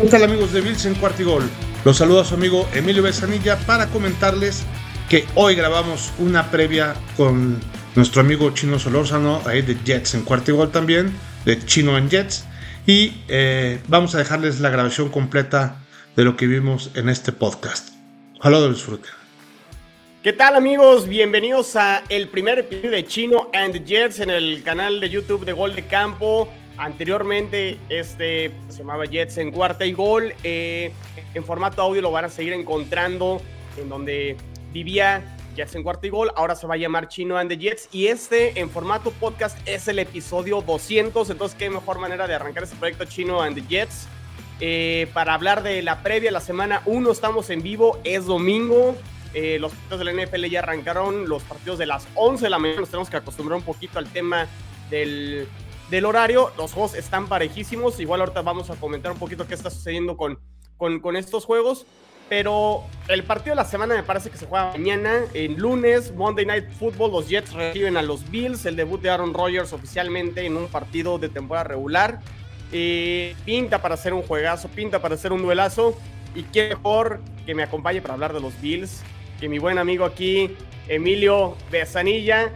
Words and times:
¿Qué 0.00 0.08
tal 0.08 0.24
amigos 0.24 0.54
de 0.54 0.62
Bills 0.62 0.86
en 0.86 0.94
Cuartigol? 0.94 1.42
Los 1.84 1.98
saluda 1.98 2.24
su 2.24 2.34
amigo 2.34 2.66
Emilio 2.72 3.02
Besanilla 3.02 3.58
para 3.58 3.88
comentarles 3.88 4.64
que 5.10 5.26
hoy 5.34 5.54
grabamos 5.54 6.10
una 6.18 6.50
previa 6.50 6.94
con 7.18 7.60
nuestro 7.94 8.22
amigo 8.22 8.48
Chino 8.54 8.78
Solórzano, 8.78 9.42
ahí 9.44 9.60
de 9.60 9.76
Jets 9.84 10.14
en 10.14 10.22
Cuartigol 10.22 10.72
también, 10.72 11.12
de 11.44 11.62
Chino 11.66 11.98
en 11.98 12.08
Jets, 12.08 12.46
y 12.86 13.12
eh, 13.28 13.78
vamos 13.88 14.14
a 14.14 14.18
dejarles 14.18 14.60
la 14.60 14.70
grabación 14.70 15.10
completa 15.10 15.76
de 16.16 16.24
lo 16.24 16.34
que 16.34 16.46
vimos 16.46 16.90
en 16.94 17.10
este 17.10 17.32
podcast. 17.32 17.90
Ojalá 18.38 18.58
lo 18.58 18.70
disfruten. 18.70 19.10
¿Qué 20.22 20.32
tal 20.32 20.56
amigos? 20.56 21.08
Bienvenidos 21.08 21.76
a 21.76 22.04
el 22.08 22.28
primer 22.28 22.58
episodio 22.58 22.90
de 22.90 23.04
Chino 23.04 23.50
and 23.52 23.84
Jets 23.84 24.20
en 24.20 24.30
el 24.30 24.62
canal 24.62 24.98
de 24.98 25.10
YouTube 25.10 25.44
de 25.44 25.52
Gol 25.52 25.74
de 25.74 25.86
Campo. 25.86 26.48
Anteriormente 26.80 27.78
este 27.90 28.52
se 28.70 28.78
llamaba 28.78 29.04
Jets 29.04 29.36
en 29.36 29.50
cuarta 29.50 29.84
y 29.84 29.92
gol. 29.92 30.32
Eh, 30.42 30.90
en 31.34 31.44
formato 31.44 31.82
audio 31.82 32.00
lo 32.00 32.10
van 32.10 32.24
a 32.24 32.30
seguir 32.30 32.54
encontrando 32.54 33.42
en 33.76 33.90
donde 33.90 34.38
vivía 34.72 35.36
Jets 35.54 35.74
en 35.74 35.82
cuarta 35.82 36.06
y 36.06 36.10
gol. 36.10 36.32
Ahora 36.36 36.56
se 36.56 36.66
va 36.66 36.74
a 36.74 36.76
llamar 36.78 37.08
Chino 37.08 37.36
and 37.36 37.50
the 37.50 37.58
Jets. 37.58 37.90
Y 37.92 38.06
este 38.06 38.58
en 38.58 38.70
formato 38.70 39.10
podcast 39.10 39.58
es 39.68 39.88
el 39.88 39.98
episodio 39.98 40.62
200. 40.62 41.28
Entonces, 41.28 41.54
qué 41.58 41.68
mejor 41.68 41.98
manera 41.98 42.26
de 42.26 42.34
arrancar 42.34 42.62
este 42.62 42.76
proyecto 42.76 43.04
Chino 43.04 43.42
and 43.42 43.56
the 43.56 43.62
Jets. 43.68 44.08
Eh, 44.60 45.06
para 45.12 45.34
hablar 45.34 45.62
de 45.62 45.82
la 45.82 46.02
previa, 46.02 46.30
la 46.30 46.40
semana 46.40 46.80
1 46.86 47.12
estamos 47.12 47.50
en 47.50 47.62
vivo, 47.62 48.00
es 48.04 48.24
domingo. 48.24 48.96
Eh, 49.34 49.58
los 49.60 49.72
partidos 49.72 49.98
de 49.98 50.04
la 50.06 50.12
NFL 50.12 50.46
ya 50.46 50.60
arrancaron, 50.60 51.28
los 51.28 51.42
partidos 51.42 51.78
de 51.78 51.84
las 51.84 52.08
11 52.14 52.44
de 52.44 52.48
la 52.48 52.58
mañana. 52.58 52.80
Nos 52.80 52.88
tenemos 52.88 53.10
que 53.10 53.18
acostumbrar 53.18 53.58
un 53.58 53.64
poquito 53.64 53.98
al 53.98 54.10
tema 54.10 54.46
del 54.88 55.46
del 55.90 56.04
horario. 56.04 56.52
Los 56.56 56.72
juegos 56.72 56.94
están 56.94 57.26
parejísimos. 57.28 58.00
Igual 58.00 58.20
ahorita 58.20 58.42
vamos 58.42 58.70
a 58.70 58.76
comentar 58.76 59.12
un 59.12 59.18
poquito 59.18 59.46
qué 59.46 59.54
está 59.54 59.70
sucediendo 59.70 60.16
con, 60.16 60.38
con, 60.78 61.16
estos 61.16 61.44
juegos. 61.44 61.86
Pero 62.28 62.84
el 63.08 63.24
partido 63.24 63.52
de 63.52 63.56
la 63.56 63.64
semana 63.64 63.94
me 63.94 64.04
parece 64.04 64.30
que 64.30 64.38
se 64.38 64.46
juega 64.46 64.70
mañana, 64.70 65.24
en 65.34 65.58
lunes, 65.58 66.14
Monday 66.14 66.46
Night 66.46 66.70
Football. 66.78 67.10
Los 67.10 67.28
Jets 67.28 67.52
reciben 67.52 67.96
a 67.96 68.02
los 68.02 68.30
Bills, 68.30 68.64
el 68.66 68.76
debut 68.76 69.00
de 69.00 69.10
Aaron 69.10 69.34
Rodgers 69.34 69.72
oficialmente 69.72 70.46
en 70.46 70.56
un 70.56 70.68
partido 70.68 71.18
de 71.18 71.28
temporada 71.28 71.64
regular. 71.64 72.20
Eh, 72.72 73.34
pinta 73.44 73.82
para 73.82 73.94
hacer 73.94 74.14
un 74.14 74.22
juegazo, 74.22 74.68
pinta 74.68 75.02
para 75.02 75.16
hacer 75.16 75.32
un 75.32 75.42
duelazo. 75.42 75.98
Y 76.36 76.44
qué 76.44 76.68
mejor 76.68 77.20
que 77.44 77.54
me 77.56 77.64
acompañe 77.64 78.00
para 78.00 78.14
hablar 78.14 78.32
de 78.32 78.40
los 78.40 78.58
Bills 78.60 79.02
que 79.40 79.48
mi 79.48 79.58
buen 79.58 79.78
amigo 79.78 80.04
aquí, 80.04 80.54
Emilio 80.86 81.56
Besanilla 81.70 82.52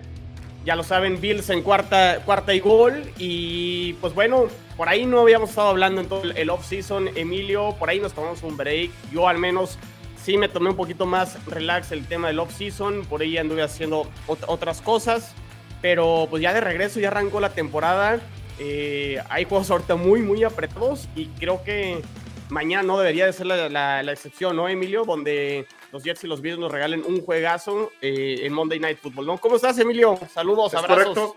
ya 0.64 0.76
lo 0.76 0.82
saben, 0.82 1.20
Bills 1.20 1.50
en 1.50 1.62
cuarta, 1.62 2.20
cuarta 2.24 2.54
y 2.54 2.60
gol. 2.60 3.12
Y 3.18 3.92
pues 3.94 4.14
bueno, 4.14 4.46
por 4.76 4.88
ahí 4.88 5.04
no 5.04 5.20
habíamos 5.20 5.50
estado 5.50 5.68
hablando 5.68 6.00
en 6.00 6.08
todo 6.08 6.22
el 6.24 6.50
off-season, 6.50 7.10
Emilio. 7.16 7.76
Por 7.78 7.90
ahí 7.90 8.00
nos 8.00 8.14
tomamos 8.14 8.42
un 8.42 8.56
break. 8.56 8.90
Yo 9.12 9.28
al 9.28 9.38
menos 9.38 9.78
sí 10.22 10.38
me 10.38 10.48
tomé 10.48 10.70
un 10.70 10.76
poquito 10.76 11.04
más 11.04 11.44
relax 11.46 11.92
el 11.92 12.06
tema 12.06 12.28
del 12.28 12.38
off-season. 12.38 13.04
Por 13.04 13.20
ahí 13.20 13.36
anduve 13.36 13.62
haciendo 13.62 14.10
otras 14.26 14.80
cosas. 14.80 15.34
Pero 15.82 16.26
pues 16.30 16.42
ya 16.42 16.54
de 16.54 16.62
regreso 16.62 16.98
ya 16.98 17.08
arrancó 17.08 17.40
la 17.40 17.50
temporada. 17.50 18.20
Eh, 18.58 19.22
hay 19.28 19.44
juegos 19.44 19.70
ahorita 19.70 19.96
muy, 19.96 20.22
muy 20.22 20.44
apretados. 20.44 21.08
Y 21.14 21.26
creo 21.26 21.62
que 21.62 22.00
mañana 22.48 22.82
no 22.82 22.98
debería 22.98 23.26
de 23.26 23.34
ser 23.34 23.46
la, 23.46 24.00
excepción, 24.10 24.56
¿no, 24.56 24.66
Emilio? 24.68 25.04
Donde 25.04 25.66
los 25.94 26.02
Jets 26.02 26.24
y 26.24 26.26
los 26.26 26.40
Bills 26.40 26.58
nos 26.58 26.72
regalen 26.72 27.04
un 27.06 27.20
juegazo 27.20 27.92
eh, 28.02 28.40
en 28.42 28.52
Monday 28.52 28.80
Night 28.80 28.98
Football, 28.98 29.26
¿no? 29.26 29.38
¿Cómo 29.38 29.54
estás, 29.54 29.78
Emilio? 29.78 30.18
Saludos, 30.28 30.74
abrazos. 30.74 31.14
Correcto. 31.14 31.36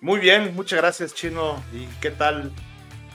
Muy 0.00 0.18
bien, 0.18 0.56
muchas 0.56 0.80
gracias, 0.80 1.14
Chino. 1.14 1.62
¿Y 1.72 1.86
qué 2.00 2.10
tal, 2.10 2.50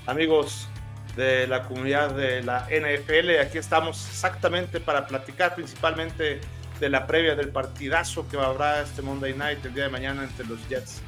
amigos 0.05 0.69
de 1.17 1.45
la 1.45 1.63
comunidad 1.63 2.11
de 2.11 2.41
la 2.41 2.69
NFL? 2.69 3.37
Aquí 3.41 3.57
estamos 3.57 4.07
exactamente 4.07 4.79
para 4.79 5.05
platicar 5.05 5.55
principalmente 5.55 6.39
de 6.79 6.89
la 6.89 7.05
previa 7.05 7.35
del 7.35 7.49
partidazo 7.49 8.25
que 8.29 8.37
habrá 8.37 8.81
este 8.81 9.01
Monday 9.01 9.33
Night 9.33 9.65
el 9.65 9.73
día 9.73 9.83
de 9.83 9.89
mañana 9.89 10.23
entre 10.23 10.45
los 10.45 10.69
Jets 10.69 11.01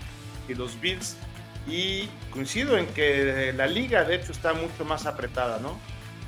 y 0.49 0.55
los 0.55 0.77
Bills. 0.81 1.15
Y 1.69 2.09
coincido 2.31 2.77
en 2.77 2.85
que 2.87 3.53
la 3.55 3.65
liga, 3.65 4.03
de 4.03 4.15
hecho, 4.15 4.33
está 4.33 4.51
mucho 4.51 4.83
más 4.83 5.05
apretada, 5.05 5.57
¿no? 5.59 5.79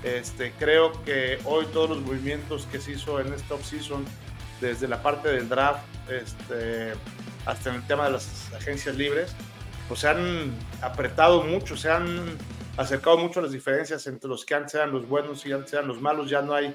Este, 0.03 0.51
creo 0.57 0.91
que 1.03 1.39
hoy 1.45 1.65
todos 1.67 1.89
los 1.89 2.01
movimientos 2.01 2.67
que 2.71 2.79
se 2.79 2.93
hizo 2.93 3.19
en 3.19 3.33
esta 3.33 3.53
offseason, 3.53 4.03
desde 4.59 4.87
la 4.87 5.01
parte 5.01 5.29
del 5.29 5.47
draft 5.47 5.83
este, 6.09 6.93
hasta 7.45 7.69
en 7.69 7.77
el 7.77 7.87
tema 7.87 8.05
de 8.05 8.11
las 8.11 8.51
agencias 8.53 8.95
libres, 8.95 9.35
pues 9.87 10.01
se 10.01 10.07
han 10.07 10.51
apretado 10.81 11.43
mucho, 11.43 11.75
se 11.75 11.91
han 11.91 12.37
acercado 12.77 13.17
mucho 13.17 13.41
las 13.41 13.51
diferencias 13.51 14.07
entre 14.07 14.29
los 14.29 14.45
que 14.45 14.55
antes 14.55 14.75
eran 14.75 14.91
los 14.91 15.07
buenos 15.07 15.45
y 15.45 15.51
antes 15.51 15.73
eran 15.73 15.87
los 15.87 16.01
malos. 16.01 16.29
Ya 16.29 16.41
no 16.41 16.53
hay 16.53 16.73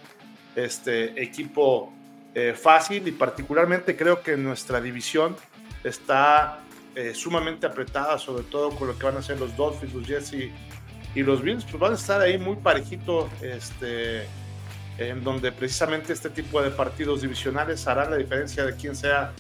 este 0.55 1.21
equipo 1.21 1.93
eh, 2.35 2.55
fácil 2.55 3.07
y 3.09 3.13
particularmente 3.13 3.97
creo 3.97 4.23
que 4.23 4.37
nuestra 4.37 4.81
división 4.81 5.37
está 5.83 6.61
eh, 6.95 7.15
sumamente 7.15 7.67
apretada, 7.67 8.19
sobre 8.19 8.45
todo 8.45 8.71
con 8.71 8.89
lo 8.89 8.99
que 8.99 9.05
van 9.05 9.17
a 9.17 9.19
hacer 9.21 9.39
los 9.41 9.57
Dolphins, 9.57 9.95
los 9.95 10.07
Jets 10.07 10.33
y, 10.33 10.53
y 11.16 11.22
los 11.22 11.41
Bills 11.41 11.65
pues 11.65 11.78
van 11.78 11.93
a 11.93 11.94
estar 11.94 12.21
ahí 12.21 12.37
muy 12.37 12.56
parejito, 12.56 13.31
este, 13.41 14.27
en 14.99 15.25
donde 15.25 15.50
precisamente 15.50 16.12
este 16.12 16.28
tipo 16.28 16.60
de 16.60 16.71
partidos 16.71 17.22
divisionales 17.22 17.87
harán 17.88 18.10
la 18.10 18.19
diferencia 18.19 18.66
de 18.66 18.77
quién 18.77 18.94
sea 18.94 19.32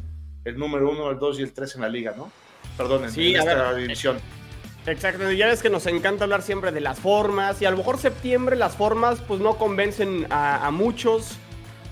el 0.46 0.58
número 0.58 0.90
uno, 0.90 1.10
el 1.10 1.18
dos 1.18 1.38
y 1.38 1.42
el 1.42 1.52
tres 1.52 1.74
en 1.74 1.82
la 1.82 1.90
liga, 1.90 2.14
¿no? 2.16 2.32
Perdón, 2.78 3.04
en, 3.04 3.10
sí, 3.10 3.34
esta 3.34 3.74
división. 3.74 4.16
Exacto, 4.86 5.30
ya 5.32 5.48
ves 5.48 5.60
que 5.60 5.68
nos 5.68 5.86
encanta 5.86 6.24
hablar 6.24 6.40
siempre 6.40 6.72
de 6.72 6.80
las 6.80 6.98
formas 6.98 7.60
y 7.60 7.66
a 7.66 7.70
lo 7.70 7.76
mejor 7.76 7.98
septiembre 7.98 8.56
las 8.56 8.74
formas 8.74 9.18
pues 9.20 9.40
no 9.40 9.58
convencen 9.58 10.26
a, 10.30 10.66
a 10.66 10.70
muchos. 10.70 11.36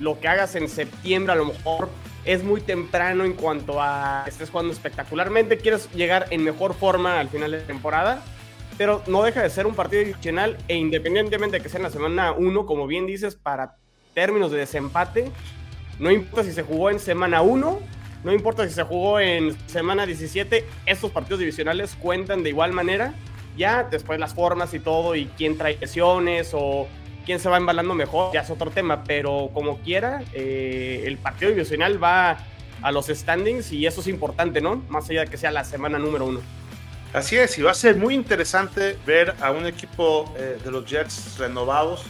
Lo 0.01 0.19
que 0.19 0.29
hagas 0.29 0.55
en 0.55 0.71
septiembre 0.71 1.35
a 1.35 1.37
lo 1.37 1.45
mejor 1.45 1.91
es 2.25 2.43
muy 2.43 2.63
temprano 2.63 3.25
en 3.25 3.35
cuanto 3.35 3.83
a 3.83 4.25
estés 4.27 4.49
jugando 4.49 4.73
espectacularmente, 4.73 5.59
quieres 5.59 5.93
llegar 5.93 6.27
en 6.31 6.43
mejor 6.43 6.73
forma 6.73 7.21
al 7.21 7.29
final 7.29 7.51
de 7.51 7.61
temporada 7.61 8.25
pero 8.77 9.03
no 9.07 9.23
deja 9.23 9.43
de 9.43 9.51
ser 9.51 9.67
un 9.67 9.75
partido 9.75 10.03
adicional 10.03 10.57
e 10.69 10.77
independientemente 10.77 11.59
de 11.59 11.63
que 11.63 11.69
sea 11.69 11.79
en 11.79 11.85
la 11.85 11.91
semana 11.91 12.33
1, 12.33 12.67
como 12.67 12.87
bien 12.87 13.07
dices, 13.07 13.35
para 13.35 13.77
términos 14.15 14.51
de 14.51 14.59
desempate, 14.59 15.31
no 15.99 16.11
importa 16.11 16.45
si 16.45 16.53
se 16.53 16.63
jugó 16.63 16.91
en 16.91 16.99
semana 16.99 17.43
1, 17.43 17.81
no 18.25 18.33
importa 18.33 18.67
si 18.67 18.75
se 18.75 18.83
jugó 18.83 19.21
en 19.21 19.57
semana 19.69 20.07
17, 20.07 20.65
estos 20.87 21.11
partidos 21.11 21.41
divisionales 21.41 21.95
cuentan 22.01 22.43
de 22.43 22.51
igual 22.51 22.73
manera. 22.73 23.15
Ya 23.57 23.85
después 23.85 24.19
las 24.19 24.35
formas 24.35 24.75
y 24.75 24.81
todo, 24.81 25.15
y 25.15 25.27
quién 25.37 25.57
trae 25.57 25.77
lesiones 25.79 26.51
o 26.55 26.89
quién 27.25 27.39
se 27.39 27.49
va 27.49 27.57
embalando 27.57 27.95
mejor, 27.95 28.33
ya 28.33 28.41
es 28.41 28.51
otro 28.51 28.71
tema, 28.71 29.05
pero 29.05 29.51
como 29.55 29.79
quiera, 29.79 30.23
eh, 30.33 31.05
el 31.07 31.19
partido 31.19 31.53
divisional 31.53 32.03
va 32.03 32.39
a 32.83 32.93
los 32.93 33.07
standings 33.07 33.73
y 33.73 33.87
eso 33.87 34.01
es 34.01 34.09
importante, 34.09 34.61
¿no? 34.61 34.83
Más 34.89 35.09
allá 35.09 35.21
de 35.21 35.27
que 35.29 35.37
sea 35.37 35.51
la 35.51 35.65
semana 35.65 35.99
número 35.99 36.27
uno. 36.27 36.41
Así 37.15 37.37
es, 37.37 37.57
y 37.59 37.63
va 37.63 37.71
a 37.71 37.75
ser 37.75 37.95
muy 37.95 38.13
interesante 38.13 38.99
ver 39.07 39.37
a 39.41 39.53
un 39.53 39.67
equipo 39.67 40.35
eh, 40.37 40.59
de 40.65 40.71
los 40.73 40.85
Jets 40.85 41.39
renovados, 41.39 42.03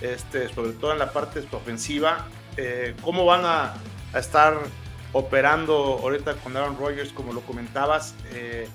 este, 0.00 0.48
sobre 0.48 0.72
todo 0.72 0.94
en 0.94 0.98
la 0.98 1.12
parte 1.12 1.44
ofensiva, 1.52 2.26
eh, 2.56 2.94
cómo 3.02 3.26
van 3.26 3.42
a, 3.44 3.74
estar 4.18 4.58
operando 5.12 5.74
ahorita 6.02 6.36
con 6.36 6.56
Aaron 6.56 6.78
Rodgers, 6.78 7.12
como 7.12 7.34
lo 7.34 7.42
comentabas. 7.42 8.14
Eh, 8.32 8.66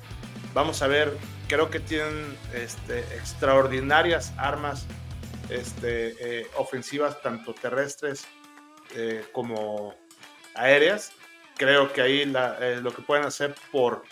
vamos 0.54 0.84
a 0.84 0.88
ver, 0.88 1.18
creo 1.48 1.72
que 1.72 1.80
tienen 1.80 2.38
este, 2.54 3.00
extraordinarias 3.16 4.34
armas 4.38 4.86
este, 5.50 6.48
ofensivas, 6.58 7.22
tanto 7.24 7.56
terrestres 7.56 8.28
como 9.34 9.96
aéreas. 10.54 11.12
Creo 11.58 11.92
que 11.92 12.02
ahí 12.02 12.24
lo 12.24 12.96
que 12.96 13.02
pueden 13.02 13.26
hacer 13.26 13.56
por 13.72 14.04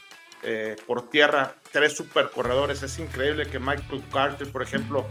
eh, 0.44 0.76
por 0.86 1.10
tierra, 1.10 1.56
tres 1.72 1.96
super 1.96 2.30
corredores. 2.30 2.84
Es 2.84 3.00
increíble 3.00 3.48
que 3.48 3.60
Michael 3.60 4.04
Carter, 4.12 4.52
por 4.52 4.62
ejemplo, 4.62 5.06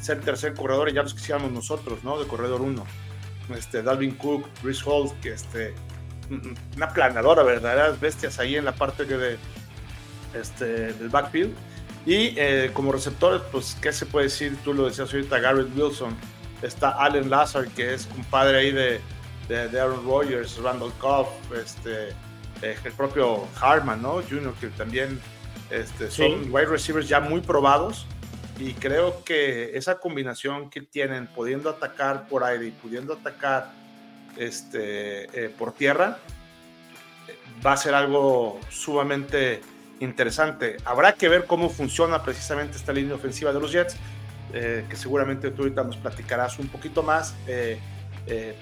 sea 0.00 0.14
el 0.14 0.22
tercer 0.22 0.54
corredor 0.54 0.88
y 0.88 0.94
ya 0.94 1.02
los 1.02 1.14
quisiéramos 1.14 1.50
nosotros, 1.52 2.02
¿no? 2.04 2.18
De 2.18 2.26
corredor 2.26 2.60
1. 2.60 2.84
Este, 3.56 3.82
Dalvin 3.82 4.14
Cook, 4.16 4.46
Chris 4.62 4.82
Holt, 4.86 5.18
que 5.20 5.32
este, 5.32 5.74
una 6.76 6.88
planadora, 6.92 7.42
verdaderas 7.42 7.98
bestias 7.98 8.38
ahí 8.38 8.56
en 8.56 8.64
la 8.64 8.72
parte 8.72 9.04
de, 9.04 9.38
este, 10.34 10.92
del 10.92 11.08
backfield. 11.08 11.54
Y 12.06 12.34
eh, 12.36 12.70
como 12.72 12.92
receptores, 12.92 13.42
pues, 13.52 13.76
¿qué 13.80 13.92
se 13.92 14.06
puede 14.06 14.24
decir? 14.26 14.56
Tú 14.64 14.72
lo 14.72 14.86
decías 14.86 15.12
ahorita, 15.12 15.38
Garrett 15.40 15.68
Wilson. 15.76 16.16
Está 16.62 16.90
Allen 16.90 17.30
Lazar, 17.30 17.68
que 17.68 17.94
es 17.94 18.06
compadre 18.06 18.58
ahí 18.58 18.72
de, 18.72 19.00
de, 19.48 19.80
Aaron 19.80 20.04
Rodgers, 20.04 20.58
Randall 20.62 20.92
Cobb, 20.94 21.28
este, 21.54 22.14
eh, 22.62 22.76
el 22.84 22.92
propio 22.92 23.46
Harman, 23.60 24.02
¿no? 24.02 24.22
Junior, 24.22 24.54
que 24.54 24.68
también 24.68 25.20
este, 25.70 26.10
son 26.10 26.52
wide 26.52 26.66
receivers 26.66 27.08
ya 27.08 27.20
muy 27.20 27.40
probados. 27.40 28.06
Y 28.58 28.72
creo 28.74 29.22
que 29.24 29.76
esa 29.76 30.00
combinación 30.00 30.68
que 30.68 30.80
tienen, 30.80 31.28
pudiendo 31.28 31.70
atacar 31.70 32.26
por 32.26 32.42
aire 32.42 32.66
y 32.66 32.70
pudiendo 32.72 33.12
atacar 33.12 33.70
este, 34.36 35.24
eh, 35.44 35.48
por 35.56 35.72
tierra, 35.72 36.18
va 37.64 37.72
a 37.72 37.76
ser 37.76 37.94
algo 37.94 38.60
sumamente 38.68 39.60
interesante. 40.00 40.76
Habrá 40.84 41.12
que 41.12 41.28
ver 41.28 41.44
cómo 41.46 41.68
funciona 41.70 42.22
precisamente 42.22 42.76
esta 42.76 42.92
línea 42.92 43.14
ofensiva 43.14 43.52
de 43.52 43.60
los 43.60 43.72
Jets, 43.72 43.96
eh, 44.52 44.84
que 44.88 44.96
seguramente 44.96 45.50
tú 45.50 45.62
ahorita 45.62 45.84
nos 45.84 45.96
platicarás 45.96 46.58
un 46.58 46.68
poquito 46.68 47.02
más 47.02 47.34
eh, 47.46 47.78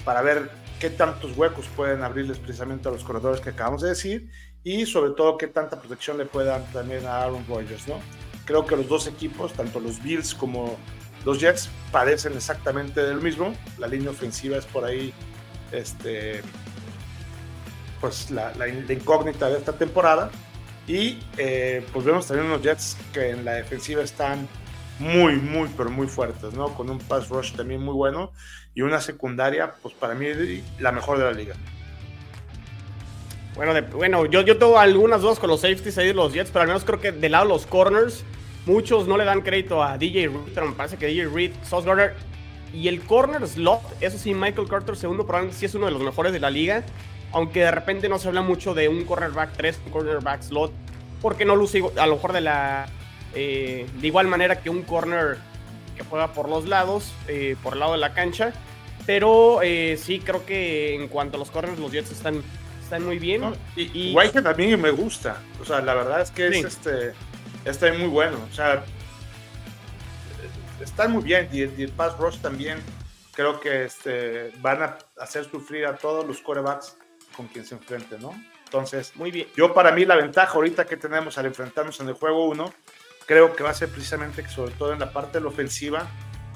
para 0.04 0.22
ver 0.22 0.50
qué 0.78 0.90
tantos 0.90 1.36
huecos 1.36 1.66
pueden 1.74 2.02
abrirles 2.02 2.38
precisamente 2.38 2.88
a 2.88 2.92
los 2.92 3.02
corredores 3.02 3.40
que 3.40 3.50
acabamos 3.50 3.82
de 3.82 3.88
decir 3.88 4.30
y 4.62 4.84
sobre 4.84 5.12
todo 5.12 5.38
qué 5.38 5.46
tanta 5.46 5.78
protección 5.78 6.18
le 6.18 6.26
puedan 6.26 6.64
también 6.72 7.06
a 7.06 7.22
Aaron 7.22 7.44
Rodgers, 7.48 7.86
¿no? 7.86 8.00
Creo 8.44 8.66
que 8.66 8.76
los 8.76 8.88
dos 8.88 9.06
equipos, 9.06 9.52
tanto 9.52 9.80
los 9.80 10.02
Bills 10.02 10.34
como 10.34 10.76
los 11.24 11.40
Jets, 11.40 11.70
parecen 11.92 12.34
exactamente 12.34 13.00
del 13.00 13.20
mismo. 13.20 13.54
La 13.78 13.86
línea 13.86 14.10
ofensiva 14.10 14.56
es 14.56 14.64
por 14.66 14.84
ahí 14.84 15.12
este, 15.72 16.42
pues 18.00 18.30
la, 18.30 18.52
incógnita 18.68 19.48
de 19.48 19.58
esta 19.58 19.72
temporada. 19.72 20.30
Y 20.88 21.18
eh, 21.36 21.84
pues 21.92 22.04
vemos 22.04 22.26
también 22.26 22.46
unos 22.46 22.62
Jets 22.62 22.96
que 23.12 23.30
en 23.30 23.44
la 23.44 23.54
defensiva 23.54 24.02
están 24.02 24.48
muy, 24.98 25.36
muy, 25.36 25.68
pero 25.76 25.90
muy 25.90 26.06
fuertes, 26.06 26.54
¿no? 26.54 26.74
Con 26.74 26.90
un 26.90 26.98
pass 26.98 27.28
rush 27.28 27.52
también 27.52 27.82
muy 27.82 27.94
bueno 27.94 28.32
y 28.74 28.82
una 28.82 29.00
secundaria, 29.00 29.74
pues 29.82 29.94
para 29.94 30.14
mí 30.14 30.26
la 30.78 30.92
mejor 30.92 31.18
de 31.18 31.24
la 31.24 31.32
liga. 31.32 31.54
Bueno, 33.54 33.72
bueno 33.92 34.26
yo, 34.26 34.42
yo 34.42 34.58
tengo 34.58 34.78
algunas 34.78 35.22
dudas 35.22 35.38
con 35.38 35.48
los 35.48 35.60
safeties 35.60 35.96
ahí 35.98 36.08
de 36.08 36.14
los 36.14 36.32
Jets, 36.32 36.50
pero 36.50 36.62
al 36.62 36.68
menos 36.68 36.84
creo 36.84 37.00
que 37.00 37.12
del 37.12 37.32
lado 37.32 37.44
de 37.44 37.50
los 37.50 37.66
corners, 37.66 38.22
muchos 38.66 39.06
no 39.08 39.16
le 39.16 39.24
dan 39.24 39.40
crédito 39.40 39.82
a 39.82 39.96
DJ 39.96 40.28
Reed, 40.28 40.52
pero 40.54 40.66
me 40.66 40.72
parece 40.72 40.96
que 40.96 41.06
DJ 41.06 41.28
Reed, 41.28 41.52
Sauce 41.62 41.86
Gardner 41.86 42.14
y 42.72 42.88
el 42.88 43.00
corner 43.00 43.46
slot, 43.46 43.80
eso 44.00 44.18
sí, 44.18 44.34
Michael 44.34 44.68
Carter 44.68 44.96
segundo, 44.96 45.24
probablemente 45.24 45.58
sí 45.58 45.66
es 45.66 45.74
uno 45.74 45.86
de 45.86 45.92
los 45.92 46.02
mejores 46.02 46.32
de 46.32 46.40
la 46.40 46.50
liga. 46.50 46.84
Aunque 47.32 47.60
de 47.60 47.70
repente 47.70 48.08
no 48.08 48.18
se 48.18 48.28
habla 48.28 48.42
mucho 48.42 48.72
de 48.74 48.88
un 48.88 49.04
cornerback 49.04 49.56
3, 49.56 49.80
un 49.86 49.92
cornerback 49.92 50.42
slot, 50.42 50.72
porque 51.20 51.44
no 51.44 51.56
luce 51.56 51.82
a 51.96 52.06
lo 52.06 52.16
mejor 52.16 52.32
de 52.32 52.40
la 52.40 52.86
eh, 53.38 53.86
de 54.00 54.06
igual 54.06 54.28
manera 54.28 54.62
que 54.62 54.70
un 54.70 54.82
corner 54.82 55.36
que 55.94 56.02
juega 56.04 56.32
por 56.32 56.48
los 56.48 56.64
lados, 56.64 57.12
eh, 57.28 57.54
por 57.62 57.74
el 57.74 57.80
lado 57.80 57.92
de 57.92 57.98
la 57.98 58.14
cancha. 58.14 58.52
Pero 59.04 59.60
eh, 59.62 59.98
sí, 60.02 60.20
creo 60.20 60.46
que 60.46 60.94
en 60.94 61.08
cuanto 61.08 61.36
a 61.36 61.38
los 61.38 61.50
corners, 61.50 61.78
los 61.78 61.92
Jets 61.92 62.10
están, 62.10 62.42
están 62.82 63.04
muy 63.04 63.18
bien. 63.18 63.42
y, 63.76 64.10
y 64.10 64.14
Whitehead 64.14 64.42
también 64.42 64.80
me 64.80 64.90
gusta. 64.90 65.42
O 65.60 65.64
sea, 65.66 65.82
la 65.82 65.94
verdad 65.94 66.22
es 66.22 66.30
que 66.30 66.48
es 66.48 66.64
este, 66.64 67.12
está 67.66 67.92
muy 67.92 68.08
bueno. 68.08 68.38
O 68.50 68.54
sea, 68.54 68.82
están 70.80 71.12
muy 71.12 71.22
bien. 71.22 71.48
Y, 71.52 71.60
el 71.60 71.90
pass 71.90 72.16
rush 72.18 72.38
también 72.38 72.78
creo 73.32 73.60
que 73.60 73.84
este, 73.84 74.50
van 74.60 74.82
a 74.82 74.98
hacer 75.20 75.44
sufrir 75.44 75.84
a 75.84 75.96
todos 75.96 76.26
los 76.26 76.40
corebacks 76.40 76.96
con 77.36 77.48
quien 77.48 77.66
se 77.66 77.74
enfrente, 77.74 78.18
¿no? 78.18 78.32
Entonces, 78.64 79.14
muy 79.14 79.30
bien. 79.30 79.46
Yo 79.56 79.74
para 79.74 79.92
mí 79.92 80.04
la 80.04 80.16
ventaja 80.16 80.54
ahorita 80.54 80.86
que 80.86 80.96
tenemos 80.96 81.38
al 81.38 81.46
enfrentarnos 81.46 82.00
en 82.00 82.08
el 82.08 82.14
juego 82.14 82.46
1, 82.46 82.72
creo 83.26 83.54
que 83.54 83.62
va 83.62 83.70
a 83.70 83.74
ser 83.74 83.88
precisamente 83.88 84.42
que 84.42 84.48
sobre 84.48 84.72
todo 84.72 84.92
en 84.92 85.00
la 85.00 85.12
parte 85.12 85.38
de 85.38 85.42
la 85.42 85.48
ofensiva, 85.48 86.06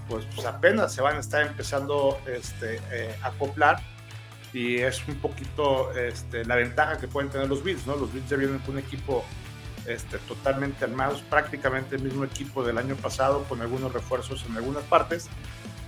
pues, 0.09 0.25
pues 0.35 0.47
apenas 0.47 0.95
se 0.95 1.03
van 1.03 1.17
a 1.17 1.21
estar 1.21 1.43
empezando 1.47 2.19
este, 2.27 2.81
eh, 2.91 3.15
a 3.23 3.29
acoplar 3.29 3.81
y 4.53 4.79
es 4.79 5.07
un 5.07 5.17
poquito 5.17 5.93
este, 5.93 6.45
la 6.45 6.57
ventaja 6.57 6.99
que 6.99 7.07
pueden 7.07 7.31
tener 7.31 7.49
los 7.49 7.63
Bills, 7.63 7.87
¿no? 7.87 7.97
Los 7.97 8.13
Bills 8.13 8.29
ya 8.29 8.37
vienen 8.37 8.59
con 8.61 8.75
un 8.75 8.81
equipo 8.81 9.25
este, 9.87 10.19
totalmente 10.19 10.85
armados, 10.85 11.23
prácticamente 11.23 11.97
el 11.97 12.03
mismo 12.03 12.25
equipo 12.25 12.65
del 12.65 12.79
año 12.79 12.97
pasado, 12.97 13.45
con 13.45 13.61
algunos 13.61 13.93
refuerzos 13.93 14.45
en 14.49 14.57
algunas 14.57 14.83
partes, 14.85 15.29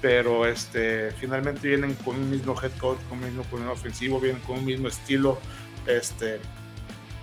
pero 0.01 0.47
este, 0.47 1.13
finalmente 1.13 1.69
vienen 1.69 1.95
con 1.95 2.17
un 2.17 2.31
mismo 2.31 2.61
head 2.61 2.73
coach, 2.79 2.99
con 3.09 3.19
un 3.19 3.25
mismo 3.25 3.45
un 3.53 3.69
ofensivo, 3.69 4.21
vienen 4.21 4.41
con 4.43 4.59
un 4.59 4.65
mismo 4.65 4.89
estilo, 4.89 5.39
este, 5.87 6.41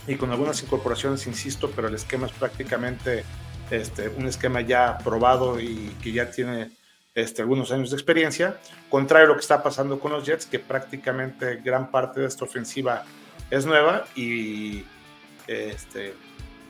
y 0.08 0.16
con 0.16 0.32
algunas 0.32 0.62
incorporaciones, 0.64 1.26
insisto, 1.28 1.72
pero 1.76 1.88
el 1.88 1.96
esquema 1.96 2.28
es 2.28 2.34
prácticamente 2.34 3.24
este, 3.72 4.10
un 4.10 4.28
esquema 4.28 4.62
ya 4.62 4.98
probado 4.98 5.60
y 5.60 5.96
que 6.02 6.12
ya 6.12 6.30
tiene 6.32 6.72
este, 7.16 7.42
algunos 7.42 7.72
años 7.72 7.90
de 7.90 7.96
experiencia, 7.96 8.58
contrario 8.90 9.26
a 9.26 9.30
lo 9.30 9.36
que 9.36 9.42
está 9.42 9.62
pasando 9.62 10.00
con 10.00 10.12
los 10.12 10.26
Jets, 10.26 10.46
que 10.46 10.60
prácticamente 10.60 11.58
gran 11.58 11.92
parte 11.92 12.22
de 12.22 12.28
esta 12.28 12.46
ofensiva 12.46 13.04
es 13.50 13.66
nueva 13.66 14.06
y 14.16 14.84
este, 15.48 16.14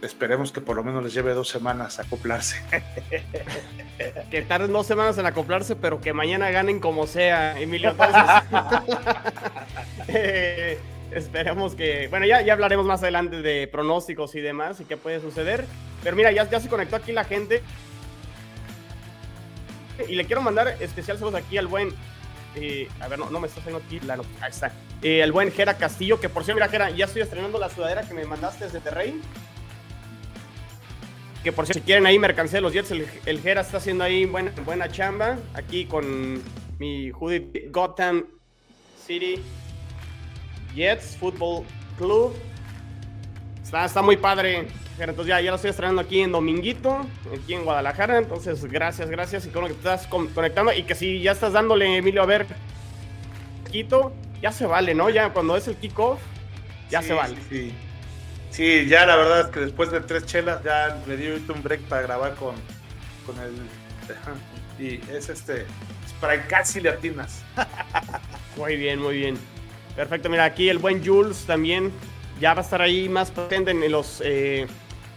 esperemos 0.02 0.52
que 0.52 0.62
por 0.62 0.76
lo 0.76 0.84
menos 0.84 1.04
les 1.04 1.14
lleve 1.14 1.34
dos 1.34 1.50
semanas 1.50 2.00
a 2.00 2.04
acoplarse. 2.04 2.62
que 4.32 4.42
tarden 4.44 4.72
dos 4.72 4.88
semanas 4.88 5.18
en 5.18 5.26
acoplarse, 5.26 5.76
pero 5.76 6.00
que 6.02 6.14
mañana 6.14 6.50
ganen 6.52 6.80
como 6.80 7.08
sea, 7.08 7.60
Emilio. 7.60 7.96
Eh, 10.12 10.80
esperemos 11.12 11.76
que. 11.76 12.08
Bueno, 12.08 12.26
ya, 12.26 12.42
ya 12.42 12.54
hablaremos 12.54 12.84
más 12.84 13.04
adelante 13.04 13.44
de 13.44 13.68
pronósticos 13.68 14.34
y 14.34 14.42
demás 14.42 14.80
y 14.80 14.86
qué 14.86 14.98
puede 14.98 15.22
suceder. 15.22 15.66
Pero 16.04 16.16
mira, 16.16 16.32
ya, 16.32 16.50
ya 16.50 16.60
se 16.60 16.70
conectó 16.70 16.96
aquí 16.96 17.12
la 17.12 17.24
gente. 17.24 17.62
Y 20.08 20.16
le 20.16 20.26
quiero 20.26 20.42
mandar 20.42 20.78
especial 20.80 21.18
saludos 21.18 21.42
aquí 21.42 21.58
al 21.58 21.68
buen. 21.68 21.94
Eh, 22.56 22.88
a 23.00 23.08
ver, 23.08 23.20
no, 23.20 23.30
no 23.30 23.40
me 23.40 23.48
está 23.48 23.60
haciendo 23.60 23.82
aquí 23.86 24.00
la 24.00 24.16
Ahí 24.42 24.50
está. 24.50 24.72
Eh, 25.02 25.22
el 25.22 25.32
buen 25.32 25.52
Jera 25.52 25.78
Castillo, 25.78 26.20
que 26.20 26.30
por 26.30 26.44
cierto, 26.44 26.60
mira, 26.60 26.70
Jera, 26.70 26.90
ya 26.90 27.06
estoy 27.06 27.22
estrenando 27.22 27.60
la 27.60 27.70
sudadera 27.70 28.04
que 28.04 28.14
me 28.14 28.26
mandaste 28.26 28.66
desde 28.66 28.80
Terrey 28.80 29.22
que 31.44 31.52
por 31.52 31.66
si 31.66 31.80
quieren 31.82 32.06
ahí 32.06 32.20
mercancía 32.20 32.58
de 32.58 32.62
los 32.62 32.74
Jets, 32.74 32.92
el, 32.92 33.08
el 33.26 33.42
Jera 33.42 33.62
está 33.62 33.78
haciendo 33.78 34.04
ahí 34.04 34.26
buena, 34.26 34.52
buena 34.66 34.90
chamba. 34.90 35.38
Aquí 35.54 35.86
con 35.86 36.42
mi 36.80 37.12
hoodie 37.12 37.70
Gotham 37.72 38.26
City 39.06 39.42
Jets 40.76 41.18
Football 41.18 41.66
Club. 41.98 42.34
Está, 43.70 43.86
está 43.86 44.02
muy 44.02 44.18
padre. 44.18 44.66
Entonces 44.98 45.28
ya, 45.28 45.40
ya 45.42 45.52
lo 45.52 45.58
estoy 45.58 45.70
estrenando 45.70 46.02
aquí 46.02 46.22
en 46.22 46.32
Dominguito, 46.32 47.06
aquí 47.32 47.54
en 47.54 47.66
Guadalajara. 47.66 48.18
Entonces, 48.18 48.66
gracias, 48.66 49.12
gracias. 49.12 49.46
Y 49.46 49.50
con 49.50 49.62
lo 49.62 49.68
que 49.68 49.76
estás 49.76 50.08
conectando. 50.08 50.74
Y 50.74 50.82
que 50.82 50.96
si 50.96 51.22
ya 51.22 51.34
estás 51.34 51.54
dándole, 51.54 51.98
Emilio, 51.98 52.24
a 52.24 52.26
ver, 52.26 52.48
Quito, 53.72 54.12
ya 54.42 54.52
se 54.52 54.66
vale, 54.66 54.96
¿no? 54.96 55.12
Ya 55.12 55.32
cuando 55.34 55.56
es 55.56 55.68
el 55.68 55.76
kickoff, 55.76 56.20
ya 56.90 57.04
se 57.04 57.14
vale. 57.14 57.36
Sí, 57.48 57.70
sí. 57.70 57.74
Sí, 58.50 58.88
ya 58.90 59.06
la 59.06 59.18
verdad 59.18 59.42
es 59.42 59.48
que 59.50 59.60
después 59.60 59.92
de 59.92 60.02
tres 60.02 60.26
chelas 60.26 60.64
ya 60.64 60.98
me 61.06 61.16
di 61.16 61.28
un 61.28 61.62
break 61.62 61.82
para 61.82 62.02
grabar 62.02 62.34
con, 62.34 62.56
con 63.28 63.38
el... 63.38 63.54
Y 64.84 65.00
es 65.12 65.30
este, 65.30 65.62
es 65.62 66.14
para 66.20 66.42
casi 66.48 66.82
latinas. 66.82 67.44
Muy 68.58 68.78
bien, 68.78 69.00
muy 69.00 69.16
bien. 69.16 69.38
Perfecto, 69.96 70.28
mira, 70.28 70.46
aquí 70.46 70.70
el 70.70 70.80
buen 70.80 71.06
Jules 71.06 71.46
también 71.46 71.92
ya 72.40 72.54
va 72.54 72.62
a 72.62 72.64
estar 72.64 72.82
ahí 72.82 73.10
más 73.10 73.32
presente 73.32 73.72
en 73.72 73.92
los 73.92 74.22
eh, 74.24 74.68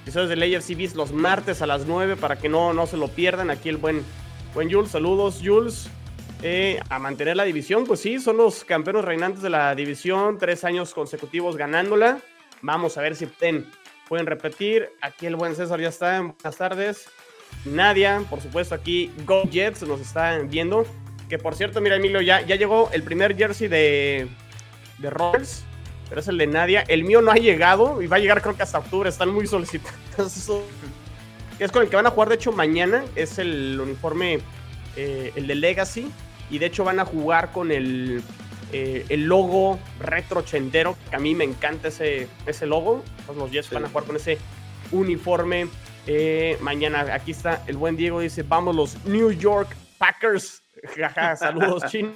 episodios 0.02 0.28
de 0.28 0.36
Layer 0.36 0.62
CBs 0.62 0.94
los 0.94 1.12
martes 1.12 1.62
a 1.62 1.66
las 1.66 1.86
9 1.86 2.16
para 2.16 2.36
que 2.36 2.48
no, 2.48 2.72
no 2.72 2.86
se 2.86 2.96
lo 2.96 3.08
pierdan. 3.08 3.50
Aquí 3.50 3.68
el 3.68 3.76
buen, 3.76 4.02
buen 4.54 4.70
Jules, 4.70 4.90
saludos 4.90 5.40
Jules. 5.42 5.88
Eh, 6.44 6.80
a 6.88 6.98
mantener 6.98 7.36
la 7.36 7.44
división, 7.44 7.84
pues 7.84 8.00
sí, 8.00 8.18
son 8.18 8.36
los 8.36 8.64
campeones 8.64 9.04
reinantes 9.04 9.42
de 9.42 9.50
la 9.50 9.76
división, 9.76 10.38
tres 10.38 10.64
años 10.64 10.92
consecutivos 10.92 11.56
ganándola. 11.56 12.18
Vamos 12.62 12.98
a 12.98 13.00
ver 13.00 13.14
si 13.14 13.26
pueden, 13.26 13.66
pueden 14.08 14.26
repetir. 14.26 14.90
Aquí 15.00 15.26
el 15.26 15.36
buen 15.36 15.54
César 15.54 15.80
ya 15.80 15.88
está. 15.88 16.20
Buenas 16.20 16.56
tardes. 16.56 17.08
Nadia, 17.64 18.24
por 18.28 18.40
supuesto, 18.40 18.74
aquí 18.74 19.12
Go 19.24 19.44
Jets 19.44 19.82
nos 19.82 20.00
está 20.00 20.38
viendo. 20.38 20.84
Que 21.28 21.38
por 21.38 21.54
cierto, 21.54 21.80
mira, 21.80 21.96
Emilio, 21.96 22.20
ya, 22.20 22.40
ya 22.40 22.56
llegó 22.56 22.90
el 22.92 23.04
primer 23.04 23.36
jersey 23.36 23.68
de, 23.68 24.28
de 24.98 25.10
Rolls, 25.10 25.64
pero 26.12 26.20
es 26.20 26.28
el 26.28 26.36
de 26.36 26.46
Nadia. 26.46 26.84
El 26.88 27.04
mío 27.04 27.22
no 27.22 27.30
ha 27.30 27.36
llegado 27.36 28.02
y 28.02 28.06
va 28.06 28.16
a 28.16 28.18
llegar 28.18 28.42
creo 28.42 28.54
que 28.54 28.62
hasta 28.62 28.78
octubre. 28.80 29.08
Están 29.08 29.30
muy 29.30 29.46
solicitados. 29.46 29.96
es 31.58 31.72
con 31.72 31.82
el 31.82 31.88
que 31.88 31.96
van 31.96 32.06
a 32.06 32.10
jugar, 32.10 32.28
de 32.28 32.34
hecho, 32.34 32.52
mañana. 32.52 33.02
Es 33.16 33.38
el 33.38 33.80
uniforme, 33.80 34.40
eh, 34.94 35.32
el 35.36 35.46
de 35.46 35.54
Legacy. 35.54 36.12
Y 36.50 36.58
de 36.58 36.66
hecho 36.66 36.84
van 36.84 37.00
a 37.00 37.06
jugar 37.06 37.50
con 37.50 37.70
el 37.72 38.22
eh, 38.74 39.06
el 39.08 39.24
logo 39.24 39.80
retro 40.00 40.40
ochentero, 40.40 40.98
que 41.08 41.16
a 41.16 41.18
mí 41.18 41.34
me 41.34 41.44
encanta 41.44 41.88
ese, 41.88 42.28
ese 42.44 42.66
logo. 42.66 43.02
los 43.34 43.50
Jets 43.50 43.70
van 43.70 43.86
a 43.86 43.88
jugar 43.88 44.04
con 44.04 44.16
ese 44.16 44.36
uniforme. 44.90 45.68
Eh, 46.06 46.58
mañana, 46.60 47.06
aquí 47.14 47.30
está 47.30 47.64
el 47.66 47.78
buen 47.78 47.96
Diego, 47.96 48.20
dice, 48.20 48.42
vamos 48.42 48.76
los 48.76 49.02
New 49.06 49.30
York 49.30 49.74
Packers. 49.96 50.62
Jaja, 50.94 51.36
saludos, 51.36 51.84
chin. 51.90 52.14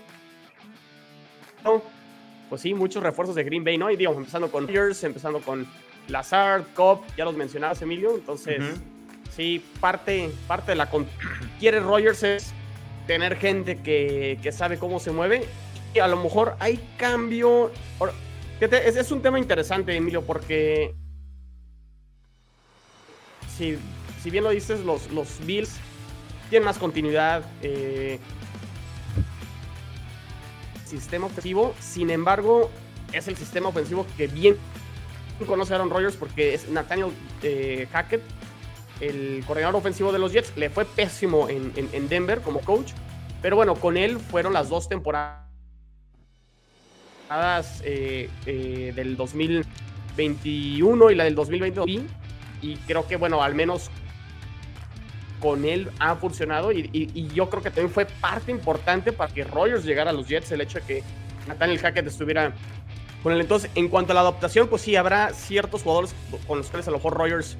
Pues 2.48 2.62
sí, 2.62 2.74
muchos 2.74 3.02
refuerzos 3.02 3.34
de 3.34 3.44
Green 3.44 3.64
Bay, 3.64 3.78
¿no? 3.78 3.90
Y 3.90 3.96
digo, 3.96 4.12
empezando 4.12 4.50
con 4.50 4.66
Rogers, 4.68 5.02
empezando 5.04 5.40
con 5.40 5.66
Lazard, 6.08 6.64
Cobb, 6.74 7.02
ya 7.16 7.24
los 7.24 7.36
mencionabas, 7.36 7.82
Emilio. 7.82 8.14
Entonces, 8.14 8.62
sí, 9.34 9.64
parte, 9.80 10.30
parte 10.46 10.72
de 10.72 10.76
la... 10.76 10.88
Quiere 11.58 11.80
Rogers 11.80 12.22
es 12.22 12.52
tener 13.06 13.36
gente 13.36 13.82
que, 13.82 14.38
que 14.42 14.52
sabe 14.52 14.78
cómo 14.78 15.00
se 15.00 15.10
mueve 15.10 15.46
a 16.00 16.08
lo 16.08 16.16
mejor 16.16 16.56
hay 16.58 16.78
cambio. 16.96 17.70
Es, 18.60 18.96
es 18.96 19.10
un 19.10 19.22
tema 19.22 19.38
interesante, 19.38 19.94
Emilio, 19.94 20.22
porque 20.22 20.94
si, 23.56 23.78
si 24.22 24.30
bien 24.30 24.44
lo 24.44 24.50
dices, 24.50 24.80
los, 24.80 25.10
los 25.12 25.44
Bills 25.44 25.76
tienen 26.50 26.64
más 26.64 26.78
continuidad. 26.78 27.44
Eh, 27.62 28.18
sistema 31.00 31.26
ofensivo, 31.26 31.74
sin 31.80 32.10
embargo, 32.10 32.70
es 33.12 33.28
el 33.28 33.36
sistema 33.36 33.68
ofensivo 33.68 34.06
que 34.16 34.26
bien 34.26 34.56
conoce 35.44 35.74
Aaron 35.74 35.90
Rodgers 35.90 36.16
porque 36.16 36.54
es 36.54 36.68
Nathaniel 36.68 37.10
eh, 37.42 37.86
Hackett. 37.92 38.22
el 39.00 39.44
coordinador 39.46 39.76
ofensivo 39.76 40.12
de 40.12 40.18
los 40.18 40.32
Jets. 40.32 40.56
Le 40.56 40.70
fue 40.70 40.86
pésimo 40.86 41.48
en, 41.48 41.72
en, 41.76 42.08
Denver 42.08 42.40
como 42.40 42.60
coach. 42.60 42.92
Pero 43.42 43.56
bueno, 43.56 43.74
con 43.74 43.98
él 43.98 44.18
fueron 44.18 44.54
las 44.54 44.70
dos 44.70 44.88
temporadas 44.88 45.42
eh, 47.84 48.30
eh, 48.46 48.92
del 48.94 49.16
2021 49.16 51.10
y 51.10 51.14
la 51.14 51.24
del 51.24 51.34
2022. 51.34 51.86
Y 52.62 52.76
creo 52.86 53.06
que, 53.06 53.16
bueno, 53.16 53.42
al 53.42 53.54
menos 53.54 53.90
con 55.40 55.64
él 55.64 55.90
ha 55.98 56.16
funcionado. 56.16 56.72
Y, 56.72 57.28
yo 57.34 57.50
creo 57.50 57.62
que 57.62 57.70
también 57.70 57.90
fue 57.90 58.06
parte 58.06 58.50
importante 58.50 59.12
para 59.12 59.32
que 59.32 59.44
Rogers 59.44 59.84
llegara 59.84 60.10
a 60.10 60.12
los 60.12 60.28
Jets. 60.28 60.52
El 60.52 60.60
hecho 60.60 60.80
de 60.80 60.84
que 60.86 61.02
Nathaniel 61.46 61.78
Hackett 61.78 62.06
estuviera 62.06 62.52
con 63.22 63.32
él. 63.32 63.40
Entonces, 63.40 63.70
en 63.74 63.88
cuanto 63.88 64.12
a 64.12 64.14
la 64.14 64.20
adaptación, 64.20 64.68
pues 64.68 64.82
sí, 64.82 64.96
habrá 64.96 65.32
ciertos 65.32 65.82
jugadores 65.82 66.14
con 66.46 66.58
los 66.58 66.68
cuales 66.68 66.88
a 66.88 66.90
lo 66.90 66.98
mejor 66.98 67.14
Rogers 67.14 67.56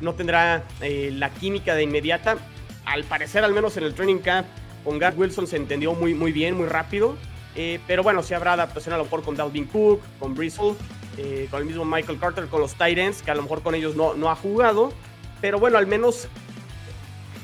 no 0.00 0.14
tendrá 0.14 0.64
eh, 0.80 1.10
la 1.12 1.30
química 1.30 1.74
de 1.74 1.82
inmediata. 1.82 2.38
Al 2.84 3.04
parecer, 3.04 3.44
al 3.44 3.52
menos 3.52 3.76
en 3.76 3.84
el 3.84 3.94
training 3.94 4.18
camp, 4.18 4.46
con 4.84 4.98
Garth 4.98 5.18
Wilson 5.18 5.46
se 5.46 5.56
entendió 5.56 5.94
muy, 5.94 6.14
muy 6.14 6.32
bien, 6.32 6.56
muy 6.56 6.66
rápido. 6.66 7.16
Eh, 7.56 7.80
pero 7.86 8.02
bueno, 8.02 8.22
sí 8.22 8.34
habrá 8.34 8.54
adaptación 8.54 8.94
a 8.94 8.98
lo 8.98 9.04
mejor 9.04 9.22
con 9.22 9.36
Dalvin 9.36 9.66
Cook, 9.66 10.00
con 10.18 10.34
Bristol, 10.34 10.76
eh, 11.18 11.48
con 11.50 11.60
el 11.60 11.66
mismo 11.66 11.84
Michael 11.84 12.18
Carter, 12.18 12.46
con 12.46 12.60
los 12.60 12.74
Titans, 12.74 13.22
que 13.22 13.30
a 13.30 13.34
lo 13.34 13.42
mejor 13.42 13.62
con 13.62 13.74
ellos 13.74 13.96
no, 13.96 14.14
no 14.14 14.30
ha 14.30 14.36
jugado. 14.36 14.92
Pero 15.40 15.58
bueno, 15.58 15.78
al 15.78 15.86
menos 15.86 16.28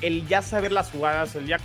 el 0.03 0.27
ya 0.29 0.43
saber 0.43 0.73
las 0.73 0.91
jugadas, 0.91 1.35
el 1.35 1.47
ya 1.47 1.59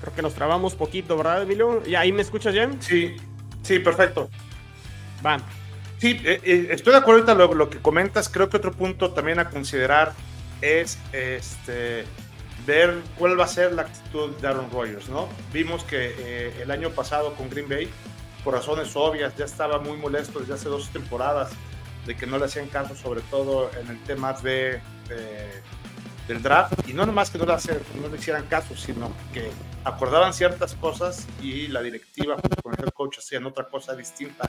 Creo 0.00 0.14
que 0.16 0.22
nos 0.22 0.34
trabamos 0.34 0.74
poquito, 0.74 1.16
¿verdad, 1.16 1.42
Emilio? 1.42 1.80
¿Y 1.86 1.94
ahí 1.94 2.10
me 2.10 2.22
escuchas 2.22 2.52
bien? 2.52 2.82
Sí, 2.82 3.14
sí, 3.62 3.78
perfecto. 3.78 4.28
Va. 5.24 5.38
Sí, 5.98 6.20
eh, 6.24 6.40
eh, 6.42 6.68
estoy 6.70 6.92
de 6.92 6.98
acuerdo 6.98 7.24
con 7.24 7.38
lo, 7.38 7.54
lo, 7.54 7.70
que 7.70 7.78
comentas. 7.78 8.28
Creo 8.28 8.48
que 8.48 8.56
otro 8.56 8.72
punto 8.72 9.12
también 9.12 9.38
a 9.38 9.48
considerar 9.48 10.12
es 10.60 10.98
este 11.12 12.04
ver 12.66 13.00
cuál 13.18 13.38
va 13.38 13.44
a 13.44 13.48
ser 13.48 13.72
la 13.72 13.82
actitud 13.82 14.30
de 14.36 14.48
Aaron 14.48 14.70
Rodgers, 14.70 15.08
¿no? 15.08 15.28
Vimos 15.52 15.84
que 15.84 16.14
eh, 16.18 16.62
el 16.62 16.70
año 16.70 16.90
pasado 16.90 17.34
con 17.34 17.50
Green 17.50 17.68
Bay, 17.68 17.90
por 18.44 18.54
razones 18.54 18.94
obvias, 18.96 19.36
ya 19.36 19.44
estaba 19.44 19.78
muy 19.78 19.96
molesto 19.96 20.40
desde 20.40 20.54
hace 20.54 20.68
dos 20.68 20.88
temporadas 20.90 21.50
de 22.06 22.16
que 22.16 22.26
no 22.26 22.38
le 22.38 22.46
hacían 22.46 22.68
caso, 22.68 22.96
sobre 22.96 23.20
todo 23.22 23.70
en 23.80 23.88
el 23.88 24.02
tema 24.04 24.32
de 24.32 24.80
del 26.28 26.42
draft 26.42 26.88
y 26.88 26.92
no 26.92 27.04
nomás 27.04 27.30
que 27.30 27.38
no 27.38 27.44
le, 27.44 27.52
no 27.52 28.08
le 28.08 28.16
hicieran 28.16 28.46
caso, 28.46 28.76
sino 28.76 29.12
que 29.32 29.50
acordaban 29.84 30.32
ciertas 30.32 30.74
cosas 30.74 31.26
y 31.40 31.68
la 31.68 31.82
directiva 31.82 32.36
con 32.62 32.74
el 32.78 32.92
coach 32.92 33.18
hacían 33.18 33.46
otra 33.46 33.68
cosa 33.68 33.94
distinta 33.94 34.48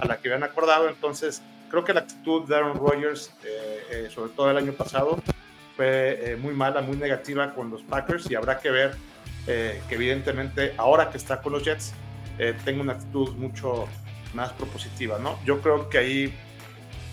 a 0.00 0.06
la 0.06 0.18
que 0.18 0.28
habían 0.28 0.42
acordado. 0.42 0.88
Entonces, 0.88 1.42
creo 1.70 1.84
que 1.84 1.94
la 1.94 2.00
actitud 2.00 2.46
de 2.46 2.56
Aaron 2.56 2.76
Rodgers, 2.76 3.32
eh, 3.44 3.86
eh, 3.90 4.10
sobre 4.14 4.32
todo 4.32 4.50
el 4.50 4.56
año 4.56 4.72
pasado, 4.72 5.22
fue 5.76 6.32
eh, 6.32 6.36
muy 6.36 6.54
mala, 6.54 6.80
muy 6.80 6.96
negativa 6.96 7.54
con 7.54 7.70
los 7.70 7.82
Packers 7.82 8.30
y 8.30 8.34
habrá 8.34 8.58
que 8.58 8.70
ver 8.70 8.96
que 9.46 9.82
evidentemente 9.90 10.72
ahora 10.78 11.10
que 11.10 11.18
está 11.18 11.42
con 11.42 11.52
los 11.52 11.62
Jets, 11.62 11.92
tenga 12.64 12.80
una 12.80 12.94
actitud 12.94 13.34
mucho 13.34 13.86
más 14.32 14.52
propositiva, 14.54 15.18
¿no? 15.18 15.38
Yo 15.44 15.60
creo 15.60 15.90
que 15.90 15.98
ahí 15.98 16.34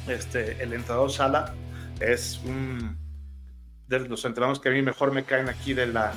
este, 0.08 0.64
el 0.64 0.74
entrenador 0.74 1.12
Sala 1.12 1.54
es 2.00 2.40
un 2.46 2.98
de 3.88 4.00
los 4.00 4.24
entrenadores 4.24 4.60
que 4.62 4.70
a 4.70 4.72
mí 4.72 4.82
mejor 4.82 5.12
me 5.12 5.24
caen 5.24 5.50
aquí 5.50 5.74
de 5.74 5.86
la, 5.86 6.14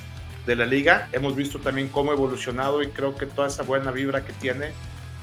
de 0.47 0.57
la 0.57 0.65
liga. 0.65 1.09
Hemos 1.13 1.35
visto 1.35 1.59
también 1.59 1.89
cómo 1.89 2.13
ha 2.13 2.15
evolucionado 2.15 2.83
y 2.83 2.89
creo 2.89 3.17
que 3.17 3.27
toda 3.27 3.49
esa 3.49 3.65
buena 3.65 3.91
vibra 3.91 4.25
que 4.25 4.33
tiene 4.35 4.71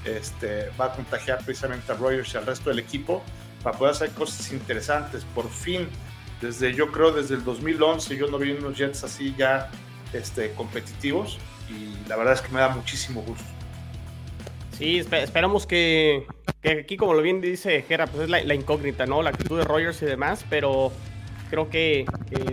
este, 0.03 0.69
va 0.79 0.87
a 0.87 0.93
contagiar 0.93 1.43
precisamente 1.45 1.91
a 1.91 1.95
Rogers 1.95 2.33
y 2.33 2.37
al 2.37 2.45
resto 2.45 2.69
del 2.69 2.79
equipo 2.79 3.23
para 3.63 3.77
poder 3.77 3.93
hacer 3.93 4.09
cosas 4.11 4.51
interesantes. 4.51 5.23
Por 5.33 5.49
fin, 5.49 5.87
desde 6.41 6.73
yo 6.73 6.91
creo 6.91 7.11
desde 7.11 7.35
el 7.35 7.43
2011 7.43 8.17
yo 8.17 8.27
no 8.27 8.37
vi 8.37 8.51
unos 8.51 8.77
Jets 8.77 9.03
así 9.03 9.33
ya 9.37 9.69
este, 10.13 10.51
competitivos 10.53 11.37
y 11.69 12.07
la 12.09 12.17
verdad 12.17 12.33
es 12.33 12.41
que 12.41 12.51
me 12.51 12.59
da 12.59 12.69
muchísimo 12.69 13.21
gusto. 13.21 13.45
Sí, 14.77 14.97
esperamos 14.97 15.67
que, 15.67 16.25
que 16.61 16.71
aquí, 16.71 16.97
como 16.97 17.13
lo 17.13 17.21
bien 17.21 17.39
dice 17.39 17.83
Gera, 17.83 18.07
pues 18.07 18.23
es 18.23 18.29
la, 18.29 18.53
incógnita, 18.55 19.05
¿no? 19.05 19.21
La 19.21 19.29
actitud 19.29 19.59
de 19.59 19.63
Rogers 19.63 20.01
y 20.01 20.05
demás, 20.05 20.43
pero 20.49 20.91
Creo 21.51 21.69
que 21.69 22.05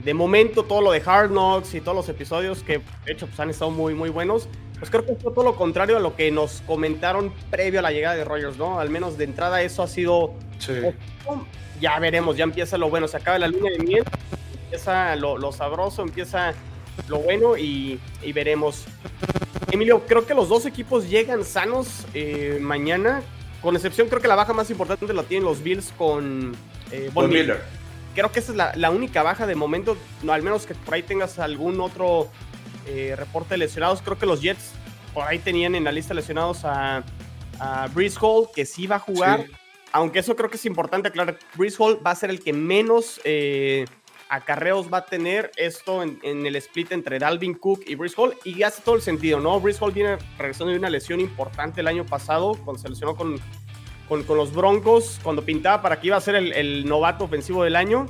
de 0.03 0.13
momento 0.13 0.65
todo 0.65 0.81
lo 0.81 0.91
de 0.91 1.01
Hard 1.07 1.31
Knocks 1.31 1.73
y 1.75 1.81
todos 1.81 1.95
los 1.95 2.09
episodios 2.09 2.65
que 2.65 2.81
de 3.05 3.13
hecho 3.13 3.29
pues, 3.29 3.39
han 3.39 3.49
estado 3.49 3.71
muy, 3.71 3.95
muy 3.95 4.11
buenos, 4.11 4.49
pues 4.79 4.91
creo 4.91 5.05
que 5.05 5.15
fue 5.17 5.33
todo 5.33 5.45
lo 5.45 5.57
contrario 5.57 5.97
a 5.97 6.01
lo 6.01 6.15
que 6.15 6.31
nos 6.31 6.63
comentaron 6.67 7.33
previo 7.51 7.81
a 7.81 7.83
la 7.83 7.91
llegada 7.91 8.17
de 8.17 8.25
Rogers, 8.25 8.57
¿no? 8.57 8.79
Al 8.79 8.91
menos 8.91 9.19
de 9.19 9.25
entrada 9.25 9.63
eso 9.63 9.83
ha 9.83 9.89
sido... 9.89 10.35
Ya 11.81 11.99
veremos, 12.01 12.37
ya 12.37 12.45
empieza 12.45 12.77
lo 12.77 12.91
bueno, 12.91 13.07
se 13.07 13.17
acaba 13.17 13.39
la 13.39 13.47
línea 13.47 13.71
de 13.71 13.79
miel, 13.79 14.05
empieza 14.65 15.15
lo, 15.15 15.53
sabroso, 15.53 16.03
empieza 16.03 16.53
lo 17.07 17.19
bueno 17.21 17.57
y, 17.57 18.01
veremos. 18.35 18.85
Emilio, 19.71 20.05
creo 20.07 20.27
que 20.27 20.35
los 20.35 20.49
dos 20.49 20.67
equipos 20.67 21.09
llegan 21.09 21.45
sanos 21.45 22.05
eh, 22.15 22.59
mañana, 22.61 23.23
con 23.63 23.77
excepción 23.77 24.09
creo 24.09 24.21
que 24.21 24.27
la 24.27 24.35
baja 24.35 24.53
más 24.53 24.71
importante 24.71 25.13
la 25.13 25.23
tienen 25.23 25.45
los 25.45 25.63
Bills 25.63 25.93
con 25.97 26.57
eh, 26.91 27.11
Von, 27.13 27.31
Miller 27.31 27.61
creo 28.19 28.33
que 28.33 28.41
esa 28.41 28.51
es 28.51 28.77
la, 28.77 28.91
única 28.91 29.23
baja 29.23 29.47
de 29.47 29.55
momento, 29.55 29.97
no, 30.25 30.33
al 30.33 30.43
menos 30.43 30.67
que 30.67 30.75
por 30.75 30.95
ahí 30.95 31.03
tengas 31.05 31.39
algún 31.39 31.81
otro 31.81 32.29
eh, 32.89 33.15
reporte 33.17 33.51
de 33.51 33.59
lesionados. 33.59 34.03
Creo 34.03 34.19
que 34.19 34.27
los 34.27 34.41
Jets 34.41 34.73
por 35.15 35.25
ahí 35.25 35.39
tenían 35.39 35.75
en 35.75 35.85
la 35.85 35.93
lista 35.93 36.15
lesionados 36.15 36.65
a, 36.65 37.05
a 37.59 37.89
Hall, 38.21 38.49
que 38.55 38.65
sí 38.65 38.87
va 38.87 38.97
a 38.97 39.01
jugar. 39.01 39.47
Aunque 39.93 40.19
eso 40.19 40.37
creo 40.37 40.51
que 40.51 40.57
es 40.57 40.67
importante 40.67 41.09
aclarar. 41.09 41.39
Breeze 41.55 41.77
Hall 41.79 42.05
va 42.05 42.11
a 42.11 42.15
ser 42.15 42.31
el 42.31 42.41
que 42.41 42.53
menos 42.53 43.21
eh, 43.25 43.87
acarreos 44.29 44.93
va 44.93 44.99
a 44.99 45.07
tener 45.07 45.51
esto 45.57 46.03
en, 46.03 46.47
el 46.47 46.57
split 46.57 46.93
entre 46.93 47.19
Dalvin 47.19 47.55
Cook 47.55 47.83
y 47.87 47.95
Breeze 47.95 48.15
Hall. 48.19 48.35
Y 48.45 48.63
hace 48.63 48.83
todo 48.83 48.97
el 48.97 49.03
sentido, 49.03 49.41
¿no? 49.41 49.61
Breeze 49.61 49.83
Hall 49.83 49.93
viene 49.93 50.19
regresando 50.37 50.73
de 50.73 50.79
una 50.79 50.91
lesión 50.91 51.21
importante 51.21 51.81
el 51.81 51.87
año 51.89 52.05
pasado, 52.05 52.53
cuando 52.65 52.81
se 52.83 52.89
lesionó 52.89 53.17
con 53.17 53.41
con, 54.09 54.25
los 54.27 54.55
Broncos, 54.55 55.21
cuando 55.23 55.45
pintaba 55.45 55.83
para 55.83 56.01
que 56.01 56.09
iba 56.09 56.17
a 56.17 56.21
ser 56.21 56.35
el, 56.35 56.87
novato 56.87 57.25
ofensivo 57.25 57.63
del 57.63 57.77
año, 57.77 58.07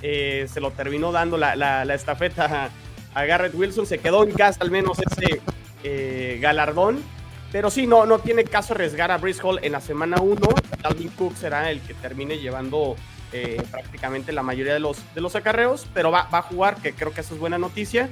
eh, 0.00 0.46
se 0.50 0.60
lo 0.60 0.70
terminó 0.70 1.12
dando 1.12 1.36
la, 1.36 1.94
estafeta 1.94 2.70
a, 3.14 3.24
Garrett 3.24 3.54
Wilson. 3.54 3.86
Se 3.86 3.98
quedó 3.98 4.24
en 4.24 4.32
casa 4.32 4.58
al 4.60 4.70
menos 4.70 4.98
ese 4.98 5.40
eh, 5.84 6.38
galardón. 6.40 7.02
Pero 7.50 7.70
sí, 7.70 7.86
no, 7.86 8.06
no 8.06 8.18
tiene 8.18 8.44
caso 8.44 8.72
arriesgar 8.72 9.10
a 9.10 9.18
Brice 9.18 9.42
Hall 9.42 9.60
en 9.62 9.72
la 9.72 9.80
semana 9.80 10.20
1. 10.20 10.40
Dalvin 10.82 11.08
Cook 11.10 11.36
será 11.36 11.70
el 11.70 11.80
que 11.82 11.92
termine 11.92 12.38
llevando 12.38 12.96
eh, 13.32 13.62
prácticamente 13.70 14.32
la 14.32 14.42
mayoría 14.42 14.72
de 14.72 14.80
los, 14.80 14.98
de 15.14 15.20
los 15.20 15.36
acarreos, 15.36 15.86
pero 15.92 16.10
va, 16.10 16.28
va, 16.32 16.38
a 16.38 16.42
jugar, 16.42 16.76
que 16.76 16.94
creo 16.94 17.12
que 17.12 17.20
eso 17.20 17.34
es 17.34 17.40
buena 17.40 17.58
noticia. 17.58 18.08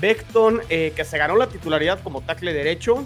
Beckton, 0.00 0.60
que 0.68 1.04
se 1.04 1.18
ganó 1.18 1.36
la 1.36 1.46
titularidad 1.46 2.00
como 2.02 2.20
tackle 2.20 2.52
derecho, 2.52 3.04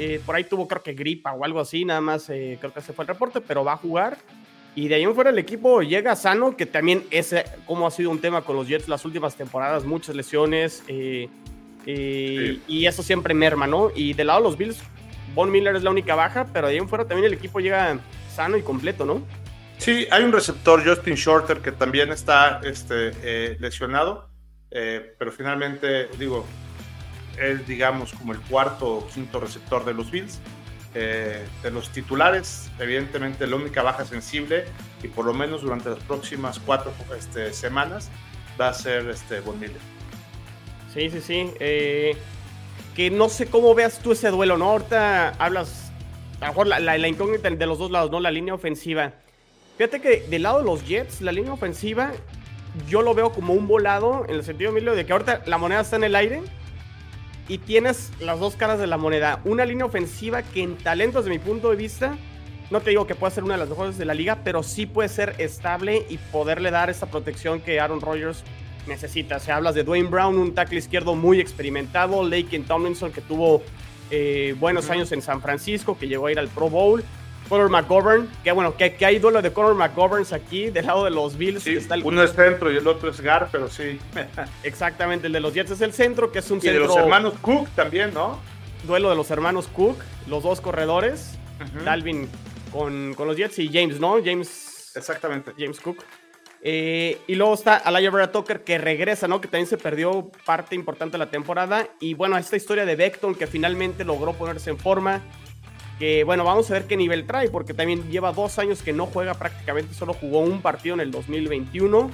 eh, 0.00 0.20
por 0.24 0.36
ahí 0.36 0.44
tuvo 0.44 0.68
creo 0.68 0.80
que 0.80 0.92
gripa 0.92 1.32
o 1.32 1.44
algo 1.44 1.58
así, 1.58 1.84
nada 1.84 2.00
más 2.00 2.30
eh, 2.30 2.56
creo 2.60 2.72
que 2.72 2.78
ese 2.78 2.92
fue 2.92 3.02
el 3.02 3.08
reporte, 3.08 3.40
pero 3.40 3.64
va 3.64 3.72
a 3.72 3.76
jugar. 3.76 4.16
Y 4.78 4.86
de 4.86 4.94
ahí 4.94 5.02
en 5.02 5.12
fuera 5.12 5.30
el 5.30 5.38
equipo 5.40 5.82
llega 5.82 6.14
sano, 6.14 6.56
que 6.56 6.64
también 6.64 7.04
ese, 7.10 7.44
como 7.66 7.84
ha 7.84 7.90
sido 7.90 8.10
un 8.10 8.20
tema 8.20 8.42
con 8.42 8.54
los 8.54 8.68
Jets 8.68 8.86
las 8.86 9.04
últimas 9.04 9.34
temporadas, 9.34 9.84
muchas 9.84 10.14
lesiones. 10.14 10.84
Eh, 10.86 11.28
y 11.84 12.86
eso 12.86 13.02
siempre 13.02 13.34
merma, 13.34 13.66
¿no? 13.66 13.90
Y 13.92 14.12
del 14.12 14.28
lado 14.28 14.38
de 14.38 14.44
los 14.44 14.56
Bills, 14.56 14.78
Von 15.34 15.50
Miller 15.50 15.74
es 15.74 15.82
la 15.82 15.90
única 15.90 16.14
baja, 16.14 16.46
pero 16.52 16.68
de 16.68 16.74
ahí 16.74 16.78
en 16.78 16.88
fuera 16.88 17.08
también 17.08 17.26
el 17.26 17.32
equipo 17.32 17.58
llega 17.58 17.98
sano 18.32 18.56
y 18.56 18.62
completo, 18.62 19.04
¿no? 19.04 19.20
Sí, 19.78 20.06
hay 20.12 20.22
un 20.22 20.30
receptor, 20.30 20.86
Justin 20.86 21.16
Shorter, 21.16 21.58
que 21.58 21.72
también 21.72 22.12
está 22.12 22.60
este, 22.62 23.58
lesionado, 23.58 24.28
pero 24.70 25.32
finalmente, 25.32 26.06
digo, 26.20 26.46
es, 27.36 27.66
digamos, 27.66 28.12
como 28.12 28.32
el 28.32 28.38
cuarto 28.42 28.86
o 28.98 29.08
quinto 29.08 29.40
receptor 29.40 29.84
de 29.84 29.94
los 29.94 30.08
Bills. 30.08 30.38
Eh, 31.00 31.46
de 31.62 31.70
los 31.70 31.90
titulares, 31.90 32.72
evidentemente 32.80 33.46
la 33.46 33.54
única 33.54 33.82
baja 33.84 34.04
sensible 34.04 34.64
y 35.00 35.06
por 35.06 35.26
lo 35.26 35.32
menos 35.32 35.62
durante 35.62 35.90
las 35.90 36.00
próximas 36.00 36.58
cuatro 36.58 36.92
este, 37.16 37.52
semanas 37.52 38.10
va 38.60 38.70
a 38.70 38.74
ser 38.74 39.08
este 39.08 39.38
Von 39.38 39.60
Miller. 39.60 39.78
Sí, 40.92 41.08
sí, 41.08 41.20
sí. 41.20 41.52
Eh, 41.60 42.16
que 42.96 43.12
no 43.12 43.28
sé 43.28 43.46
cómo 43.46 43.76
veas 43.76 44.00
tú 44.00 44.10
ese 44.10 44.30
duelo, 44.30 44.58
¿no? 44.58 44.70
Ahorita 44.70 45.36
hablas, 45.38 45.92
a 46.40 46.46
lo 46.46 46.52
mejor 46.52 46.66
la, 46.66 46.80
la, 46.80 47.06
incógnita 47.06 47.48
de 47.48 47.66
los 47.66 47.78
dos 47.78 47.92
lados, 47.92 48.10
¿no? 48.10 48.18
La 48.18 48.32
línea 48.32 48.54
ofensiva. 48.54 49.12
Fíjate 49.76 50.00
que 50.00 50.22
del 50.28 50.42
lado 50.42 50.58
de 50.58 50.64
los 50.64 50.84
Jets, 50.84 51.20
la 51.20 51.30
línea 51.30 51.52
ofensiva, 51.52 52.10
yo 52.88 53.02
lo 53.02 53.14
veo 53.14 53.30
como 53.30 53.52
un 53.52 53.68
volado 53.68 54.24
en 54.28 54.34
el 54.34 54.42
sentido, 54.42 54.72
Emilio, 54.72 54.96
de 54.96 55.06
que 55.06 55.12
ahorita 55.12 55.44
la 55.46 55.58
moneda 55.58 55.82
está 55.82 55.94
en 55.94 56.04
el 56.04 56.16
aire 56.16 56.42
y 57.48 57.58
tienes 57.58 58.12
las 58.20 58.38
dos 58.38 58.54
caras 58.54 58.78
de 58.78 58.86
la 58.86 58.98
moneda. 58.98 59.40
Una 59.44 59.64
línea 59.64 59.86
ofensiva 59.86 60.42
que 60.42 60.62
en 60.62 60.76
talentos, 60.76 61.24
de 61.24 61.30
mi 61.30 61.38
punto 61.38 61.70
de 61.70 61.76
vista, 61.76 62.16
no 62.70 62.80
te 62.80 62.90
digo 62.90 63.06
que 63.06 63.14
pueda 63.14 63.30
ser 63.30 63.44
una 63.44 63.54
de 63.54 63.60
las 63.60 63.70
mejores 63.70 63.96
de 63.96 64.04
la 64.04 64.14
liga, 64.14 64.40
pero 64.44 64.62
sí 64.62 64.84
puede 64.84 65.08
ser 65.08 65.34
estable 65.38 66.04
y 66.08 66.18
poderle 66.18 66.70
dar 66.70 66.90
esa 66.90 67.06
protección 67.06 67.60
que 67.60 67.80
Aaron 67.80 68.02
Rodgers 68.02 68.44
necesita. 68.86 69.38
Se 69.38 69.50
hablas 69.50 69.74
de 69.74 69.84
Dwayne 69.84 70.08
Brown, 70.08 70.36
un 70.36 70.54
tackle 70.54 70.78
izquierdo 70.78 71.14
muy 71.14 71.40
experimentado, 71.40 72.22
Laken 72.22 72.64
Tomlinson, 72.64 73.12
que 73.12 73.22
tuvo 73.22 73.62
eh, 74.10 74.54
buenos 74.58 74.90
años 74.90 75.10
en 75.12 75.22
San 75.22 75.40
Francisco, 75.40 75.98
que 75.98 76.08
llegó 76.08 76.26
a 76.26 76.32
ir 76.32 76.38
al 76.38 76.48
Pro 76.48 76.68
Bowl. 76.68 77.02
Conor 77.48 77.70
McGovern, 77.70 78.28
que 78.44 78.52
bueno, 78.52 78.76
que, 78.76 78.94
hay 79.04 79.18
duelo 79.18 79.40
de 79.42 79.52
Conor 79.52 79.74
McGovern 79.74 80.26
aquí, 80.32 80.70
del 80.70 80.86
lado 80.86 81.04
de 81.04 81.10
los 81.10 81.36
Bills. 81.36 81.66
está 81.66 81.96
Uno 82.02 82.22
es 82.22 82.32
centro 82.32 82.70
y 82.72 82.76
el 82.76 82.86
otro 82.86 83.10
es 83.10 83.20
Gar, 83.20 83.48
pero 83.50 83.68
sí. 83.68 83.98
Exactamente, 84.62 85.26
el 85.28 85.32
de 85.32 85.40
los 85.40 85.54
Jets 85.54 85.72
es 85.72 85.80
el 85.80 85.92
centro, 85.92 86.30
que 86.30 86.40
es 86.40 86.50
un 86.50 86.60
centro. 86.60 86.70
Y 86.70 86.82
de 86.82 86.88
los 86.88 86.96
hermanos 86.96 87.34
Cook 87.40 87.68
también, 87.70 88.12
¿no? 88.12 88.38
Duelo 88.84 89.10
de 89.10 89.16
los 89.16 89.30
hermanos 89.30 89.68
Cook, 89.68 89.96
los 90.26 90.42
dos 90.42 90.60
corredores, 90.60 91.38
Dalvin 91.84 92.28
con, 92.72 93.14
con, 93.14 93.26
los 93.26 93.36
Jets 93.36 93.58
y 93.58 93.68
James, 93.68 93.98
¿no? 93.98 94.16
James. 94.22 94.92
Exactamente. 94.94 95.52
James 95.58 95.80
Cook. 95.80 96.04
Eh, 96.60 97.18
y 97.28 97.36
luego 97.36 97.54
está 97.54 97.76
Alaya 97.76 98.10
Vera 98.10 98.32
Tucker 98.32 98.64
que 98.64 98.78
regresa, 98.78 99.28
¿no? 99.28 99.40
Que 99.40 99.48
también 99.48 99.68
se 99.68 99.76
perdió 99.76 100.30
parte 100.44 100.74
importante 100.74 101.12
de 101.12 101.18
la 101.18 101.30
temporada. 101.30 101.88
Y 102.00 102.14
bueno, 102.14 102.36
esta 102.36 102.56
historia 102.56 102.84
de 102.84 102.96
Beckton 102.96 103.34
que 103.34 103.46
finalmente 103.46 104.04
logró 104.04 104.32
ponerse 104.32 104.70
en 104.70 104.78
forma. 104.78 105.22
Que 105.98 106.24
bueno, 106.24 106.44
vamos 106.44 106.70
a 106.70 106.74
ver 106.74 106.86
qué 106.86 106.96
nivel 106.96 107.26
trae, 107.26 107.48
porque 107.50 107.74
también 107.74 108.08
lleva 108.10 108.32
dos 108.32 108.58
años 108.58 108.82
que 108.82 108.92
no 108.92 109.06
juega 109.06 109.34
prácticamente, 109.34 109.94
solo 109.94 110.14
jugó 110.14 110.40
un 110.40 110.62
partido 110.62 110.94
en 110.94 111.00
el 111.00 111.10
2021. 111.10 112.10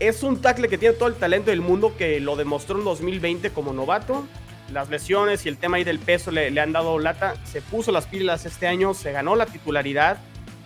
Es 0.00 0.22
un 0.22 0.40
tackle 0.42 0.68
que 0.68 0.76
tiene 0.76 0.94
todo 0.94 1.08
el 1.08 1.14
talento 1.14 1.50
del 1.50 1.60
mundo, 1.60 1.94
que 1.96 2.20
lo 2.20 2.36
demostró 2.36 2.78
en 2.78 2.84
2020 2.84 3.50
como 3.50 3.72
novato. 3.72 4.26
Las 4.72 4.90
lesiones 4.90 5.46
y 5.46 5.48
el 5.48 5.58
tema 5.58 5.76
ahí 5.76 5.84
del 5.84 6.00
peso 6.00 6.30
le, 6.30 6.50
le 6.50 6.60
han 6.60 6.72
dado 6.72 6.98
lata. 6.98 7.36
Se 7.44 7.62
puso 7.62 7.92
las 7.92 8.06
pilas 8.06 8.44
este 8.46 8.66
año, 8.66 8.94
se 8.94 9.12
ganó 9.12 9.36
la 9.36 9.46
titularidad 9.46 10.18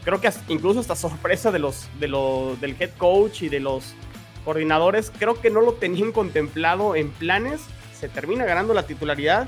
creo 0.04 0.21
que 0.21 0.30
incluso 0.49 0.80
hasta 0.80 0.97
sorpresa 0.97 1.50
de 1.50 1.59
los, 1.59 1.88
de 1.99 2.09
del 2.61 2.76
head 2.78 2.90
coach 2.97 3.42
y 3.42 3.49
de 3.49 3.61
los 3.61 3.95
coordinadores, 4.45 5.12
creo 5.19 5.40
que 5.40 5.50
no 5.50 5.61
lo 5.61 5.75
tenían 5.75 6.12
contemplado 6.12 6.97
en 6.97 7.11
planes, 7.11 7.61
se 7.99 8.09
termina 8.09 8.45
ganando 8.45 8.73
la 8.73 8.85
titularidad 8.85 9.47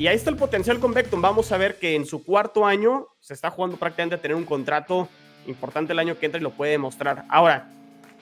y 0.00 0.06
ahí 0.06 0.16
está 0.16 0.30
el 0.30 0.36
potencial 0.36 0.80
con 0.80 0.94
Beckton. 0.94 1.20
Vamos 1.20 1.52
a 1.52 1.58
ver 1.58 1.78
que 1.78 1.94
en 1.94 2.06
su 2.06 2.24
cuarto 2.24 2.64
año 2.64 3.06
se 3.20 3.34
está 3.34 3.50
jugando 3.50 3.76
prácticamente 3.76 4.14
a 4.14 4.18
tener 4.18 4.34
un 4.34 4.46
contrato 4.46 5.10
importante 5.46 5.92
el 5.92 5.98
año 5.98 6.18
que 6.18 6.24
entra 6.24 6.40
y 6.40 6.42
lo 6.42 6.52
puede 6.52 6.72
demostrar. 6.72 7.26
Ahora, 7.28 7.68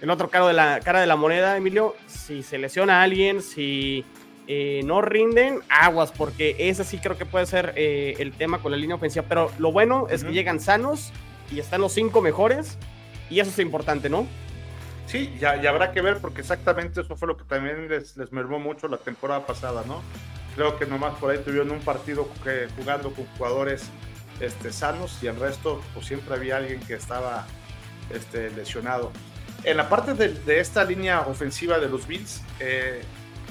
el 0.00 0.10
otro 0.10 0.28
cara 0.28 0.48
de 0.48 0.54
la, 0.54 0.80
cara 0.80 1.00
de 1.00 1.06
la 1.06 1.14
moneda, 1.14 1.56
Emilio, 1.56 1.94
si 2.08 2.42
se 2.42 2.58
lesiona 2.58 2.98
a 2.98 3.04
alguien, 3.04 3.42
si 3.42 4.04
eh, 4.48 4.80
no 4.84 5.02
rinden, 5.02 5.60
aguas, 5.68 6.10
porque 6.10 6.56
ese 6.58 6.82
sí 6.82 6.98
creo 6.98 7.16
que 7.16 7.26
puede 7.26 7.46
ser 7.46 7.74
eh, 7.76 8.16
el 8.18 8.32
tema 8.32 8.58
con 8.58 8.72
la 8.72 8.76
línea 8.76 8.96
ofensiva. 8.96 9.24
Pero 9.28 9.52
lo 9.60 9.70
bueno 9.70 10.08
es 10.10 10.24
que 10.24 10.32
llegan 10.32 10.58
sanos 10.58 11.12
y 11.48 11.60
están 11.60 11.80
los 11.80 11.92
cinco 11.92 12.20
mejores, 12.20 12.76
y 13.30 13.38
eso 13.38 13.52
es 13.52 13.58
importante, 13.60 14.10
¿no? 14.10 14.26
Sí, 15.06 15.32
ya, 15.38 15.62
ya 15.62 15.70
habrá 15.70 15.92
que 15.92 16.02
ver, 16.02 16.18
porque 16.18 16.40
exactamente 16.40 17.02
eso 17.02 17.14
fue 17.14 17.28
lo 17.28 17.36
que 17.36 17.44
también 17.44 17.88
les, 17.88 18.16
les 18.16 18.32
mermó 18.32 18.58
mucho 18.58 18.88
la 18.88 18.96
temporada 18.96 19.46
pasada, 19.46 19.84
¿no? 19.86 20.02
Creo 20.58 20.76
que 20.76 20.86
nomás 20.86 21.16
por 21.20 21.30
ahí 21.30 21.38
tuvieron 21.38 21.70
un 21.70 21.78
partido 21.78 22.28
que, 22.42 22.66
jugando 22.76 23.12
con 23.12 23.26
jugadores 23.36 23.84
este, 24.40 24.72
sanos 24.72 25.16
y 25.22 25.28
el 25.28 25.36
resto, 25.36 25.80
pues 25.94 26.06
siempre 26.06 26.34
había 26.34 26.56
alguien 26.56 26.80
que 26.80 26.94
estaba 26.94 27.46
este, 28.12 28.50
lesionado. 28.50 29.12
En 29.62 29.76
la 29.76 29.88
parte 29.88 30.14
de, 30.14 30.30
de, 30.30 30.58
esta 30.58 30.82
línea 30.82 31.20
ofensiva 31.20 31.78
de 31.78 31.88
los 31.88 32.08
Bills, 32.08 32.42
eh, 32.58 33.02